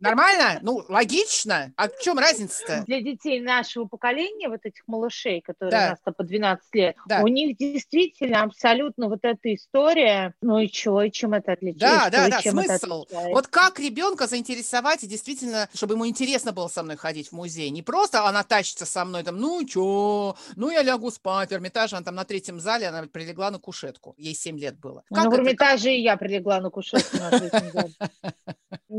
Нормально? 0.00 0.58
Ну, 0.62 0.82
логично. 0.88 1.72
А 1.76 1.88
в 1.88 1.98
чем 2.00 2.18
разница-то? 2.18 2.84
Для 2.86 3.00
детей 3.02 3.40
нашего 3.40 3.84
поколения, 3.86 4.48
вот 4.48 4.60
этих 4.64 4.82
малышей, 4.86 5.40
которые 5.40 5.70
Да. 5.70 5.86
у 5.86 5.90
нас-то 5.90 6.12
по 6.12 6.24
12 6.24 6.74
лет, 6.74 6.96
Да. 7.06 7.20
у 7.22 7.26
них 7.28 7.56
действительно 7.56 8.42
абсолютно 8.42 9.08
вот 9.08 9.20
эта 9.22 9.54
история, 9.54 10.34
ну 10.40 10.58
и 10.58 10.68
чего, 10.68 11.02
и 11.02 11.10
чем 11.10 11.34
это 11.34 11.52
отличается? 11.52 12.10
Да, 12.10 12.28
да, 12.28 12.28
да, 12.36 12.42
чем 12.42 12.52
смысл. 12.62 13.04
Вот 13.30 13.46
как 13.48 13.78
ребенка 13.78 14.26
заинтересовать 14.26 15.04
и 15.04 15.06
действительно, 15.06 15.68
чтобы 15.74 15.94
ему 15.94 16.06
интересно 16.06 16.52
было 16.52 16.68
со 16.68 16.82
мной 16.82 16.96
ходить 16.96 17.28
в 17.28 17.32
музей. 17.32 17.70
Не 17.70 17.82
просто 17.82 18.26
она 18.26 18.42
тащится 18.42 18.86
со 18.86 19.04
мной 19.04 19.22
там, 19.22 19.36
ну 19.36 19.64
чё, 19.66 20.36
ну 20.56 20.70
я 20.70 20.82
лягу 20.82 21.10
спать. 21.10 21.50
В 21.50 21.52
Эрмитаже 21.52 21.96
она 21.96 22.04
там 22.04 22.14
на 22.14 22.24
третьем 22.24 22.58
зале, 22.60 22.86
она 22.88 23.02
прилегла 23.06 23.50
на 23.50 23.58
кушетку. 23.58 24.14
Ей 24.16 24.34
7 24.34 24.58
лет 24.58 24.78
было. 24.78 25.02
Ну, 25.10 25.16
Как 25.16 25.24
в 25.26 25.28
это? 25.28 25.36
Как- 25.36 25.46
Эрмитаже 25.46 25.94
и 25.94 26.00
я 26.02 26.16
прилегла 26.16 26.60
на 26.60 26.70
кушетку 26.70 27.16
на 27.18 27.30
третьем 27.30 27.70
зале. 27.72 27.92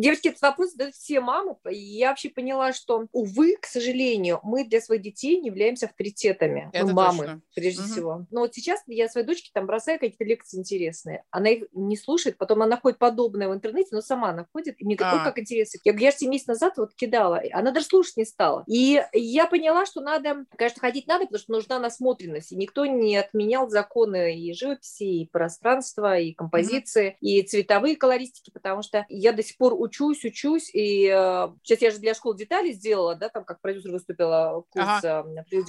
Девочки, 0.02 0.30
этот 0.30 0.42
вопрос 0.42 0.72
задают 0.72 0.96
все 0.96 1.20
мамы. 1.22 1.58
И 1.70 1.76
я 1.78 2.10
вообще 2.10 2.30
поняла, 2.30 2.74
что, 2.74 3.06
увы, 3.12 3.56
к 3.62 3.66
сожалению, 3.66 4.40
мы 4.44 4.66
для 4.66 4.82
своих 4.82 5.02
детей 5.02 5.40
не 5.40 5.48
являемся 5.50 5.86
авторитетами. 5.86 6.70
Это 6.74 6.88
мы 6.88 6.94
мамы, 6.94 7.18
точно. 7.26 7.42
прежде 7.56 7.82
Мгм. 7.82 7.92
всего. 7.92 8.26
Но 8.32 8.40
вот 8.42 8.54
сейчас 8.56 8.82
я 8.88 9.08
своей 9.10 9.28
дочке 9.28 9.52
там 9.54 9.68
бросаю 9.68 10.00
какие-то 10.00 10.24
лекции 10.24 10.58
интересные. 10.58 11.24
Она 11.30 11.50
их 11.50 11.66
не 11.74 11.98
слушает, 11.98 12.38
потом 12.38 12.62
она 12.62 12.72
находит 12.76 12.98
подобное 13.00 13.48
в 13.50 13.54
интернете, 13.54 13.90
но 13.92 14.02
сама 14.02 14.34
находит. 14.34 14.76
И 14.82 14.86
мне 14.86 14.96
говорит, 14.96 15.14
ой, 15.14 15.22
А. 15.22 15.24
как 15.24 15.40
интересно. 15.40 15.80
Я 15.84 15.94
я 15.94 16.12
же 16.12 16.18
7 16.18 16.30
месяцев 16.32 16.48
назад 16.50 16.78
вот 16.78 16.94
кидала. 16.96 17.42
Она 17.52 17.72
даже 17.72 17.86
слушать 17.86 18.18
не 18.18 18.26
стала. 18.26 18.64
И 18.68 19.04
я 19.14 19.46
поняла, 19.46 19.86
что 19.86 20.02
надо, 20.02 20.46
конечно, 20.58 20.80
ходить 20.82 21.08
надо, 21.08 21.26
потому 21.26 21.40
что 21.42 21.52
нужна 21.52 21.80
насмотренность. 21.80 22.52
И 22.52 22.56
никто 22.56 22.86
не 22.86 23.16
отменял 23.18 23.70
законы 23.70 24.36
и 24.40 24.54
живописи, 24.54 25.04
и 25.04 25.30
пространства, 25.30 26.18
и 26.18 26.34
композиции, 26.34 27.18
и 27.22 27.42
цветовые 27.44 27.96
колористики, 27.96 28.50
потому 28.52 28.82
что 28.82 29.06
я 29.10 29.32
до 29.34 29.44
сих 29.44 29.58
пор 29.58 29.74
учусь, 29.92 30.24
учусь, 30.24 30.70
и 30.74 31.06
э, 31.08 31.48
сейчас 31.64 31.82
я 31.82 31.92
же 31.92 32.00
для 32.00 32.14
школ 32.14 32.34
деталей 32.34 32.74
сделала, 32.74 33.16
да, 33.16 33.30
там 33.30 33.44
как 33.44 33.60
продюсер 33.62 33.92
выступила, 33.92 34.64
курс 34.70 35.04
э, 35.04 35.24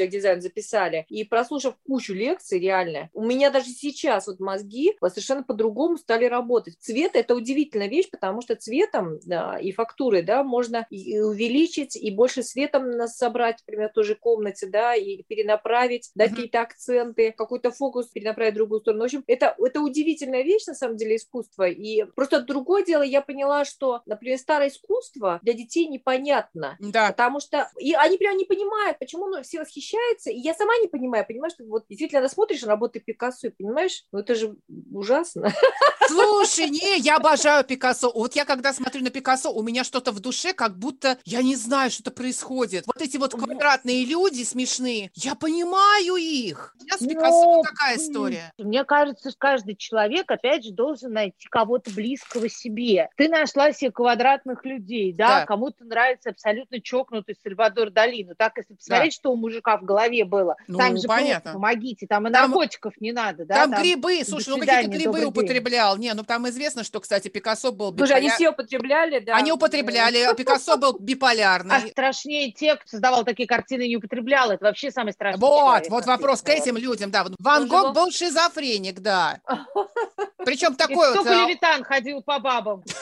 дизайн 0.09 0.41
записали, 0.41 1.05
и 1.09 1.25
прослушав 1.25 1.75
кучу 1.87 2.15
лекций, 2.15 2.61
реально, 2.61 3.11
у 3.13 3.25
меня 3.25 3.51
даже 3.51 3.71
сейчас 3.71 4.27
вот 4.27 4.41
мозги 4.41 4.97
совершенно 5.01 5.43
по-другому 5.43 5.97
стали 5.99 6.27
работать. 6.27 6.77
Цвет– 6.79 7.13
это 7.15 7.35
удивительная 7.35 7.89
вещь, 7.89 8.11
потому 8.11 8.41
что 8.41 8.55
цветом 8.55 9.19
да, 9.27 9.59
и 9.59 9.73
фактурой, 9.73 10.23
да, 10.23 10.45
можно 10.45 10.87
и 10.91 11.19
увеличить, 11.19 11.97
и 11.97 12.11
больше 12.11 12.43
светом 12.43 12.91
нас 12.91 13.17
собрать, 13.17 13.59
например, 13.67 13.91
в 13.91 13.93
той 13.95 14.05
же 14.05 14.15
комнате, 14.15 14.67
да, 14.67 14.95
и 14.95 15.23
перенаправить, 15.25 16.11
дать 16.15 16.31
Мгм. 16.31 16.37
какие-то 16.37 16.61
акценты, 16.61 17.33
какой-то 17.33 17.71
фокус 17.71 18.07
перенаправить 18.09 18.53
в 18.53 18.57
другую 18.57 18.81
сторону. 18.81 19.03
В 19.03 19.05
общем, 19.07 19.25
это, 19.27 19.55
это 19.59 19.81
удивительная 19.81 20.43
вещь, 20.43 20.67
на 20.67 20.75
самом 20.75 20.97
деле, 20.97 21.17
искусство. 21.17 21.69
И 21.69 22.05
просто 22.15 22.41
другое 22.43 22.85
дело, 22.85 23.03
я 23.03 23.23
поняла, 23.23 23.65
что, 23.65 24.03
например, 24.13 24.39
старое 24.39 24.69
искусство 24.69 25.41
для 25.43 25.53
детей 25.53 25.87
непонятно. 25.89 26.77
Да. 26.79 27.09
Потому 27.09 27.41
что 27.41 27.71
и 27.79 27.95
они 27.95 28.17
прям 28.17 28.37
не 28.37 28.45
понимают, 28.45 28.99
почему 28.99 29.27
ну, 29.27 29.43
все 29.43 29.61
восхищаются. 29.61 30.31
И 30.31 30.39
я 30.39 30.55
сама 30.55 30.77
не 30.79 30.89
понимаю, 30.89 31.27
понимаешь, 31.27 31.55
что 31.55 31.65
вот 31.65 31.85
действительно 31.89 32.29
смотришь 32.29 32.63
на 32.63 32.69
работы 32.69 33.01
Пикассо 33.01 33.49
и 33.49 33.51
понимаешь, 33.51 34.05
ну 34.13 34.21
это 34.21 34.35
же 34.35 34.57
ужасно. 34.93 35.53
Слушай, 36.09 36.69
не, 36.71 36.99
я 36.99 37.17
обожаю 37.17 37.65
Пикассо. 37.65 38.11
Вот 38.15 38.35
я 38.37 38.45
когда 38.45 38.73
смотрю 38.73 39.03
на 39.03 39.11
Пикассо, 39.11 39.51
у 39.53 39.63
меня 39.63 39.85
что-то 39.85 40.13
в 40.13 40.21
душе, 40.21 40.53
как 40.53 40.77
будто 40.79 41.19
я 41.25 41.43
не 41.43 41.57
знаю, 41.57 41.91
что-то 41.91 42.11
происходит. 42.11 42.85
Вот 42.87 43.01
эти 43.01 43.17
вот 43.17 43.33
квадратные 43.35 44.05
люди 44.05 44.43
смешные, 44.43 45.11
я 45.15 45.35
понимаю 45.35 46.17
их. 46.17 46.75
У 46.81 46.85
меня 46.85 46.97
с 46.97 47.07
Пикассо 47.07 47.31
Ну, 47.45 47.55
вот 47.57 47.67
такая 47.67 47.97
история. 47.97 48.53
Мне 48.59 48.85
кажется, 48.85 49.31
каждый 49.37 49.77
человек, 49.77 50.31
опять 50.31 50.65
же, 50.65 50.73
должен 50.73 51.13
найти 51.13 51.47
кого-то 51.51 51.91
близкого 51.91 52.49
себе. 52.49 53.09
Ты 53.17 53.29
нашла 53.29 53.73
себе 53.73 53.91
квадратных 53.91 54.65
людей, 54.65 55.13
да, 55.13 55.41
Да. 55.41 55.47
кому-то 55.47 55.85
нравится 55.85 56.31
абсолютно 56.31 56.81
чокнутый 56.81 57.37
Сальвадор 57.43 57.91
Дали. 57.91 58.25
Ну 58.29 58.35
так, 58.37 58.57
если 58.57 58.75
посмотреть, 58.75 59.15
что 59.15 59.33
у 59.33 59.37
мужика 59.37 59.77
в 59.79 59.85
голове 59.85 60.25
было, 60.25 60.57
Ну, 60.69 60.79
там 60.79 60.97
же 60.97 61.07
понятно. 61.09 61.41
просто 61.41 61.53
помогите, 61.53 62.07
там 62.07 62.27
и 62.29 62.33
Там- 62.33 62.51
наркотиков 62.51 62.95
не 63.01 63.13
надо, 63.13 63.45
да. 63.45 63.55
там, 63.67 63.81
грибы, 63.81 64.23
слушай, 64.25 64.51
ну 64.51 64.59
какие-то 64.59 64.89
грибы 64.89 65.21
добрый 65.21 65.47
употреблял. 65.93 65.97
Не, 65.97 66.15
ну 66.15 66.25
там 66.25 66.49
известно, 66.49 66.85
что, 66.85 67.01
кстати, 67.01 67.29
Пикассо 67.29 67.73
был 67.73 67.97
Слушай, 67.97 68.17
они 68.19 68.31
все 68.31 68.51
употребляли, 68.51 69.21
да. 69.21 69.37
Они 69.37 69.53
употребляли, 69.53 70.19
а 70.19 70.35
Пикассо 70.35 70.77
был 70.77 70.97
А 70.99 71.03
биполярный. 71.03 71.91
страшнее 71.91 72.53
те, 72.53 72.77
кто 72.77 72.89
создавал 72.89 73.25
такие 73.25 73.47
картины 73.47 73.83
и 73.83 73.89
не 73.89 73.97
употреблял. 73.97 74.51
Это 74.51 74.65
вообще 74.65 74.91
самый 74.91 75.13
страшный 75.13 75.41
Вот, 75.41 75.67
человек 75.67 75.91
вот 75.91 76.07
вопрос 76.07 76.43
к 76.43 76.49
этим 76.49 76.77
людям, 76.77 77.11
да. 77.11 77.27
Ван 77.39 77.69
Гог 77.69 77.83
был- 77.83 77.93
был 77.93 78.11
шизофреник, 78.11 79.01
да. 79.01 79.41
Причем 80.45 80.75
такой 80.75 81.09
вот 81.09 81.15
только 81.15 81.31
а, 81.31 81.47
Левитан 81.47 81.85
ходил 81.85 82.23
по 82.23 82.39
бабам. 82.39 82.83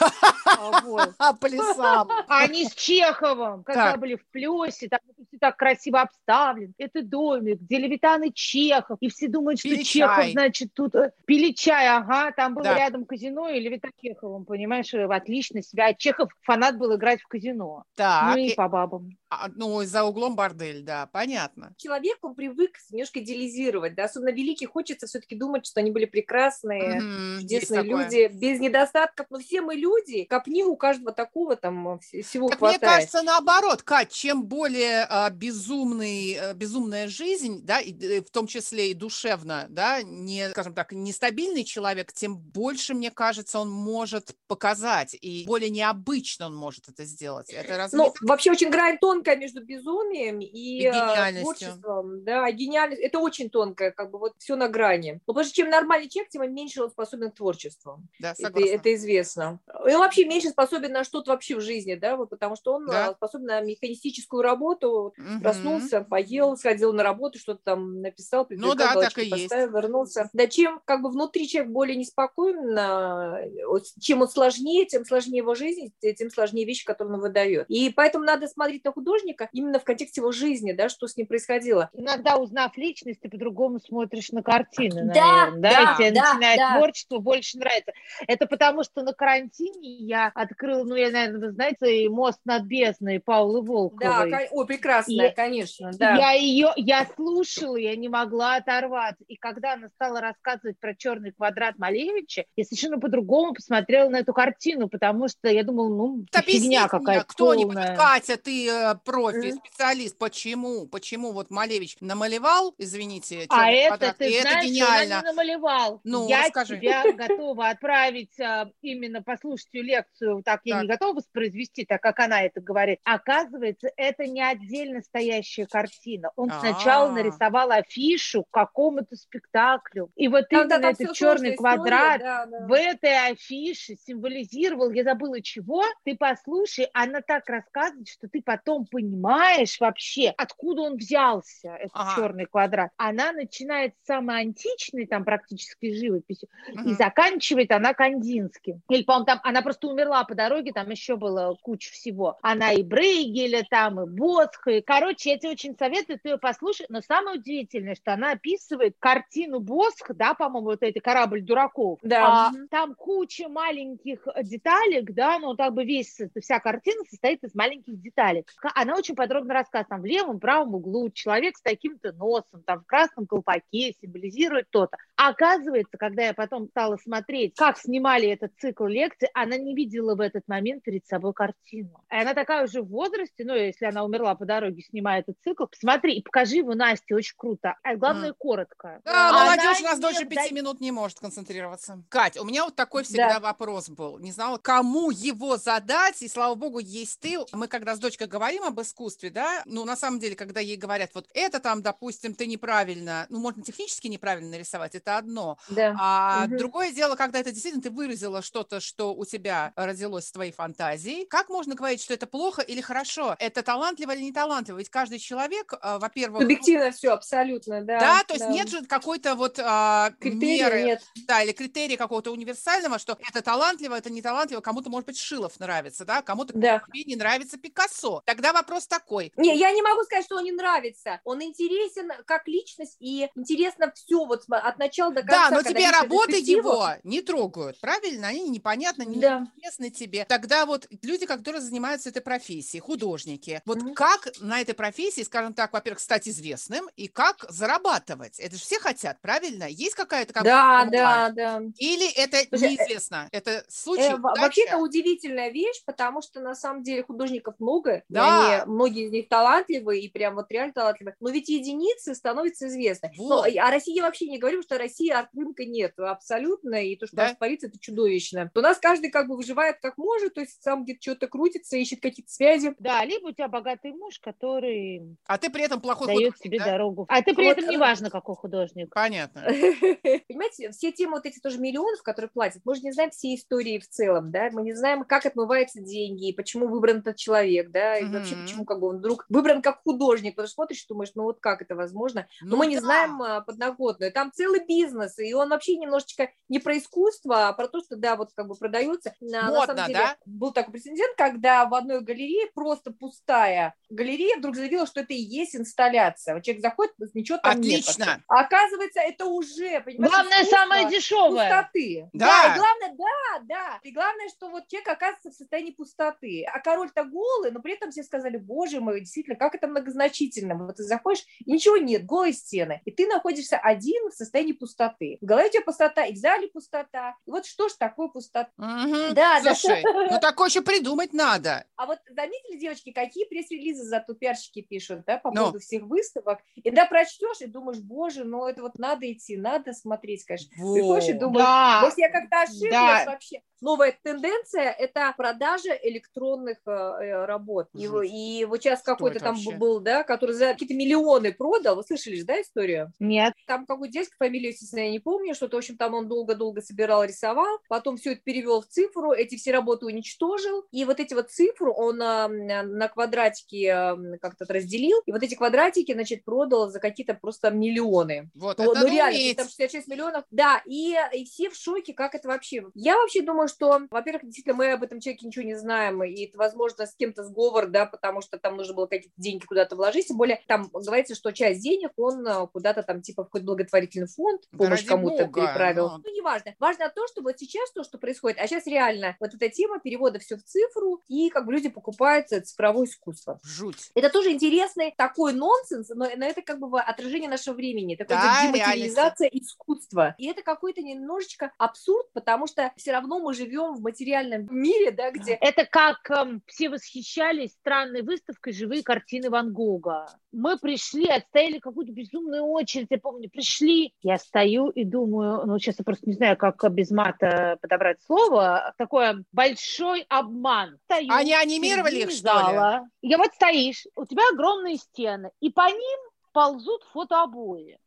А, 0.43 1.07
а, 1.17 1.33
плясал. 1.33 2.09
А 2.27 2.41
они 2.41 2.65
с 2.65 2.73
Чеховым, 2.73 3.63
когда 3.63 3.95
были 3.97 4.15
в 4.15 4.25
Плесе, 4.31 4.89
там 4.89 4.99
так 5.39 5.57
красиво 5.57 6.01
обставлен. 6.01 6.73
Это 6.77 7.01
домик, 7.01 7.59
где 7.61 7.77
Левитан 7.77 8.23
и 8.23 8.33
Чехов. 8.33 8.97
И 9.01 9.09
все 9.09 9.27
думают, 9.27 9.59
что 9.59 9.83
Чехов, 9.83 10.25
значит, 10.31 10.73
тут 10.73 10.93
э, 10.95 11.11
пили 11.25 11.51
чай, 11.53 11.87
ага, 11.87 12.31
там 12.31 12.53
было 12.53 12.65
Да. 12.65 12.75
Рядом 12.81 13.05
казино, 13.05 13.49
и 13.49 13.59
Левитан 13.59 13.91
с 13.97 14.01
Чеховым, 14.01 14.45
понимаешь, 14.45 14.93
э, 14.93 15.05
отлично 15.05 15.61
себя. 15.61 15.87
А 15.87 15.93
Чехов 15.93 16.29
фанат 16.41 16.77
был 16.77 16.95
играть 16.95 17.21
в 17.21 17.27
казино. 17.27 17.83
Так, 17.95 18.31
ну 18.35 18.37
и 18.37 18.47
и- 18.49 18.55
по 18.55 18.67
бабам. 18.67 19.09
а, 19.29 19.47
ну, 19.55 19.83
за 19.83 20.03
углом 20.03 20.35
бордель, 20.35 20.83
да, 20.83 21.07
понятно. 21.07 21.73
Человек, 21.77 22.17
он 22.21 22.35
привык 22.35 22.71
немножко 22.91 23.19
идеализировать, 23.19 23.95
да, 23.95 24.05
особенно 24.05 24.29
великий, 24.31 24.65
хочется 24.65 25.07
все-таки 25.07 25.35
думать, 25.35 25.65
что 25.65 25.79
они 25.79 25.91
были 25.91 26.05
прекрасные, 26.05 27.01
есть 27.39 27.41
чудесные 27.43 27.83
люди, 27.83 28.29
без 28.33 28.59
недостатков, 28.59 29.27
но 29.29 29.39
все 29.39 29.61
мы 29.61 29.75
люди, 29.75 30.25
копни 30.25 30.63
у 30.63 30.75
каждого 30.75 31.11
такого 31.13 31.55
там 31.55 31.87
вс- 31.99 32.21
всего 32.23 32.49
Так 32.49 32.59
мне 32.61 32.69
хватает. 32.71 32.81
кажется, 32.95 33.21
наоборот, 33.21 33.83
Кать, 33.83 34.11
чем 34.11 34.43
более 34.43 35.05
а, 35.09 35.29
безумный, 35.29 36.33
э, 36.33 36.53
безумная 36.53 37.07
жизнь, 37.07 37.61
да, 37.63 37.79
и, 37.79 37.93
э, 37.93 38.21
в 38.21 38.29
том 38.31 38.47
числе 38.47 38.91
и 38.91 38.93
душевно, 38.93 39.67
да, 39.69 40.01
не, 40.03 40.49
скажем 40.49 40.73
так, 40.73 40.91
нестабильный 40.91 41.63
человек, 41.63 42.11
тем 42.11 42.37
больше, 42.71 42.93
мне 42.93 43.11
кажется, 43.11 43.59
он 43.59 43.69
может 43.69 44.35
показать, 44.47 45.13
и 45.19 45.43
более 45.45 45.69
необычно 45.69 46.45
он 46.47 46.55
может 46.55 46.87
это 46.87 47.03
сделать. 47.05 47.49
Это 47.49 47.77
разве 47.77 47.97
Ну, 47.97 48.13
вообще 48.21 48.51
очень 48.51 48.69
грань 48.69 48.97
тонкая 48.97 49.35
между 49.35 49.63
безумием 49.63 50.39
и, 50.39 50.47
И 50.47 50.85
э, 50.85 50.91
гениальностью. 50.91 51.43
творчеством. 51.43 52.23
Да, 52.23 52.47
и 52.47 52.53
гениальность. 52.53 53.01
Это 53.01 53.19
очень 53.19 53.49
тонкое, 53.49 53.91
как 53.91 54.11
бы 54.11 54.19
вот 54.19 54.33
все 54.37 54.55
на 54.55 54.67
грани. 54.69 55.13
Ну, 55.27 55.33
потому 55.33 55.45
что 55.45 55.53
чем 55.55 55.69
нормальный 55.69 56.07
человек, 56.09 56.29
тем 56.31 56.53
меньше 56.53 56.81
он 56.83 56.89
способен 56.89 57.31
к 57.31 57.35
творчеству. 57.35 58.01
Да, 58.19 58.31
Это, 58.31 58.41
согласна. 58.41 58.69
это 58.69 58.93
известно. 58.95 59.59
И 59.87 59.93
он 59.93 59.99
вообще 59.99 60.25
меньше 60.25 60.49
способен 60.49 60.91
на 60.93 61.03
что-то 61.03 61.31
вообще 61.31 61.55
в 61.55 61.61
жизни, 61.61 61.95
да, 61.95 62.15
вот, 62.15 62.29
потому 62.29 62.55
что 62.55 62.73
он 62.73 62.85
Да. 62.85 63.11
э, 63.11 63.13
способен 63.15 63.45
на 63.47 63.61
механистическую 63.61 64.41
работу, 64.41 65.13
Мгм. 65.17 65.41
проснулся, 65.41 66.01
поел, 66.01 66.55
сходил 66.57 66.93
на 66.93 67.03
работу, 67.03 67.37
что-то 67.39 67.61
там 67.63 68.01
написал, 68.01 68.47
Ну 68.49 68.75
да, 68.75 68.93
так 68.93 69.17
и 69.17 69.25
есть. 69.25 69.49
поставил, 69.49 69.71
вернулся. 69.73 70.29
Да, 70.33 70.47
чем 70.47 70.81
как 70.85 71.01
бы 71.01 71.09
внутри 71.09 71.47
человек 71.47 71.71
более 71.71 71.97
неспокоен, 71.97 72.60
вот 72.61 73.83
чем 73.99 74.21
он 74.21 74.27
сложнее, 74.29 74.85
тем 74.85 75.05
сложнее 75.05 75.37
его 75.37 75.55
жизнь, 75.55 75.91
те- 75.99 76.13
тем 76.13 76.29
сложнее 76.29 76.65
вещи, 76.65 76.85
которые 76.85 77.15
он 77.15 77.21
выдает. 77.21 77.65
И 77.69 77.89
поэтому 77.89 78.25
надо 78.25 78.47
смотреть 78.47 78.83
на 78.85 78.91
художника 78.91 79.49
именно 79.51 79.79
в 79.79 79.83
контексте 79.83 80.21
его 80.21 80.31
жизни, 80.31 80.71
да, 80.71 80.89
что 80.89 81.07
с 81.07 81.17
ним 81.17 81.27
происходило. 81.27 81.89
Иногда, 81.93 82.37
узнав 82.37 82.75
личность, 82.77 83.21
ты 83.21 83.29
по-другому 83.29 83.79
смотришь 83.79 84.31
на 84.31 84.43
картины, 84.43 85.11
Да, 85.13 85.47
наверное, 85.47 85.61
да, 85.61 85.93
и 85.93 85.97
тебе 85.97 86.11
да, 86.11 86.33
начинает 86.33 86.57
да. 86.57 86.77
творчество 86.77 87.17
больше 87.19 87.57
нравится. 87.57 87.91
Это 88.27 88.45
потому, 88.45 88.83
что 88.83 89.03
на 89.03 89.13
карантине 89.13 89.95
я 89.97 90.31
открыла, 90.33 90.83
ну, 90.83 90.95
я, 90.95 91.09
наверное, 91.11 91.39
вы 91.47 91.51
знаете, 91.51 92.09
«Мост 92.09 92.39
над 92.45 92.63
бездной» 92.63 93.19
Паулы 93.19 93.61
Да, 93.61 93.67
Волковой. 93.71 94.31
кон- 94.31 94.39
ой, 94.51 94.67
прекрасная, 94.67 95.29
И- 95.29 95.35
конечно, 95.35 95.91
да. 95.93 96.15
Я 96.15 96.31
ее, 96.33 96.71
я 96.75 97.07
слушала, 97.15 97.75
я 97.75 97.95
не 97.95 98.09
могла 98.09 98.55
оторваться. 98.55 99.23
И 99.27 99.35
когда 99.35 99.73
она 99.73 99.89
стала 99.89 100.21
рассказывать 100.21 100.79
про 100.79 100.95
черный 100.95 101.31
квадрат 101.31 101.77
Малевича, 101.77 102.45
я 102.55 102.63
совершенно 102.65 102.99
по-другому 102.99 103.53
посмотрела 103.53 104.09
на 104.09 104.17
эту 104.19 104.33
картину, 104.33 104.89
потому 104.89 105.27
что 105.27 105.47
я 105.49 105.63
думала, 105.63 105.89
ну, 105.89 106.25
фигня 106.45 106.87
какая-то 106.87 107.25
кто-нибудь. 107.25 107.75
Катя, 107.95 108.37
ты 108.37 108.67
э, 108.69 108.95
профи, 109.05 109.51
Мгм. 109.51 109.57
специалист, 109.65 110.17
почему, 110.17 110.87
почему 110.87 111.31
вот 111.31 111.49
Малевич 111.49 111.97
намалевал, 112.01 112.73
извините, 112.77 113.45
А 113.49 113.55
«Черный 113.65 113.75
это, 113.79 113.87
квадрат», 113.97 114.17
ты 114.17 114.29
и 114.29 114.33
это 114.33 114.49
знаешь, 114.49 114.65
гениально. 114.65 115.15
он 115.17 115.21
не 115.23 115.27
намалевал. 115.31 116.01
Ну, 116.03 116.27
я 116.27 116.43
расскажи. 116.43 116.77
тебя 116.79 117.03
готова 117.13 117.69
отправить 117.69 118.39
а, 118.39 118.69
именно 118.81 119.21
послушать 119.21 119.69
ее 119.73 119.83
лекцию. 119.83 120.41
Так, 120.43 120.61
я 120.65 120.75
Так. 120.75 120.83
не 120.83 120.87
готова 120.89 121.13
воспроизвести, 121.15 121.85
так 121.85 122.01
как 122.01 122.19
она 122.19 122.41
это 122.43 122.61
говорит. 122.61 122.99
Оказывается, 123.03 123.89
это 123.95 124.25
не 124.27 124.41
отдельно 124.41 125.01
стоящая 125.01 125.65
картина. 125.65 126.29
Он 126.35 126.51
сначала 126.59 127.09
А. 127.09 127.11
нарисовал 127.13 127.71
афишу 127.71 128.43
к 128.43 128.51
какому-то 128.51 129.15
спектаклю. 129.15 130.09
И 130.15 130.27
вот 130.27 130.45
Когда 130.49 130.75
именно 130.77 130.87
этот 130.87 131.13
черный 131.15 131.15
сложная 131.15 131.53
история, 131.53 131.57
квадрат 131.57 132.21
да, 132.45 132.59
да. 132.59 132.67
в 132.67 132.73
этой 132.73 133.31
афише 133.31 133.95
символизировал, 133.95 134.91
я 134.91 135.03
забыла 135.03 135.41
чего, 135.41 135.83
ты 136.03 136.15
послушай, 136.15 136.89
она 136.93 137.21
так 137.21 137.47
рассказывает, 137.49 138.07
что 138.07 138.27
ты 138.27 138.41
потом 138.41 138.85
понимаешь 138.85 139.79
вообще, 139.79 140.33
откуда 140.37 140.83
он 140.83 140.97
взялся, 140.97 141.75
этот 141.75 141.91
Ага. 141.93 142.15
черный 142.15 142.45
квадрат. 142.45 142.91
Она 142.97 143.31
начинает 143.31 143.93
с 144.03 144.07
самой 144.07 144.41
античной, 144.41 145.07
там 145.07 145.25
практически 145.25 145.93
живописью, 145.93 146.49
и 146.73 146.75
Мгм. 146.75 146.95
заканчивает 146.95 147.71
она 147.71 147.93
Кандинским. 147.93 148.81
Или, 148.89 149.03
по-моему, 149.03 149.25
там, 149.25 149.39
она 149.43 149.61
просто 149.61 149.87
умерла 149.87 150.23
по 150.23 150.35
дороге, 150.35 150.71
там 150.73 150.89
еще 150.89 151.15
было 151.17 151.55
куча 151.61 151.91
всего. 151.91 152.37
Она 152.41 152.71
и 152.73 152.83
Брейгеля, 152.83 153.65
там, 153.69 154.01
и 154.01 154.05
Босха, 154.07 154.71
и, 154.71 154.81
короче, 154.81 155.31
я 155.31 155.37
тебе 155.37 155.51
очень 155.51 155.75
советую, 155.77 156.19
ты 156.21 156.29
ее 156.29 156.37
послушай, 156.37 156.85
но 156.89 157.01
самое 157.01 157.39
удивительное, 157.39 157.95
что 157.95 158.13
она 158.13 158.31
описывает 158.31 158.95
картину 158.99 159.59
Босха, 159.59 160.13
да, 160.13 160.33
по-моему, 160.33 160.69
вот 160.69 160.83
этой 160.83 160.99
«Корабль 160.99 161.41
дураков», 161.41 161.99
Да. 162.03 162.30
А, 162.31 162.51
там 162.69 162.95
куча 162.95 163.49
маленьких 163.49 164.27
э, 164.27 164.43
деталек, 164.43 165.11
да, 165.13 165.39
ну, 165.39 165.55
как 165.55 165.73
бы 165.73 165.83
весь, 165.83 166.19
вся 166.39 166.59
картина 166.59 167.03
состоит 167.09 167.43
из 167.43 167.53
маленьких 167.53 167.99
деталек. 167.99 168.49
Она 168.75 168.95
очень 168.95 169.15
подробно 169.15 169.53
рассказывает, 169.53 169.89
там, 169.89 170.01
в 170.01 170.05
левом, 170.05 170.39
правом 170.39 170.75
углу 170.75 171.09
человек 171.09 171.57
с 171.57 171.61
таким-то 171.61 172.13
носом, 172.13 172.63
там, 172.65 172.81
в 172.81 172.85
красном 172.85 173.27
колпаке 173.27 173.93
символизирует 174.01 174.69
то-то. 174.69 174.97
Оказывается, 175.15 175.97
когда 175.97 176.23
я 176.23 176.33
потом 176.33 176.67
стала 176.67 176.97
смотреть, 176.97 177.55
как 177.55 177.77
снимали 177.77 178.27
этот 178.29 178.51
цикл 178.57 178.85
лекций, 178.85 179.29
она 179.33 179.57
не 179.57 179.75
видела 179.75 180.15
в 180.15 180.21
этот 180.21 180.47
момент 180.47 180.83
перед 180.83 181.05
собой 181.05 181.33
картину. 181.33 182.03
И 182.11 182.15
она 182.15 182.33
такая 182.33 182.65
уже 182.65 182.81
в 182.81 182.87
возрасте, 182.87 183.43
ну, 183.45 183.55
если 183.55 183.85
она 183.85 184.03
умерла 184.03 184.35
по 184.35 184.45
дороге, 184.45 184.81
снимая 184.81 185.21
этот 185.21 185.35
цикл, 185.43 185.65
посмотри 185.65 186.15
и 186.15 186.23
покажи 186.23 186.57
его 186.57 186.73
Насте, 186.73 187.15
очень 187.15 187.35
круто. 187.37 187.75
А 187.83 187.95
главное, 187.95 188.33
коротко. 188.33 189.01
Да, 189.05 189.29
Она 189.29 189.45
молодежь 189.45 189.81
у 189.81 189.83
нас 189.83 189.99
дольше 189.99 190.25
пяти 190.25 190.53
минут 190.53 190.79
не 190.81 190.91
может 190.91 191.19
концентрироваться. 191.19 192.03
Кать, 192.21 192.37
у 192.37 192.43
меня 192.43 192.65
вот 192.65 192.75
такой 192.75 193.03
всегда 193.03 193.39
вопрос 193.39 193.89
был. 193.89 194.19
Не 194.19 194.31
знала, 194.31 194.59
кому 194.59 195.09
его 195.09 195.57
задать, 195.57 196.21
и 196.21 196.27
слава 196.27 196.53
богу, 196.53 196.77
есть 196.77 197.19
ты. 197.19 197.39
Мы 197.51 197.67
когда 197.67 197.95
с 197.95 197.99
дочкой 197.99 198.27
говорим 198.27 198.63
об 198.63 198.79
искусстве, 198.79 199.31
да, 199.31 199.63
ну, 199.65 199.85
на 199.85 199.95
самом 199.95 200.19
деле, 200.19 200.35
когда 200.35 200.59
ей 200.59 200.77
говорят, 200.77 201.09
вот 201.15 201.27
это 201.33 201.59
там, 201.59 201.81
допустим, 201.81 202.35
ты 202.35 202.45
неправильно, 202.45 203.25
ну, 203.29 203.39
можно 203.39 203.63
технически 203.63 204.07
неправильно 204.07 204.51
нарисовать, 204.51 204.93
это 204.93 205.17
одно. 205.17 205.57
Да. 205.69 205.95
А 205.99 206.45
Мгм. 206.45 206.57
другое 206.57 206.91
дело, 206.91 207.15
когда 207.15 207.39
это 207.39 207.51
действительно 207.51 207.81
ты 207.81 207.89
выразила 207.89 208.43
что-то, 208.43 208.81
что 208.81 209.15
у 209.15 209.25
тебя 209.25 209.73
родилось 209.75 210.27
с 210.27 210.31
твоей 210.31 210.51
фантазией. 210.51 211.25
Как 211.25 211.49
можно 211.49 211.73
говорить, 211.73 212.03
что 212.03 212.13
это 212.13 212.27
плохо 212.27 212.61
или 212.61 212.81
хорошо? 212.81 213.35
Это 213.39 213.63
талантливо 213.63 214.11
или 214.11 214.21
не 214.21 214.31
талантливо? 214.31 214.77
Ведь 214.77 214.89
каждый 214.89 215.17
человек, 215.17 215.73
а, 215.81 215.97
во-первых, 215.97 216.43
Субъективно 216.43 216.91
все, 216.91 217.13
абсолютно, 217.13 217.81
да. 217.81 217.99
да, 217.99 218.23
то 218.27 218.35
есть 218.35 218.45
да. 218.45 218.51
нет 218.51 218.69
же 218.69 218.85
какой-то 218.85 219.33
вот 219.33 219.57
а, 219.59 220.11
Критерия 220.19 220.69
меры, 220.69 220.83
нет. 220.83 221.01
да, 221.27 221.41
или 221.41 221.51
критерия 221.51 221.97
какого-то 222.01 222.31
универсального, 222.31 222.99
что 222.99 223.17
это 223.29 223.41
талантливо, 223.41 223.95
это 223.95 224.09
не 224.09 224.21
талантливо, 224.21 224.61
кому-то, 224.61 224.89
может 224.89 225.07
быть, 225.07 225.17
Шилов 225.19 225.59
нравится, 225.59 226.05
да, 226.05 226.21
кому-то 226.21 226.53
Да. 226.53 226.81
тебе 226.85 227.03
не 227.05 227.15
нравится 227.15 227.57
Пикассо. 227.57 228.21
Тогда 228.25 228.53
вопрос 228.53 228.87
такой. 228.87 229.31
Не, 229.37 229.55
я 229.57 229.71
не 229.71 229.81
могу 229.81 230.03
сказать, 230.03 230.25
что 230.25 230.35
он 230.37 230.43
не 230.43 230.51
нравится. 230.51 231.21
Он 231.23 231.41
интересен 231.41 232.11
как 232.25 232.47
личность, 232.47 232.97
и 232.99 233.29
интересно 233.35 233.91
все 233.95 234.25
вот 234.25 234.43
от 234.49 234.77
начала 234.77 235.13
до 235.13 235.23
конца. 235.23 235.29
Да, 235.29 235.51
но 235.51 235.61
тебе 235.61 235.91
работы 235.91 236.37
его 236.37 236.95
не 237.03 237.21
трогают, 237.21 237.79
правильно? 237.79 238.27
Они 238.29 238.49
непонятно, 238.49 239.03
не 239.03 239.19
Да. 239.19 239.51
интересны 239.55 239.91
тебе. 239.91 240.25
Тогда 240.25 240.65
вот 240.65 240.87
люди, 241.03 241.27
которые 241.27 241.61
занимаются 241.61 242.09
этой 242.09 242.21
профессией, 242.23 242.81
художники, 242.81 243.61
вот 243.65 243.83
Мгм. 243.83 243.93
как 243.93 244.27
на 244.39 244.59
этой 244.61 244.73
профессии, 244.73 245.21
скажем 245.21 245.53
так, 245.53 245.73
во-первых, 245.73 245.99
стать 245.99 246.27
известным 246.27 246.87
и 246.95 247.07
как 247.07 247.45
зарабатывать? 247.49 248.39
Это 248.39 248.55
же 248.55 248.61
все 248.63 248.79
хотят, 248.79 249.21
правильно? 249.21 249.65
Есть 249.65 249.93
какая-то 249.95 250.33
как 250.33 250.47
Да, 250.47 250.85
да, 250.91 251.29
да. 251.29 251.61
Или 251.91 252.09
это 252.13 252.37
Слушай, 252.49 252.71
неизвестно? 252.71 253.27
Это 253.31 253.63
случай? 253.67 254.13
Э, 254.13 254.17
вообще 254.17 254.63
это 254.65 254.77
удивительная 254.77 255.49
вещь, 255.49 255.83
потому 255.85 256.21
что 256.21 256.39
на 256.39 256.55
самом 256.55 256.83
деле 256.83 257.03
художников 257.03 257.55
много, 257.59 258.03
да. 258.07 258.21
и 258.21 258.61
они, 258.61 258.71
многие 258.71 259.05
из 259.07 259.11
них 259.11 259.27
талантливые, 259.27 260.01
и 260.01 260.09
прям 260.09 260.35
вот 260.35 260.49
реально 260.51 260.73
талантливые. 260.73 261.15
Но 261.19 261.29
ведь 261.29 261.49
единицы 261.49 262.15
становятся 262.15 262.67
известны. 262.67 263.11
Вот. 263.17 263.45
Но, 263.53 263.61
о 263.61 263.71
России 263.71 263.99
вообще 263.99 264.27
не 264.27 264.39
говорим, 264.39 264.61
что 264.61 264.77
России 264.77 265.09
арт-рынка 265.09 265.65
нет 265.65 265.99
абсолютно, 265.99 266.75
и 266.75 266.95
то, 266.95 267.07
что 267.07 267.17
да? 267.17 267.35
полиция, 267.37 267.69
это 267.69 267.79
чудовищно. 267.79 268.49
У 268.55 268.59
нас 268.59 268.77
каждый 268.77 269.11
как 269.11 269.27
бы 269.27 269.35
выживает 269.35 269.79
как 269.81 269.97
может, 269.97 270.35
то 270.35 270.41
есть 270.41 270.61
сам 270.61 270.83
где-то 270.83 271.01
что-то 271.01 271.27
крутится, 271.27 271.75
ищет 271.75 272.01
какие-то 272.01 272.31
связи. 272.31 272.73
Да, 272.79 273.03
либо 273.03 273.27
у 273.27 273.31
тебя 273.31 273.47
богатый 273.47 273.91
муж, 273.91 274.19
который... 274.19 275.17
А 275.25 275.37
ты 275.37 275.49
при 275.49 275.63
этом 275.63 275.81
плохой 275.81 276.07
дает 276.07 276.33
художник, 276.33 276.43
тебе 276.43 276.59
да? 276.59 276.65
дорогу. 276.65 277.05
А 277.09 277.21
ты 277.21 277.33
при 277.33 277.45
вот, 277.45 277.57
этом 277.57 277.69
э, 277.69 277.73
неважно, 277.73 278.09
какой 278.09 278.35
художник. 278.35 278.93
Понятно. 278.93 279.41
Понимаете, 280.27 280.71
все 280.71 280.91
темы 280.91 281.13
вот 281.13 281.25
эти 281.25 281.39
тоже 281.39 281.59
миллионов, 281.81 282.03
которые 282.03 282.29
платят, 282.29 282.61
мы 282.65 282.75
же 282.75 282.81
не 282.81 282.91
знаем 282.91 283.11
все 283.11 283.35
истории 283.35 283.79
в 283.79 283.87
целом, 283.87 284.31
да, 284.31 284.49
мы 284.51 284.61
не 284.61 284.73
знаем, 284.73 285.03
как 285.03 285.25
отмываются 285.25 285.79
деньги, 285.79 286.31
почему 286.31 286.67
выбран 286.67 286.99
этот 286.99 287.17
человек, 287.17 287.71
да, 287.71 287.97
и 287.97 288.05
вообще 288.05 288.35
почему 288.35 288.65
как 288.65 288.79
бы 288.79 288.87
он 288.87 288.97
вдруг 288.97 289.25
выбран 289.29 289.61
как 289.61 289.81
художник, 289.83 290.35
потому 290.35 290.47
что 290.47 290.55
смотришь, 290.55 290.85
думаешь, 290.87 291.11
ну 291.15 291.23
вот 291.23 291.39
как 291.39 291.61
это 291.61 291.75
возможно, 291.75 292.27
но 292.41 292.51
ну 292.51 292.57
мы 292.57 292.67
не 292.67 292.79
знаем 292.79 293.21
а, 293.21 293.41
подноготную, 293.41 294.11
там 294.11 294.31
целый 294.33 294.65
бизнес, 294.65 295.19
и 295.19 295.33
он 295.33 295.49
вообще 295.49 295.77
немножечко 295.77 296.31
не 296.49 296.59
про 296.59 296.77
искусство, 296.77 297.47
а 297.47 297.53
про 297.53 297.67
то, 297.67 297.81
что, 297.81 297.95
да, 297.95 298.15
вот 298.15 298.31
как 298.35 298.47
бы 298.47 298.55
продается. 298.55 299.13
Модно, 299.21 299.51
на 299.51 299.65
самом 299.65 299.87
деле, 299.87 299.99
да? 299.99 300.17
был 300.25 300.51
такой 300.51 300.73
прецедент, 300.73 301.15
когда 301.17 301.65
в 301.65 301.73
одной 301.73 302.01
галерее 302.01 302.47
просто 302.53 302.91
пустая 302.91 303.75
галерея 303.91 304.37
вдруг 304.37 304.55
заявила, 304.55 304.87
что 304.87 305.01
это 305.01 305.13
и 305.13 305.19
есть 305.21 305.55
инсталляция. 305.55 306.35
Вот 306.35 306.43
человек 306.43 306.61
заходит, 306.61 306.93
ничего 307.13 307.37
там 307.37 307.51
Отлично. 307.59 308.03
нет. 308.05 308.19
А 308.27 308.41
оказывается, 308.41 309.01
это 309.01 309.25
уже, 309.25 309.81
понимаешь, 309.81 310.11
Главное, 310.11 310.45
самое 310.45 310.89
дешевое. 310.89 311.49
Пустоты. 311.71 312.09
Да. 312.13 312.27
да, 312.27 312.53
и 312.53 312.57
главное, 312.57 312.97
да, 312.97 313.39
да. 313.43 313.79
И 313.83 313.91
главное, 313.91 314.29
что 314.29 314.49
вот 314.49 314.67
человек 314.67 314.89
оказывается 314.89 315.31
в 315.31 315.33
состоянии 315.33 315.71
пустоты. 315.71 316.45
А 316.51 316.59
король-то 316.59 317.03
голый, 317.03 317.51
но 317.51 317.61
при 317.61 317.73
этом 317.73 317.91
все 317.91 318.03
сказали, 318.03 318.37
боже 318.37 318.79
мой, 318.79 318.99
действительно, 318.99 319.35
как 319.35 319.55
это 319.55 319.67
многозначительно. 319.67 320.55
Вот 320.55 320.77
ты 320.77 320.83
заходишь, 320.83 321.25
и 321.45 321.51
ничего 321.51 321.77
нет, 321.77 322.05
голые 322.05 322.33
стены. 322.33 322.81
И 322.85 322.91
ты 322.91 323.07
находишься 323.07 323.57
один 323.57 324.09
в 324.09 324.13
состоянии 324.13 324.53
пустоты. 324.53 325.17
В 325.21 325.25
голове 325.25 325.47
у 325.47 325.51
тебя 325.51 325.63
пустота, 325.63 326.05
и 326.05 326.13
в 326.13 326.17
зале 326.17 326.47
пустота. 326.47 327.15
И 327.25 327.31
вот 327.31 327.45
что 327.45 327.69
ж 327.69 327.73
такое 327.73 328.07
пустота? 328.07 328.49
Угу. 328.57 329.13
Да, 329.13 329.41
Слушай, 329.41 329.83
да. 329.83 330.07
ну 330.11 330.19
такое 330.19 330.49
еще 330.49 330.61
придумать 330.61 331.13
надо. 331.13 331.65
А 331.75 331.85
вот 331.85 331.99
заметили, 332.09 332.57
девочки, 332.57 332.91
какие 332.91 333.25
пресс-релизы 333.25 333.83
зато 333.83 334.13
пиарщики 334.13 334.61
пишут, 334.61 335.03
да, 335.05 335.17
по 335.17 335.31
ну. 335.31 335.41
поводу 335.41 335.59
всех 335.59 335.83
выставок. 335.83 336.39
И 336.55 336.69
да, 336.71 336.85
прочтешь 336.85 337.41
и 337.41 337.47
думаешь, 337.47 337.79
боже, 337.79 338.23
ну 338.23 338.45
это 338.45 338.61
вот 338.61 338.77
надо 338.77 339.11
идти, 339.11 339.37
надо 339.37 339.73
смотреть, 339.73 340.25
конечно. 340.25 340.51
Во. 340.57 340.73
Приходишь 340.73 341.09
и 341.09 341.13
думаешь, 341.13 341.45
да. 341.45 341.60
Может, 341.81 341.97
я 341.97 342.09
как-то 342.09 342.41
ошиблась 342.41 342.71
да. 342.71 343.05
вообще 343.05 343.41
новая 343.61 343.95
тенденция– 344.03 344.71
это 344.79 345.13
продажа 345.15 345.71
электронных 345.83 346.57
э, 346.65 346.71
э 346.71 347.25
работ. 347.25 347.67
И, 347.73 347.85
и 347.85 348.45
вот 348.45 348.61
сейчас 348.61 348.81
какой-то 348.81 349.19
там 349.19 349.35
вообще? 349.35 349.55
был, 349.55 349.79
да, 349.79 350.03
который 350.03 350.33
за 350.33 350.47
какие-то 350.53 350.73
миллионы 350.73 351.31
продал. 351.31 351.75
Вы 351.75 351.83
слышали, 351.83 352.21
да, 352.23 352.41
историю? 352.41 352.91
Нет. 352.99 353.33
Там 353.45 353.65
какой-то 353.65 353.93
дядька, 353.93 354.15
фамилию, 354.17 354.51
естественно, 354.51 354.81
я 354.81 354.91
не 354.91 354.99
помню, 354.99 355.35
что-то, 355.35 355.57
в 355.57 355.59
общем, 355.59 355.77
там 355.77 355.93
он 355.93 356.07
долго-долго 356.07 356.61
собирал, 356.61 357.03
рисовал, 357.03 357.59
потом 357.69 357.97
все 357.97 358.13
это 358.13 358.21
перевел 358.21 358.61
в 358.61 358.67
цифру, 358.67 359.11
эти 359.11 359.35
все 359.35 359.51
работы 359.51 359.85
уничтожил, 359.85 360.65
и 360.71 360.83
вот 360.83 360.99
эти 360.99 361.13
вот 361.13 361.29
цифры 361.29 361.71
он 361.71 362.01
а, 362.01 362.27
на 362.27 362.87
квадратики 362.87 363.65
а, 363.67 363.97
как-то 364.19 364.45
разделил, 364.51 365.01
и 365.05 365.11
вот 365.11 365.21
эти 365.21 365.35
квадратики, 365.35 365.93
значит, 365.93 366.25
продал 366.25 366.69
за 366.69 366.79
какие-то 366.79 367.13
просто 367.13 367.51
миллионы. 367.51 368.29
Вот, 368.33 368.57
ну, 368.57 368.71
это 368.71 368.81
ну, 368.81 368.87
реально, 368.87 369.35
там 369.35 369.47
66 369.47 369.87
миллионов. 369.87 370.23
Да, 370.31 370.61
и, 370.65 370.95
и 371.13 371.25
все 371.25 371.49
в 371.51 371.55
шоке, 371.55 371.93
как 371.93 372.15
это 372.15 372.27
вообще. 372.27 372.65
Я 372.73 372.97
вообще 372.97 373.21
думаю, 373.21 373.47
что, 373.47 373.81
во-первых, 373.89 374.23
действительно, 374.23 374.55
мы 374.55 374.71
об 374.71 374.83
этом 374.83 374.99
человеке 374.99 375.27
ничего 375.27 375.45
не 375.45 375.55
знаем, 375.55 376.03
и 376.03 376.25
это, 376.25 376.37
возможно, 376.37 376.85
с 376.85 376.95
кем-то 376.95 377.23
сговор, 377.23 377.67
да, 377.67 377.85
потому 377.85 378.21
что 378.21 378.37
там 378.37 378.57
нужно 378.57 378.73
было 378.73 378.87
какие-то 378.87 379.15
деньги 379.17 379.45
куда-то 379.45 379.75
вложить, 379.75 380.07
тем 380.07 380.17
более 380.17 380.41
там 380.47 380.69
говорится, 380.73 381.15
что 381.15 381.31
часть 381.31 381.61
денег 381.61 381.91
он 381.97 382.27
а, 382.27 382.47
куда-то 382.47 382.83
там, 382.83 383.01
типа, 383.01 383.23
в 383.23 383.25
какой-то 383.27 383.45
благотворительный 383.45 384.07
фонд, 384.07 384.41
помощь 384.57 384.83
да 384.83 384.89
кому-то 384.89 385.27
переправил. 385.27 385.89
Но... 385.89 385.97
Ну, 386.03 386.15
неважно. 386.15 386.55
Важно 386.59 386.89
то, 386.89 387.07
что 387.07 387.21
вот 387.21 387.37
сейчас 387.37 387.71
то, 387.71 387.83
что 387.83 387.97
происходит, 387.97 388.39
а 388.39 388.47
сейчас 388.47 388.65
реально 388.67 389.15
вот 389.19 389.33
эта 389.33 389.49
тема 389.49 389.79
перевода 389.79 390.19
все 390.19 390.37
в 390.37 390.43
цифру, 390.43 391.01
и 391.07 391.29
как 391.29 391.45
бы 391.45 391.53
люди 391.53 391.69
покупают 391.69 392.27
цифровое 392.29 392.85
искусство. 392.85 393.39
Жуть. 393.43 393.91
Это 393.95 394.09
тоже 394.09 394.31
интересный 394.31 394.93
такой 394.97 395.33
нонсенс, 395.33 395.89
но, 395.89 396.07
но 396.15 396.25
это 396.25 396.41
как 396.41 396.59
бы 396.59 396.79
отражение 396.79 397.29
нашего 397.29 397.55
времени, 397.55 397.95
такое 397.95 398.17
да, 398.17 398.47
дематериализация 398.47 399.27
искусства. 399.27 400.15
И 400.17 400.27
это 400.27 400.41
какой-то 400.41 400.81
немножечко 400.81 401.40
абсурд, 401.57 402.07
потому 402.13 402.47
что 402.47 402.71
все 402.75 402.91
равно 402.91 403.19
мы 403.19 403.33
живем 403.33 403.75
в 403.75 403.81
материальном 403.81 404.47
мире, 404.49 404.91
да, 404.91 405.11
где... 405.11 405.33
Это 405.33 405.65
как 405.65 406.09
эм, 406.09 406.41
все 406.47 406.69
восхищались 406.69 407.51
странной 407.51 408.01
выставкой 408.01 408.53
«Живые 408.53 408.83
картины 408.83 409.29
Ван 409.29 409.53
Гога». 409.53 410.07
Мы 410.31 410.57
пришли, 410.57 411.07
отстояли 411.07 411.59
какую-то 411.59 411.91
безумную 411.91 412.43
очередь, 412.43 412.87
я 412.89 412.97
помню, 412.97 413.29
пришли, 413.29 413.93
я 414.01 414.17
стою 414.17 414.69
и 414.69 414.83
думаю, 414.83 415.45
ну, 415.45 415.59
сейчас 415.59 415.75
я 415.79 415.85
просто 415.85 416.07
не 416.07 416.15
знаю, 416.15 416.37
как 416.37 416.61
без 416.71 416.91
мата 416.91 417.57
подобрать 417.61 418.01
слово, 418.03 418.73
такой 418.77 419.25
большой 419.31 420.05
обман. 420.09 420.77
Стою, 420.85 421.11
Они 421.11 421.33
анимировали 421.33 422.03
их, 422.03 422.11
что 422.11 422.29
ли? 422.51 423.09
Я 423.09 423.17
вот 423.17 423.33
стоишь, 423.33 423.87
у 423.95 424.05
тебя 424.05 424.23
огромные 424.33 424.77
стены, 424.77 425.31
и 425.39 425.49
по 425.49 425.67
ним 425.67 425.99
ползут 426.33 426.83
фотообои. 426.93 427.77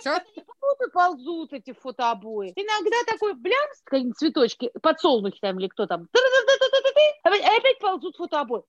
Что? 0.00 0.22
ползут 0.92 1.52
эти 1.52 1.72
фотообои. 1.72 2.52
Иногда 2.56 2.96
такой 3.06 3.34
блямс, 3.34 3.80
какие-нибудь 3.84 4.18
цветочки, 4.18 4.70
подсолнухи 4.82 5.38
там 5.40 5.58
или 5.58 5.68
кто 5.68 5.86
там, 5.86 6.08
а 7.24 7.28
опять 7.28 7.78
ползут 7.80 8.16
фотообои. 8.16 8.62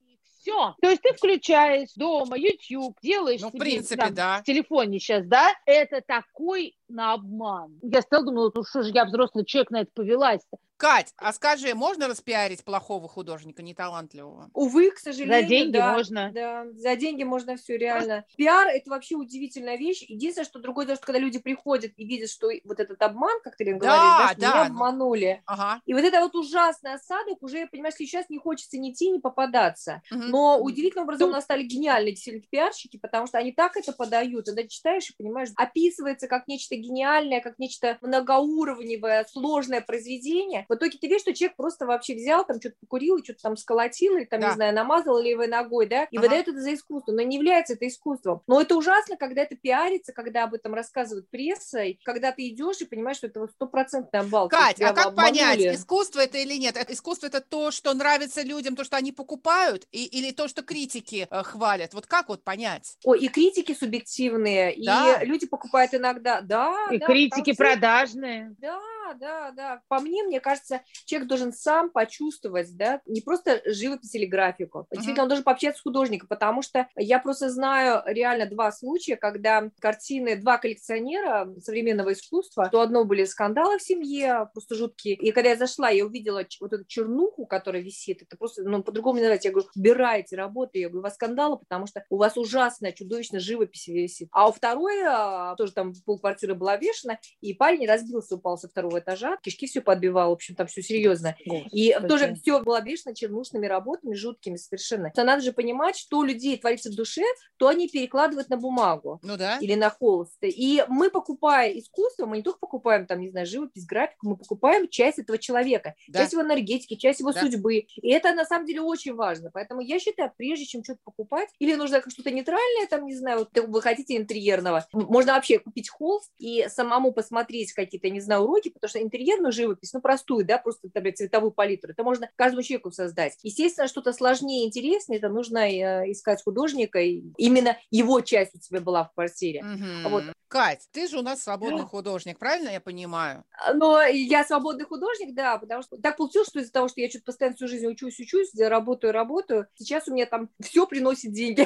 Все. 0.43 0.75
То 0.81 0.89
есть 0.89 1.01
ты 1.01 1.13
включаешь 1.13 1.89
дома 1.95 2.37
YouTube, 2.37 2.97
делаешь 3.01 3.39
ну, 3.39 3.47
себе, 3.47 3.57
в 3.57 3.61
принципе, 3.61 3.95
там, 3.95 4.13
да. 4.13 4.39
в 4.41 4.43
телефоне 4.43 4.99
сейчас, 4.99 5.25
да? 5.25 5.53
Это 5.65 6.01
такой 6.01 6.75
на 6.89 7.13
обман. 7.13 7.79
Я 7.81 8.01
стала 8.01 8.25
думала, 8.25 8.51
ну 8.53 8.63
что 8.65 8.83
же 8.83 8.91
я 8.91 9.05
взрослый 9.05 9.45
человек 9.45 9.71
на 9.71 9.81
это 9.81 9.91
повелась 9.93 10.41
-то. 10.41 10.57
Кать, 10.77 11.13
а 11.17 11.31
скажи, 11.33 11.73
можно 11.75 12.07
распиарить 12.07 12.63
плохого 12.63 13.07
художника, 13.07 13.61
неталантливого? 13.61 14.49
Увы, 14.53 14.91
к 14.91 14.97
сожалению, 14.97 15.41
За 15.41 15.47
деньги 15.47 15.77
да, 15.77 15.93
можно. 15.93 16.31
Да, 16.33 16.65
за 16.73 16.95
деньги 16.95 17.23
можно 17.23 17.55
все, 17.55 17.77
реально. 17.77 18.25
Пиар– 18.35 18.67
это 18.73 18.89
вообще 18.89 19.15
удивительная 19.15 19.77
вещь. 19.77 20.03
Единственное, 20.07 20.45
что 20.45 20.59
другое, 20.59 20.85
то, 20.85 20.95
что 20.95 21.05
когда 21.05 21.19
люди 21.19 21.39
приходят 21.39 21.93
и 21.95 22.05
видят, 22.05 22.29
что 22.29 22.49
вот 22.65 22.79
этот 22.79 23.01
обман, 23.01 23.39
как 23.43 23.55
ты, 23.55 23.63
Лен, 23.63 23.79
да, 23.79 23.85
говоришь, 23.85 24.37
да, 24.37 24.51
да, 24.51 24.53
меня 24.53 24.65
обманули. 24.65 25.41
Ага. 25.45 25.81
И 25.85 25.93
вот 25.93 26.03
это 26.03 26.19
вот 26.19 26.35
ужасный 26.35 26.93
осадок, 26.93 27.41
уже, 27.41 27.67
понимаешь, 27.67 27.95
сейчас 27.95 28.29
не 28.29 28.37
хочется 28.37 28.77
ни 28.77 28.91
идти, 28.91 29.09
ни 29.09 29.19
попадаться. 29.19 30.01
Угу. 30.11 30.23
Но 30.23 30.59
удивительным 30.59 31.05
образом 31.05 31.29
у 31.29 31.31
нас 31.31 31.43
стали 31.43 31.63
гениальные 31.63 32.13
действительно 32.13 32.45
пиарщики, 32.49 32.97
потому 32.97 33.27
что 33.27 33.37
они 33.37 33.51
так 33.51 33.77
это 33.77 33.93
подают, 33.93 34.45
когда 34.47 34.67
читаешь 34.67 35.09
и 35.09 35.15
понимаешь, 35.15 35.49
описывается 35.55 36.27
как 36.27 36.47
нечто 36.47 36.75
гениальное, 36.75 37.41
как 37.41 37.59
нечто 37.59 37.97
многоуровневое, 38.01 39.25
сложное 39.31 39.81
произведение. 39.81 40.65
В 40.73 40.77
итоге 40.77 40.97
ты 40.97 41.07
видишь, 41.07 41.21
что 41.21 41.33
человек 41.33 41.55
просто 41.55 41.85
вообще 41.85 42.15
взял, 42.15 42.45
там 42.45 42.59
что-то 42.59 42.75
покурил, 42.81 43.23
что-то 43.23 43.41
там 43.41 43.57
сколотил, 43.57 44.17
или 44.17 44.25
там, 44.25 44.41
да. 44.41 44.49
не 44.49 44.55
знаю, 44.55 44.73
намазал 44.73 45.19
левой 45.19 45.47
ногой, 45.47 45.87
да, 45.87 46.03
и 46.05 46.17
ага. 46.17 46.25
выдает 46.25 46.47
это 46.47 46.59
за 46.59 46.73
искусство. 46.73 47.11
Но 47.11 47.21
не 47.21 47.37
является 47.37 47.73
это 47.73 47.87
искусством. 47.87 48.41
Но 48.47 48.61
это 48.61 48.75
ужасно, 48.75 49.17
когда 49.17 49.43
это 49.43 49.55
пиарится, 49.55 50.13
когда 50.13 50.45
об 50.45 50.53
этом 50.53 50.73
рассказывают 50.73 51.29
пресса, 51.29 51.83
и 51.83 51.99
когда 52.03 52.31
ты 52.31 52.47
идешь 52.47 52.81
и 52.81 52.85
понимаешь, 52.85 53.17
что 53.17 53.27
это 53.27 53.41
вот 53.41 53.51
стопроцентный 53.51 54.21
обвал. 54.21 54.49
Кать, 54.49 54.81
а 54.81 54.93
как 54.93 55.07
обманули. 55.07 55.39
понять, 55.39 55.75
искусство 55.75 56.19
это 56.21 56.37
или 56.37 56.55
нет? 56.55 56.75
Это 56.77 56.93
искусство 56.93 57.27
это 57.27 57.41
то, 57.41 57.71
что 57.71 57.93
нравится 57.93 58.41
людям, 58.41 58.75
то, 58.75 58.83
что 58.83 58.97
они 58.97 59.11
покупают, 59.11 59.87
и, 59.91 60.05
или 60.05 60.31
то, 60.31 60.47
что 60.47 60.63
критики 60.63 61.27
э, 61.29 61.43
хвалят? 61.43 61.93
Вот 61.93 62.07
как 62.07 62.29
вот 62.29 62.43
понять? 62.43 62.97
Ой, 63.03 63.19
и 63.19 63.27
критики 63.27 63.73
субъективные, 63.73 64.75
да. 64.83 65.21
и 65.21 65.25
люди 65.25 65.45
покупают 65.45 65.93
иногда, 65.93 66.41
да. 66.41 66.75
И 66.91 66.97
да, 66.97 67.05
критики 67.05 67.53
продажные. 67.53 68.55
Да, 68.59 68.79
да, 69.19 69.51
да. 69.51 69.81
По 69.87 69.99
мне, 69.99 70.23
мне 70.23 70.39
кажется, 70.39 70.81
человек 71.05 71.27
должен 71.27 71.53
сам 71.53 71.89
почувствовать, 71.89 72.75
да, 72.75 73.01
не 73.05 73.21
просто 73.21 73.61
живопись 73.65 74.15
или 74.15 74.25
графику. 74.25 74.79
Uh-huh. 74.79 74.87
Действительно, 74.91 75.23
он 75.23 75.29
должен 75.29 75.43
пообщаться 75.43 75.79
с 75.79 75.83
художником, 75.83 76.27
потому 76.27 76.61
что 76.61 76.87
я 76.95 77.19
просто 77.19 77.49
знаю 77.49 78.01
реально 78.05 78.45
два 78.45 78.71
случая, 78.71 79.15
когда 79.15 79.69
картины, 79.79 80.35
два 80.35 80.57
коллекционера 80.57 81.53
современного 81.61 82.13
искусства, 82.13 82.69
то 82.71 82.81
одно 82.81 83.05
были 83.05 83.25
скандалы 83.25 83.77
в 83.77 83.83
семье, 83.83 84.49
просто 84.53 84.75
жуткие. 84.75 85.15
И 85.15 85.31
когда 85.31 85.49
я 85.49 85.55
зашла, 85.55 85.89
я 85.89 86.05
увидела 86.05 86.43
вот 86.59 86.73
эту 86.73 86.85
чернуху, 86.85 87.45
которая 87.45 87.81
висит, 87.81 88.21
это 88.21 88.37
просто, 88.37 88.63
ну, 88.63 88.83
по-другому 88.83 89.17
не 89.17 89.23
называть. 89.23 89.45
Я 89.45 89.51
говорю, 89.51 89.69
убирайте 89.75 90.35
работы. 90.35 90.79
Я 90.79 90.87
говорю, 90.87 90.99
у 90.99 91.03
вас 91.03 91.15
скандалы, 91.15 91.57
потому 91.57 91.87
что 91.87 92.03
у 92.09 92.17
вас 92.17 92.37
ужасная, 92.37 92.91
чудовищная 92.91 93.39
живопись 93.39 93.87
висит. 93.87 94.29
А 94.31 94.47
у 94.47 94.51
второй, 94.51 95.01
а, 95.03 95.55
тоже 95.55 95.73
там 95.73 95.93
полквартиры 96.05 96.55
была 96.55 96.77
вешена, 96.77 97.19
и 97.41 97.53
парень 97.53 97.87
разбился, 97.87 98.35
упал 98.35 98.57
со 98.57 98.67
второго 98.67 98.92
этажа, 98.99 99.37
кишки 99.41 99.67
все 99.67 99.81
подбивал, 99.81 100.29
в 100.29 100.33
общем, 100.33 100.55
там 100.55 100.67
все 100.67 100.81
серьезно. 100.81 101.35
И 101.71 101.95
тоже 102.07 102.35
все 102.35 102.61
было 102.61 102.79
обвешено 102.79 103.15
чернушными 103.15 103.67
работами, 103.67 104.15
жуткими 104.15 104.55
совершенно. 104.55 105.11
То 105.11 105.23
надо 105.23 105.41
же 105.41 105.53
понимать, 105.53 105.97
что 105.97 106.19
у 106.19 106.23
людей 106.23 106.57
творится 106.57 106.89
в 106.89 106.95
душе, 106.95 107.23
то 107.57 107.67
они 107.67 107.87
перекладывают 107.87 108.49
на 108.49 108.57
бумагу. 108.57 109.19
Ну 109.23 109.37
да. 109.37 109.57
Или 109.59 109.75
на 109.75 109.89
холст. 109.89 110.37
И 110.41 110.83
мы, 110.87 111.09
покупая 111.09 111.71
искусство, 111.71 112.25
мы 112.25 112.37
не 112.37 112.43
только 112.43 112.59
покупаем 112.59 113.05
там, 113.05 113.19
не 113.19 113.29
знаю, 113.29 113.45
живопись, 113.45 113.85
графику, 113.85 114.29
мы 114.29 114.37
покупаем 114.37 114.87
часть 114.89 115.19
этого 115.19 115.37
человека, 115.37 115.95
да. 116.07 116.19
часть 116.19 116.33
его 116.33 116.41
энергетики, 116.41 116.95
часть 116.95 117.19
его 117.19 117.31
да. 117.31 117.41
судьбы. 117.41 117.85
И 117.95 118.11
это 118.11 118.33
на 118.33 118.45
самом 118.45 118.65
деле 118.65 118.81
очень 118.81 119.13
важно. 119.13 119.51
Поэтому 119.53 119.81
я 119.81 119.99
считаю, 119.99 120.31
прежде 120.35 120.65
чем 120.65 120.83
что-то 120.83 120.99
покупать, 121.03 121.49
или 121.59 121.75
нужно 121.75 122.01
что-то 122.07 122.31
нейтральное, 122.31 122.87
там, 122.89 123.05
не 123.05 123.15
знаю, 123.15 123.39
вот 123.39 123.67
вы 123.67 123.81
хотите 123.81 124.17
интерьерного, 124.17 124.85
можно 124.93 125.33
вообще 125.33 125.59
купить 125.59 125.89
холст 125.89 126.31
и 126.37 126.67
самому 126.69 127.11
посмотреть 127.11 127.73
какие-то, 127.73 128.09
не 128.09 128.19
знаю, 128.19 128.43
уроки, 128.43 128.69
потому 128.83 128.89
что 128.89 129.01
интерьерную 129.01 129.53
живопись, 129.53 129.93
ну, 129.93 130.01
простую, 130.01 130.45
да, 130.45 130.57
просто 130.57 130.87
например, 130.87 131.15
цветовую 131.15 131.51
палитру, 131.51 131.91
это 131.91 132.03
можно 132.03 132.29
каждому 132.35 132.63
человеку 132.63 132.91
создать. 132.91 133.37
Естественно, 133.41 133.87
что-то 133.87 134.11
сложнее 134.11 134.65
и 134.65 134.67
интереснее, 134.67 135.19
это 135.19 135.29
нужно 135.29 135.69
э, 135.69 136.11
искать 136.11 136.43
художника, 136.43 136.99
и 136.99 137.23
именно 137.37 137.77
его 137.91 138.19
часть 138.19 138.55
у 138.55 138.59
тебя 138.59 138.81
была 138.81 139.05
в 139.05 139.13
квартире. 139.13 139.63
Угу. 139.63 140.09
Вот. 140.09 140.23
Кать, 140.49 140.85
ты 140.91 141.07
же 141.07 141.17
у 141.17 141.21
нас 141.21 141.41
свободный 141.41 141.83
художник, 141.83 142.37
правильно 142.37 142.69
я 142.69 142.81
понимаю? 142.81 143.45
Но 143.73 144.01
я 144.01 144.43
свободный 144.43 144.85
художник, 144.85 145.33
да, 145.33 145.57
потому 145.57 145.81
что 145.81 145.97
так 145.97 146.17
получилось, 146.17 146.49
что 146.49 146.59
из-за 146.59 146.73
того, 146.73 146.89
что 146.89 146.99
я 146.99 147.09
что-то 147.09 147.25
постоянно 147.25 147.55
всю 147.55 147.69
жизнь 147.69 147.87
учусь, 147.87 148.19
учусь, 148.19 148.53
работаю, 148.59 149.13
работаю, 149.13 149.67
сейчас 149.75 150.09
у 150.09 150.13
меня 150.13 150.25
там 150.25 150.49
все 150.59 150.85
приносит 150.85 151.31
деньги. 151.31 151.65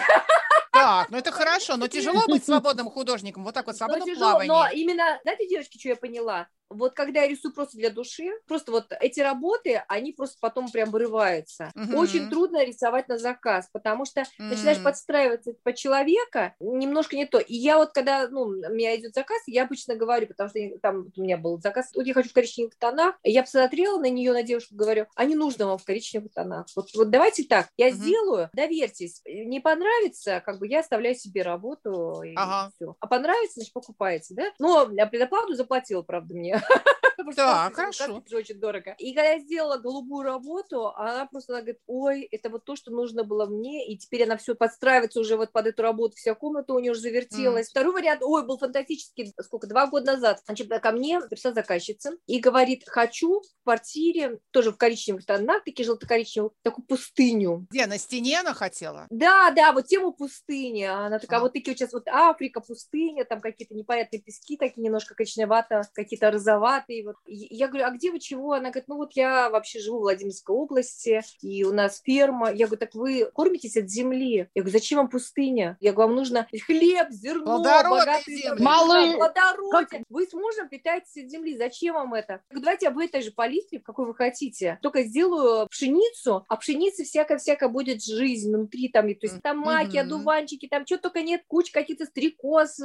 Так, 0.72 1.10
ну 1.10 1.18
это 1.18 1.32
хорошо, 1.32 1.78
но 1.78 1.88
тяжело 1.88 2.22
быть 2.28 2.46
свободным 2.46 2.90
художником, 2.90 3.44
вот 3.44 3.54
так 3.54 3.66
вот 3.68 3.78
свободным 3.78 4.16
плаванием. 4.16 4.54
Но 4.54 4.68
именно, 4.72 5.20
знаете, 5.24 5.48
девочки, 5.48 5.78
что 5.78 5.90
я 5.90 5.96
поняла? 5.96 6.48
Вот 6.70 6.94
когда 6.94 7.22
я 7.22 7.28
рисую 7.28 7.54
просто 7.54 7.78
для 7.78 7.90
души, 7.90 8.30
просто 8.48 8.72
вот 8.72 8.92
эти 9.00 9.20
работы, 9.20 9.84
они 9.88 10.12
просто 10.12 10.38
потом 10.40 10.70
прям 10.70 10.92
вырываются. 10.92 11.72
Uh-huh. 11.76 11.96
Очень 11.96 12.30
трудно 12.30 12.64
рисовать 12.66 13.08
на 13.08 13.18
заказ, 13.18 13.70
потому 13.72 14.06
что 14.06 14.22
uh-huh. 14.22 14.26
начинаешь 14.40 14.84
подстраиваться 14.84 15.54
под 15.64 15.76
человека, 15.76 16.56
немножко 16.60 17.16
не 17.16 17.26
то. 17.26 17.40
И 17.40 17.56
я 17.56 17.78
вот 17.78 17.92
когда, 17.94 18.28
ну, 18.28 18.42
у 18.42 18.52
меня 18.52 18.96
идет 18.96 19.14
заказ, 19.14 19.42
я 19.48 19.64
обычно 19.64 19.96
говорю, 19.96 20.28
потому 20.28 20.50
что 20.50 20.60
там 20.82 21.12
у 21.16 21.22
меня 21.22 21.38
был 21.38 21.60
заказ, 21.62 21.92
вот 21.96 22.06
я 22.06 22.14
хочу 22.14 22.30
в 22.30 22.34
коричневых 22.34 22.76
тонах, 22.76 23.16
я 23.24 23.44
посмотрела 23.44 24.00
на 24.00 24.10
нее, 24.10 24.34
на 24.34 24.44
девушку, 24.44 24.76
говорю, 24.76 25.08
а 25.16 25.26
не 25.26 25.36
нужно 25.36 25.68
вам 25.68 25.78
в 25.78 25.86
коричневых 25.86 26.34
тонах. 26.34 26.68
Вот, 26.76 26.90
вот 26.96 27.10
давайте 27.10 27.44
так, 27.44 27.70
я 27.78 27.90
uh-huh. 27.90 27.94
сделаю, 27.94 28.50
доверьтесь. 28.54 29.22
Не 29.26 29.60
понравится, 29.60 30.42
как 30.46 30.60
бы 30.60 30.68
я 30.68 30.80
оставляю 30.80 31.16
себе 31.16 31.42
работу 31.42 32.22
и 32.22 32.34
ага. 32.36 32.72
все. 32.76 32.96
А 33.00 33.08
понравится, 33.08 33.56
значит, 33.56 33.74
покупаете, 33.74 34.34
да? 34.34 34.52
Но 34.60 34.88
предоплату 35.08 35.54
заплатила, 35.56 36.02
правда, 36.02 36.36
мне 36.36 36.57
Да, 37.36 37.72
хорошо. 37.74 38.24
Это 38.26 38.38
очень 38.38 38.60
дорого. 38.60 38.96
И 39.00 39.14
когда 39.14 39.32
я 39.32 39.40
сделала 39.40 39.78
голубую 39.78 40.24
работу, 40.24 40.90
она 40.96 41.26
просто 41.26 41.54
она 41.54 41.62
говорит, 41.62 41.82
ой, 41.88 42.24
это 42.32 42.50
вот 42.50 42.64
то, 42.66 42.76
что 42.76 42.92
нужно 42.92 43.24
было 43.24 43.46
мне, 43.46 43.88
и 43.88 43.98
теперь 43.98 44.24
она 44.24 44.38
все 44.38 44.56
подстраивается 44.56 45.20
уже 45.20 45.36
вот 45.36 45.52
под 45.52 45.68
эту 45.68 45.82
работу, 45.82 46.16
вся 46.16 46.36
комната 46.36 46.74
у 46.74 46.80
нее 46.80 46.92
уже 46.92 47.02
завертелась. 47.02 47.70
Второй 47.70 47.94
вариант, 47.94 48.22
ой, 48.24 48.46
был 48.46 48.58
фантастический, 48.58 49.34
сколько, 49.42 49.68
два 49.68 49.88
года 49.88 50.14
назад. 50.14 50.42
Значит, 50.46 50.70
ко 50.70 50.92
мне 50.92 51.20
пришла 51.22 51.54
заказчица 51.54 52.12
и 52.28 52.40
говорит, 52.40 52.84
хочу 52.88 53.42
в 53.42 53.64
квартире, 53.64 54.40
тоже 54.52 54.72
в 54.72 54.78
коричневых 54.78 55.26
тонах, 55.26 55.64
такие 55.64 55.86
желто-коричневых, 55.86 56.54
такую 56.64 56.86
пустыню. 56.86 57.68
Где, 57.70 57.88
на 57.88 57.98
стене 57.98 58.40
она 58.40 58.54
хотела? 58.54 59.08
Да, 59.10 59.52
да, 59.52 59.74
вот 59.74 59.88
тему 59.88 60.14
пустыни. 60.14 60.84
Она 60.84 61.20
такая, 61.20 61.40
а. 61.40 61.44
вот 61.44 61.54
такие 61.54 61.72
вот 61.72 61.80
сейчас 61.80 61.94
вот 61.94 62.08
Африка, 62.08 62.62
пустыня, 62.62 63.26
там 63.26 63.42
какие-то 63.42 63.74
непонятные 63.74 64.22
пески 64.22 64.58
такие 64.58 64.84
немножко 64.84 65.16
коричневато, 65.16 65.82
какие-то 65.94 66.28
розоватые, 66.48 67.04
вот 67.04 67.16
я 67.26 67.68
говорю, 67.68 67.86
а 67.86 67.92
где 67.92 68.12
вы 68.12 68.20
чего? 68.20 68.54
Она 68.54 68.70
говорит, 68.70 68.88
ну 68.88 68.98
вот 68.98 69.14
я 69.14 69.50
вообще 69.50 69.80
живу 69.80 69.98
в 69.98 70.02
Владимирской 70.02 70.56
области, 70.56 71.22
и 71.42 71.64
у 71.64 71.74
нас 71.74 72.02
ферма. 72.04 72.52
Я 72.52 72.68
говорю, 72.68 72.80
так 72.80 72.96
вы 72.96 73.30
кормитесь 73.34 73.78
от 73.78 73.90
земли? 73.90 74.50
Я 74.54 74.62
говорю, 74.62 74.72
зачем 74.72 74.98
вам 74.98 75.10
пустыня? 75.10 75.78
Я 75.80 75.94
говорю, 75.94 76.10
вам 76.10 76.18
нужно 76.18 76.48
хлеб, 76.66 77.08
зерно, 77.10 77.60
богатые 77.62 78.38
земли. 78.38 78.64
Малые. 78.64 79.16
Плодородие. 79.18 80.04
Вы 80.10 80.26
с 80.26 80.34
мужем 80.34 80.70
питаетесь 80.70 81.24
от 81.24 81.30
земли. 81.30 81.58
Зачем 81.58 81.96
вам 81.96 82.14
это? 82.14 82.34
Я 82.34 82.40
говорю, 82.50 82.64
давайте 82.64 82.88
об 82.88 82.98
этой 83.00 83.22
же 83.22 83.32
палитре, 83.32 83.80
какой 83.80 84.06
вы 84.06 84.16
хотите. 84.16 84.80
Только 84.82 85.04
сделаю 85.04 85.68
пшеницу, 85.68 86.46
а 86.48 86.56
пшеницы 86.56 87.04
всякая-всякая 87.04 87.70
будет 87.70 88.04
жизнь 88.04 88.54
внутри 88.54 88.90
там, 88.90 89.08
то 89.08 89.28
есть 89.28 89.42
там 89.42 89.60
маки, 89.60 89.98
одуванчики, 89.98 90.68
там 90.68 90.86
что 90.86 90.98
только 90.98 91.22
нет, 91.22 91.44
куча 91.48 91.72
каких-то 91.72 92.06
стрекоз, 92.06 92.80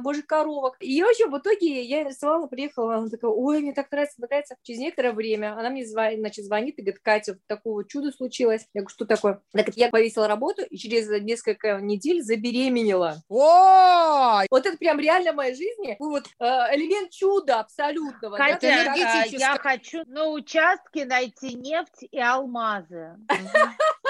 божьих 0.00 0.26
коровок. 0.26 0.76
И, 0.80 1.02
в 1.02 1.08
общем, 1.08 1.30
в 1.30 1.38
итоге 1.38 1.82
я 1.82 2.04
рисовала, 2.04 2.46
приехала, 2.46 3.01
она 3.02 3.10
такая, 3.10 3.30
ой, 3.30 3.60
мне 3.60 3.72
так 3.72 3.90
нравится, 3.90 4.20
нравится. 4.20 4.56
Через 4.62 4.80
некоторое 4.80 5.12
время 5.12 5.58
она 5.58 5.70
мне 5.70 5.86
звонит, 5.86 6.20
значит, 6.20 6.44
звонит 6.44 6.78
и 6.78 6.82
говорит, 6.82 7.02
Катя, 7.02 7.38
такого 7.46 7.86
чудо 7.86 8.12
случилось. 8.12 8.66
Я 8.74 8.82
говорю, 8.82 8.94
что 8.94 9.04
такое? 9.04 9.42
Она 9.52 9.62
говорит, 9.62 9.76
я 9.76 9.90
повесила 9.90 10.28
работу 10.28 10.62
и 10.62 10.76
через 10.76 11.08
несколько 11.22 11.78
недель 11.80 12.22
забеременела. 12.22 13.22
О! 13.28 14.42
Вот 14.50 14.66
это 14.66 14.76
прям 14.76 14.98
реально 14.98 15.32
моя 15.32 15.54
жизнь. 15.54 15.96
Вот 15.98 16.24
э, 16.38 16.44
элемент 16.44 17.10
чуда 17.10 17.60
абсолютного. 17.60 18.36
Катя, 18.36 18.60
да? 18.60 19.24
я 19.26 19.56
хочу 19.58 20.02
на 20.06 20.28
участке 20.28 21.04
найти 21.04 21.54
нефть 21.54 22.04
и 22.10 22.18
алмазы. 22.18 23.16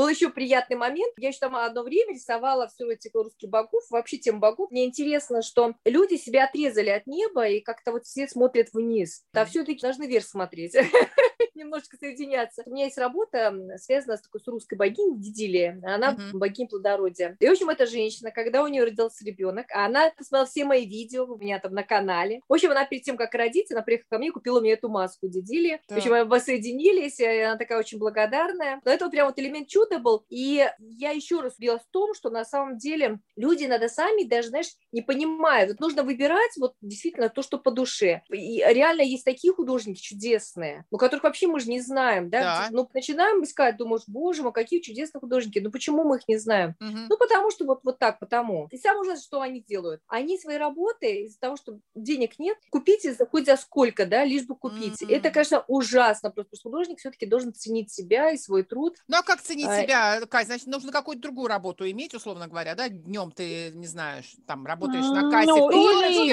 Был 0.00 0.08
еще 0.08 0.30
приятный 0.30 0.76
момент. 0.78 1.12
Я 1.18 1.28
еще 1.28 1.40
там 1.40 1.54
одно 1.54 1.82
время 1.82 2.14
рисовала 2.14 2.66
все 2.68 2.90
этих 2.90 3.10
русских 3.12 3.50
богов, 3.50 3.84
вообще 3.90 4.16
тем 4.16 4.40
богов. 4.40 4.70
Мне 4.70 4.86
интересно, 4.86 5.42
что 5.42 5.74
люди 5.84 6.14
себя 6.14 6.44
отрезали 6.44 6.88
от 6.88 7.06
неба, 7.06 7.46
и 7.46 7.60
как-то 7.60 7.92
вот 7.92 8.06
все 8.06 8.26
смотрят 8.26 8.68
вниз. 8.72 9.26
А 9.34 9.44
все-таки 9.44 9.82
должны 9.82 10.06
вверх 10.06 10.24
смотреть. 10.24 10.74
немножечко 11.60 11.96
соединяться. 11.96 12.62
У 12.66 12.70
меня 12.70 12.84
есть 12.84 12.98
работа, 12.98 13.54
связанная 13.76 14.16
с 14.16 14.22
такой 14.22 14.40
с 14.40 14.46
русской 14.48 14.74
богиней 14.74 15.18
Дидилия. 15.18 15.80
Она 15.84 16.14
uh-huh. 16.14 16.38
богиня 16.38 16.68
плодородия. 16.68 17.36
И, 17.40 17.46
в 17.46 17.52
общем, 17.52 17.68
эта 17.68 17.86
женщина, 17.86 18.30
когда 18.30 18.62
у 18.62 18.68
нее 18.68 18.84
родился 18.84 19.24
ребенок, 19.24 19.66
она 19.70 20.10
посмотрела 20.16 20.46
все 20.46 20.64
мои 20.64 20.86
видео 20.86 21.24
у 21.24 21.38
меня 21.38 21.58
там 21.58 21.72
на 21.72 21.82
канале. 21.82 22.40
В 22.48 22.52
общем, 22.52 22.70
она 22.70 22.84
перед 22.84 23.04
тем, 23.04 23.16
как 23.16 23.34
родить, 23.34 23.70
она 23.70 23.82
приехала 23.82 24.08
ко 24.10 24.18
мне 24.18 24.28
и 24.28 24.32
купила 24.32 24.60
мне 24.60 24.72
эту 24.72 24.88
маску 24.88 25.28
Дидили. 25.28 25.80
Да. 25.88 25.94
В 25.94 25.98
общем, 25.98 26.10
мы 26.10 26.24
воссоединились, 26.24 27.20
и 27.20 27.26
она 27.26 27.56
такая 27.56 27.78
очень 27.78 27.98
благодарная. 27.98 28.80
Но 28.84 28.90
это 28.90 29.08
прям 29.08 29.28
вот 29.28 29.38
элемент 29.38 29.68
чуда 29.68 29.98
был. 29.98 30.24
И 30.28 30.66
я 30.78 31.10
еще 31.10 31.40
раз 31.40 31.56
убедилась 31.58 31.82
в 31.82 31.90
том, 31.90 32.14
что 32.14 32.30
на 32.30 32.44
самом 32.44 32.78
деле 32.78 33.20
люди 33.36 33.64
надо 33.64 33.88
сами 33.88 34.24
даже, 34.24 34.48
знаешь, 34.48 34.72
не 34.92 35.02
понимают. 35.02 35.70
Вот 35.70 35.80
нужно 35.80 36.02
выбирать 36.02 36.56
вот 36.58 36.74
действительно 36.80 37.28
то, 37.28 37.42
что 37.42 37.58
по 37.58 37.70
душе. 37.70 38.22
И 38.30 38.62
реально 38.66 39.02
есть 39.02 39.24
такие 39.24 39.52
художники 39.52 40.00
чудесные, 40.00 40.84
у 40.90 40.96
которых 40.96 41.24
вообще 41.24 41.46
мы 41.50 41.60
же 41.60 41.68
не 41.68 41.80
знаем, 41.80 42.30
да? 42.30 42.40
да. 42.40 42.68
Ну, 42.70 42.88
начинаем 42.92 43.42
искать, 43.44 43.76
думаешь, 43.76 44.02
боже 44.06 44.42
мой, 44.42 44.52
какие 44.52 44.80
чудесные 44.80 45.20
художники, 45.20 45.58
ну 45.58 45.70
почему 45.70 46.04
мы 46.04 46.16
их 46.16 46.28
не 46.28 46.38
знаем? 46.38 46.74
Угу. 46.80 46.98
Ну, 47.08 47.18
потому 47.18 47.50
что 47.50 47.64
вот, 47.64 47.80
вот 47.84 47.98
так, 47.98 48.18
потому. 48.18 48.68
И 48.70 48.78
самое 48.78 49.02
ужасное, 49.02 49.22
что 49.22 49.40
они 49.40 49.60
делают? 49.60 50.02
Они 50.08 50.38
свои 50.38 50.56
работы 50.56 51.24
из-за 51.24 51.38
того, 51.38 51.56
что 51.56 51.78
денег 51.94 52.38
нет, 52.38 52.58
купите 52.70 53.16
хоть 53.30 53.46
за 53.46 53.56
сколько, 53.56 54.06
да, 54.06 54.24
лишь 54.24 54.46
бы 54.46 54.56
купить. 54.56 55.02
Угу. 55.02 55.12
Это, 55.12 55.30
конечно, 55.30 55.64
ужасно, 55.68 56.30
просто 56.30 56.56
художник 56.62 56.98
все-таки 56.98 57.26
должен 57.26 57.52
ценить 57.52 57.90
себя 57.92 58.30
и 58.30 58.38
свой 58.38 58.62
труд. 58.62 58.96
Ну, 59.08 59.18
а 59.18 59.22
как 59.22 59.40
ценить 59.40 59.66
а... 59.68 59.82
себя, 59.82 60.20
Кать? 60.26 60.46
Значит, 60.46 60.66
нужно 60.66 60.92
какую-то 60.92 61.22
другую 61.22 61.48
работу 61.48 61.88
иметь, 61.90 62.14
условно 62.14 62.48
говоря, 62.48 62.74
да? 62.74 62.88
Днем 62.88 63.32
ты, 63.32 63.70
не 63.74 63.86
знаешь, 63.86 64.34
там, 64.46 64.66
работаешь 64.66 65.06
на 65.06 65.30
кассе. 65.30 65.50
Ну, 65.50 65.70
или 65.70 66.30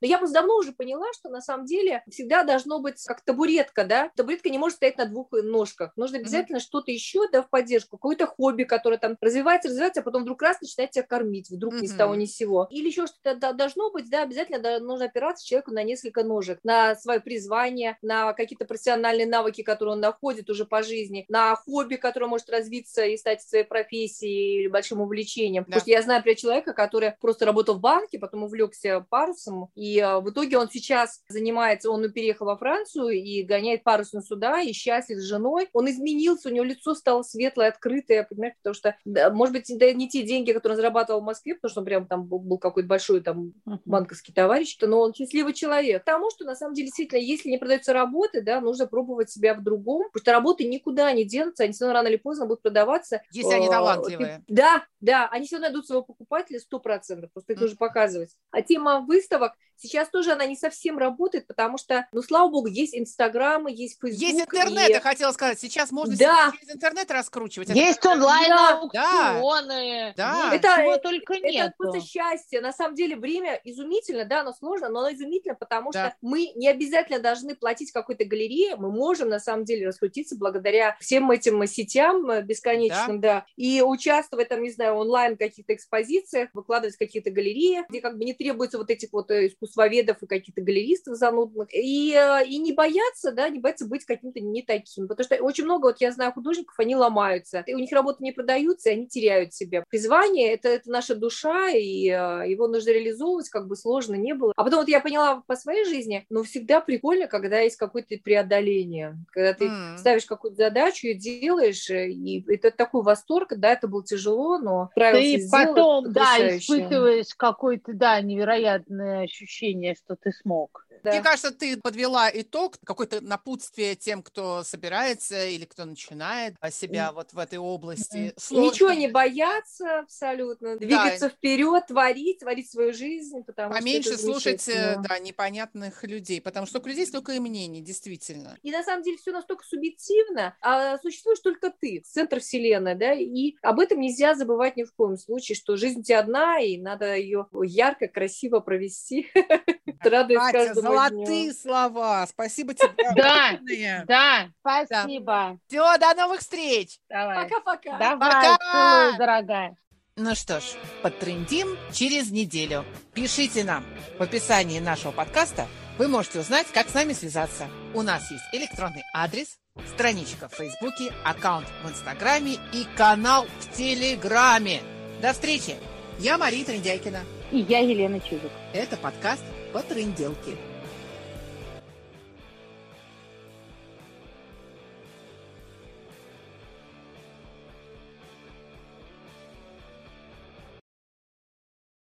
да, 0.00 0.06
я 0.06 0.18
просто 0.18 0.34
давно 0.34 0.56
уже 0.56 0.72
поняла, 0.72 1.06
что 1.12 1.28
на 1.28 1.40
самом 1.40 1.66
деле 1.66 2.02
всегда 2.10 2.44
должно 2.44 2.80
быть 2.80 3.02
как 3.04 3.22
табуретка, 3.22 3.84
да? 3.84 4.10
Табуретка 4.16 4.50
не 4.52 4.58
может 4.58 4.76
стоять 4.76 4.98
на 4.98 5.06
двух 5.06 5.32
ножках. 5.32 5.92
Нужно 5.96 6.18
обязательно 6.18 6.58
mm-hmm. 6.58 6.60
что-то 6.60 6.92
еще, 6.92 7.28
да, 7.32 7.42
в 7.42 7.50
поддержку, 7.50 7.96
какое-то 7.96 8.26
хобби, 8.26 8.64
которое 8.64 8.98
там 8.98 9.16
развивается, 9.20 9.68
развивается, 9.68 10.00
а 10.00 10.04
потом 10.04 10.22
вдруг 10.22 10.42
раз 10.42 10.60
начинает 10.60 10.92
тебя 10.92 11.04
кормить, 11.04 11.50
вдруг 11.50 11.74
mm-hmm. 11.74 11.80
ни 11.80 11.86
с 11.86 11.94
того 11.94 12.14
ни 12.14 12.26
с 12.26 12.36
сего. 12.36 12.68
Или 12.70 12.88
еще 12.88 13.06
что-то 13.06 13.52
должно 13.52 13.90
быть, 13.90 14.08
да, 14.10 14.22
обязательно 14.22 14.78
нужно 14.78 15.06
опираться 15.06 15.46
человеку 15.46 15.72
на 15.72 15.82
несколько 15.82 16.22
ножек, 16.22 16.60
на 16.62 16.94
свое 16.96 17.20
призвание, 17.20 17.98
на 18.02 18.32
какие-то 18.34 18.64
профессиональные 18.64 19.26
навыки, 19.26 19.62
которые 19.62 19.94
он 19.94 20.00
находит 20.00 20.50
уже 20.50 20.64
по 20.64 20.82
жизни, 20.82 21.24
на 21.28 21.56
хобби, 21.56 21.96
которое 21.96 22.26
может 22.26 22.50
развиться 22.50 23.04
и 23.04 23.16
стать 23.16 23.42
своей 23.42 23.64
профессией 23.64 24.60
или 24.60 24.68
большим 24.68 25.00
увлечением. 25.00 25.62
Да. 25.62 25.66
Потому 25.66 25.80
что 25.80 25.90
я 25.90 26.02
знаю, 26.02 26.20
например, 26.20 26.38
человека, 26.38 26.72
который 26.72 27.12
просто 27.20 27.46
работал 27.46 27.76
в 27.76 27.80
банке, 27.80 28.18
потом 28.18 28.44
увлекся 28.44 29.04
парусом, 29.08 29.70
и 29.74 29.98
э, 29.98 30.20
в 30.20 30.30
итоге 30.30 30.58
он 30.58 30.70
сейчас 30.70 31.22
занимается, 31.28 31.90
он 31.90 32.10
переехал 32.12 32.46
во 32.46 32.56
Францию 32.56 33.10
и 33.10 33.42
гоняет 33.42 33.82
парусную 33.82 34.22
суда 34.32 34.52
да, 34.52 34.60
и 34.60 34.72
счастлив 34.72 35.18
с 35.18 35.22
женой. 35.22 35.68
Он 35.72 35.88
изменился, 35.88 36.48
у 36.48 36.52
него 36.52 36.64
лицо 36.64 36.94
стало 36.94 37.22
светлое, 37.22 37.68
открытое, 37.68 38.24
понимаешь, 38.28 38.54
потому 38.56 38.74
что, 38.74 38.96
да, 39.04 39.30
может 39.30 39.54
быть, 39.54 39.70
да, 39.78 39.92
не 39.92 40.08
те 40.08 40.22
деньги, 40.22 40.52
которые 40.52 40.74
он 40.74 40.80
зарабатывал 40.80 41.20
в 41.20 41.24
Москве, 41.24 41.54
потому 41.54 41.70
что 41.70 41.80
он 41.80 41.84
прям 41.86 42.06
там 42.06 42.26
был, 42.26 42.38
был 42.40 42.58
какой-то 42.58 42.88
большой 42.88 43.20
там 43.20 43.52
банковский 43.84 44.32
товарищ, 44.32 44.76
но 44.80 45.00
он 45.00 45.14
счастливый 45.14 45.52
человек. 45.52 46.04
Потому 46.04 46.30
что, 46.30 46.44
на 46.44 46.56
самом 46.56 46.74
деле, 46.74 46.86
действительно, 46.86 47.18
если 47.18 47.50
не 47.50 47.58
продается 47.58 47.92
работы, 47.92 48.42
да, 48.42 48.60
нужно 48.60 48.86
пробовать 48.86 49.30
себя 49.30 49.54
в 49.54 49.62
другом, 49.62 50.04
потому 50.12 50.22
что 50.22 50.32
работы 50.32 50.64
никуда 50.64 51.12
не 51.12 51.24
денутся, 51.24 51.64
они 51.64 51.72
все 51.72 51.84
равно 51.84 52.00
рано 52.00 52.08
или 52.08 52.16
поздно 52.16 52.46
будут 52.46 52.62
продаваться. 52.62 53.22
Если 53.30 53.54
они 53.54 53.68
талантливые. 53.68 54.42
Да, 54.48 54.84
да, 55.00 55.28
они 55.28 55.46
все 55.46 55.58
найдут 55.58 55.86
своего 55.86 56.02
покупателя 56.02 56.58
100%, 56.58 57.28
просто 57.32 57.52
их 57.52 57.60
нужно 57.60 57.76
показывать. 57.76 58.36
А 58.50 58.62
тема 58.62 59.00
выставок, 59.00 59.52
сейчас 59.76 60.08
тоже 60.08 60.32
она 60.32 60.46
не 60.46 60.56
совсем 60.56 60.98
работает, 60.98 61.46
потому 61.46 61.78
что, 61.78 62.06
ну, 62.12 62.22
слава 62.22 62.50
богу, 62.50 62.68
есть 62.68 62.96
Инстаграмы, 62.96 63.72
есть 63.72 63.98
Фейсбук. 64.00 64.21
Есть 64.22 64.40
интернет, 64.40 64.88
и... 64.88 64.92
я 64.92 65.00
хотела 65.00 65.32
сказать, 65.32 65.60
сейчас 65.60 65.92
можно 65.92 66.16
да. 66.16 66.52
через 66.58 66.74
интернет 66.74 67.10
раскручивать. 67.10 67.68
Есть 67.70 68.04
онлайн-аукционы, 68.04 70.14
да. 70.16 70.50
да. 70.50 70.54
это, 70.54 70.68
чего 70.76 70.96
только 70.98 71.38
нет. 71.38 71.66
Это 71.66 71.74
просто 71.76 72.00
счастье. 72.00 72.60
На 72.60 72.72
самом 72.72 72.94
деле 72.94 73.16
время 73.16 73.60
изумительно, 73.64 74.24
да, 74.24 74.40
оно 74.40 74.52
сложно, 74.52 74.88
но 74.88 75.00
оно 75.00 75.12
изумительно, 75.12 75.54
потому 75.54 75.92
да. 75.92 76.10
что 76.10 76.16
мы 76.20 76.52
не 76.54 76.68
обязательно 76.68 77.18
должны 77.18 77.54
платить 77.54 77.92
какой-то 77.92 78.24
галерее, 78.24 78.76
мы 78.76 78.90
можем 78.90 79.28
на 79.28 79.40
самом 79.40 79.64
деле 79.64 79.88
раскрутиться 79.88 80.36
благодаря 80.36 80.96
всем 81.00 81.30
этим 81.30 81.66
сетям 81.66 82.42
бесконечным, 82.42 83.20
да, 83.20 83.34
да 83.34 83.46
и 83.56 83.82
участвовать 83.82 84.48
там, 84.48 84.62
не 84.62 84.70
знаю, 84.70 84.94
онлайн 84.94 85.36
каких-то 85.36 85.74
экспозициях, 85.74 86.50
выкладывать 86.52 86.96
какие-то 86.96 87.30
галереи, 87.30 87.84
где 87.88 88.00
как 88.00 88.18
бы 88.18 88.24
не 88.24 88.34
требуется 88.34 88.78
вот 88.78 88.90
этих 88.90 89.12
вот 89.12 89.30
э, 89.30 89.48
искусствоведов 89.48 90.22
и 90.22 90.26
каких-то 90.26 90.60
галеристов 90.60 91.16
занудных, 91.16 91.68
и, 91.72 92.14
э, 92.14 92.46
и 92.46 92.58
не 92.58 92.72
бояться, 92.72 93.32
да, 93.32 93.48
не 93.48 93.58
бояться 93.58 93.86
быть 93.86 94.04
каким-то 94.16 94.40
не 94.40 94.62
таким, 94.62 95.08
потому 95.08 95.24
что 95.24 95.36
очень 95.42 95.64
много, 95.64 95.86
вот 95.86 96.00
я 96.00 96.12
знаю 96.12 96.32
художников, 96.32 96.78
они 96.78 96.96
ломаются, 96.96 97.62
и 97.66 97.74
у 97.74 97.78
них 97.78 97.92
работы 97.92 98.22
не 98.22 98.32
продаются, 98.32 98.90
и 98.90 98.94
они 98.94 99.06
теряют 99.06 99.54
себя. 99.54 99.84
Призвание 99.88 100.52
это,– 100.52 100.68
это 100.70 100.90
наша 100.90 101.14
душа, 101.14 101.70
и 101.70 102.08
э, 102.08 102.50
его 102.50 102.68
нужно 102.68 102.90
реализовывать, 102.90 103.48
как 103.48 103.66
бы 103.66 103.76
сложно 103.76 104.14
не 104.14 104.34
было. 104.34 104.52
А 104.56 104.64
потом 104.64 104.80
вот 104.80 104.88
я 104.88 105.00
поняла 105.00 105.42
по 105.46 105.56
своей 105.56 105.84
жизни, 105.84 106.26
но 106.30 106.42
всегда 106.42 106.80
прикольно, 106.80 107.26
когда 107.26 107.60
есть 107.60 107.76
какое-то 107.76 108.16
преодоление, 108.22 109.16
когда 109.32 109.54
ты 109.54 109.66
mm. 109.66 109.98
ставишь 109.98 110.26
какую-то 110.26 110.56
задачу 110.56 111.08
и 111.08 111.14
делаешь, 111.14 111.90
и 111.90 112.44
это 112.48 112.70
такой 112.70 113.02
восторг, 113.02 113.52
да, 113.56 113.72
это 113.72 113.88
было 113.88 114.04
тяжело, 114.04 114.58
но 114.58 114.90
ты 114.94 115.48
потом, 115.50 116.12
да, 116.12 116.56
испытываешь 116.56 117.34
какое-то, 117.36 117.92
да, 117.94 118.20
невероятное 118.20 119.22
ощущение, 119.22 119.94
что 119.94 120.16
ты 120.16 120.32
смог. 120.32 120.86
Да. 121.02 121.12
Мне 121.12 121.22
кажется, 121.22 121.50
ты 121.50 121.76
подвела 121.76 122.30
итог, 122.32 122.78
какое-то 122.84 123.20
напутствие 123.20 123.94
тем, 123.96 124.22
кто 124.22 124.62
собирается 124.64 125.46
или 125.46 125.64
кто 125.64 125.84
начинает 125.84 126.54
себя 126.70 127.08
mm. 127.10 127.14
вот 127.14 127.32
в 127.32 127.38
этой 127.38 127.58
области. 127.58 128.32
Сложно. 128.36 128.70
Ничего 128.70 128.92
не 128.92 129.08
бояться 129.08 130.00
абсолютно, 130.00 130.76
двигаться 130.76 131.28
да. 131.28 131.28
вперед, 131.28 131.86
творить, 131.86 132.40
творить 132.40 132.70
свою 132.70 132.92
жизнь, 132.92 133.42
потому 133.44 133.74
Поменьше 133.74 134.14
что 134.14 134.18
слушать, 134.18 134.68
э, 134.68 134.96
да, 135.08 135.18
непонятных 135.18 136.04
людей, 136.04 136.40
потому 136.40 136.66
что 136.66 136.80
у 136.80 136.86
людей 136.86 137.06
столько 137.06 137.32
и 137.32 137.38
мнений, 137.38 137.80
действительно. 137.80 138.58
И 138.62 138.70
на 138.70 138.82
самом 138.82 139.02
деле 139.02 139.16
все 139.16 139.32
настолько 139.32 139.64
субъективно, 139.64 140.56
а 140.60 140.98
существуешь 140.98 141.40
только 141.40 141.70
ты, 141.70 142.02
центр 142.04 142.40
вселенной, 142.40 142.94
да, 142.94 143.12
и 143.12 143.54
об 143.62 143.80
этом 143.80 144.00
нельзя 144.00 144.34
забывать 144.34 144.76
ни 144.76 144.84
в 144.84 144.92
коем 144.94 145.16
случае, 145.16 145.56
что 145.56 145.76
жизнь 145.76 146.00
у 146.00 146.02
тебя 146.02 146.20
одна, 146.20 146.60
и 146.60 146.78
надо 146.78 147.16
ее 147.16 147.46
ярко, 147.62 148.08
красиво 148.08 148.60
провести. 148.60 149.30
Радуюсь 150.02 150.52
каждому 150.52 150.81
Золотые 150.82 151.52
слова. 151.52 152.26
Спасибо 152.26 152.74
тебе. 152.74 152.92
Да, 153.14 153.58
да, 154.06 154.48
спасибо. 154.60 155.58
Все, 155.68 155.98
до 155.98 156.14
новых 156.14 156.40
встреч. 156.40 156.98
Пока-пока. 157.08 157.98
Давай, 157.98 158.56
целую, 158.58 159.18
дорогая. 159.18 159.76
Ну 160.16 160.34
что 160.34 160.60
ж, 160.60 160.64
подтрендим 161.02 161.78
через 161.92 162.30
неделю. 162.30 162.84
Пишите 163.14 163.64
нам 163.64 163.84
в 164.18 164.22
описании 164.22 164.78
нашего 164.78 165.10
подкаста. 165.10 165.66
Вы 165.98 166.08
можете 166.08 166.40
узнать, 166.40 166.66
как 166.72 166.88
с 166.88 166.94
нами 166.94 167.12
связаться. 167.12 167.68
У 167.94 168.02
нас 168.02 168.30
есть 168.30 168.44
электронный 168.52 169.04
адрес, 169.14 169.58
страничка 169.94 170.48
в 170.48 170.54
Фейсбуке, 170.54 171.12
аккаунт 171.24 171.66
в 171.82 171.90
Инстаграме 171.90 172.56
и 172.72 172.86
канал 172.96 173.46
в 173.60 173.76
Телеграме. 173.76 174.80
До 175.22 175.32
встречи! 175.32 175.76
Я 176.18 176.36
Мария 176.38 176.64
Трендяйкина. 176.64 177.20
И 177.50 177.58
я 177.60 177.78
Елена 177.78 178.20
Чижик. 178.20 178.50
Это 178.72 178.96
подкаст 178.96 179.42
«По 179.72 179.80
тренделке». 179.82 180.56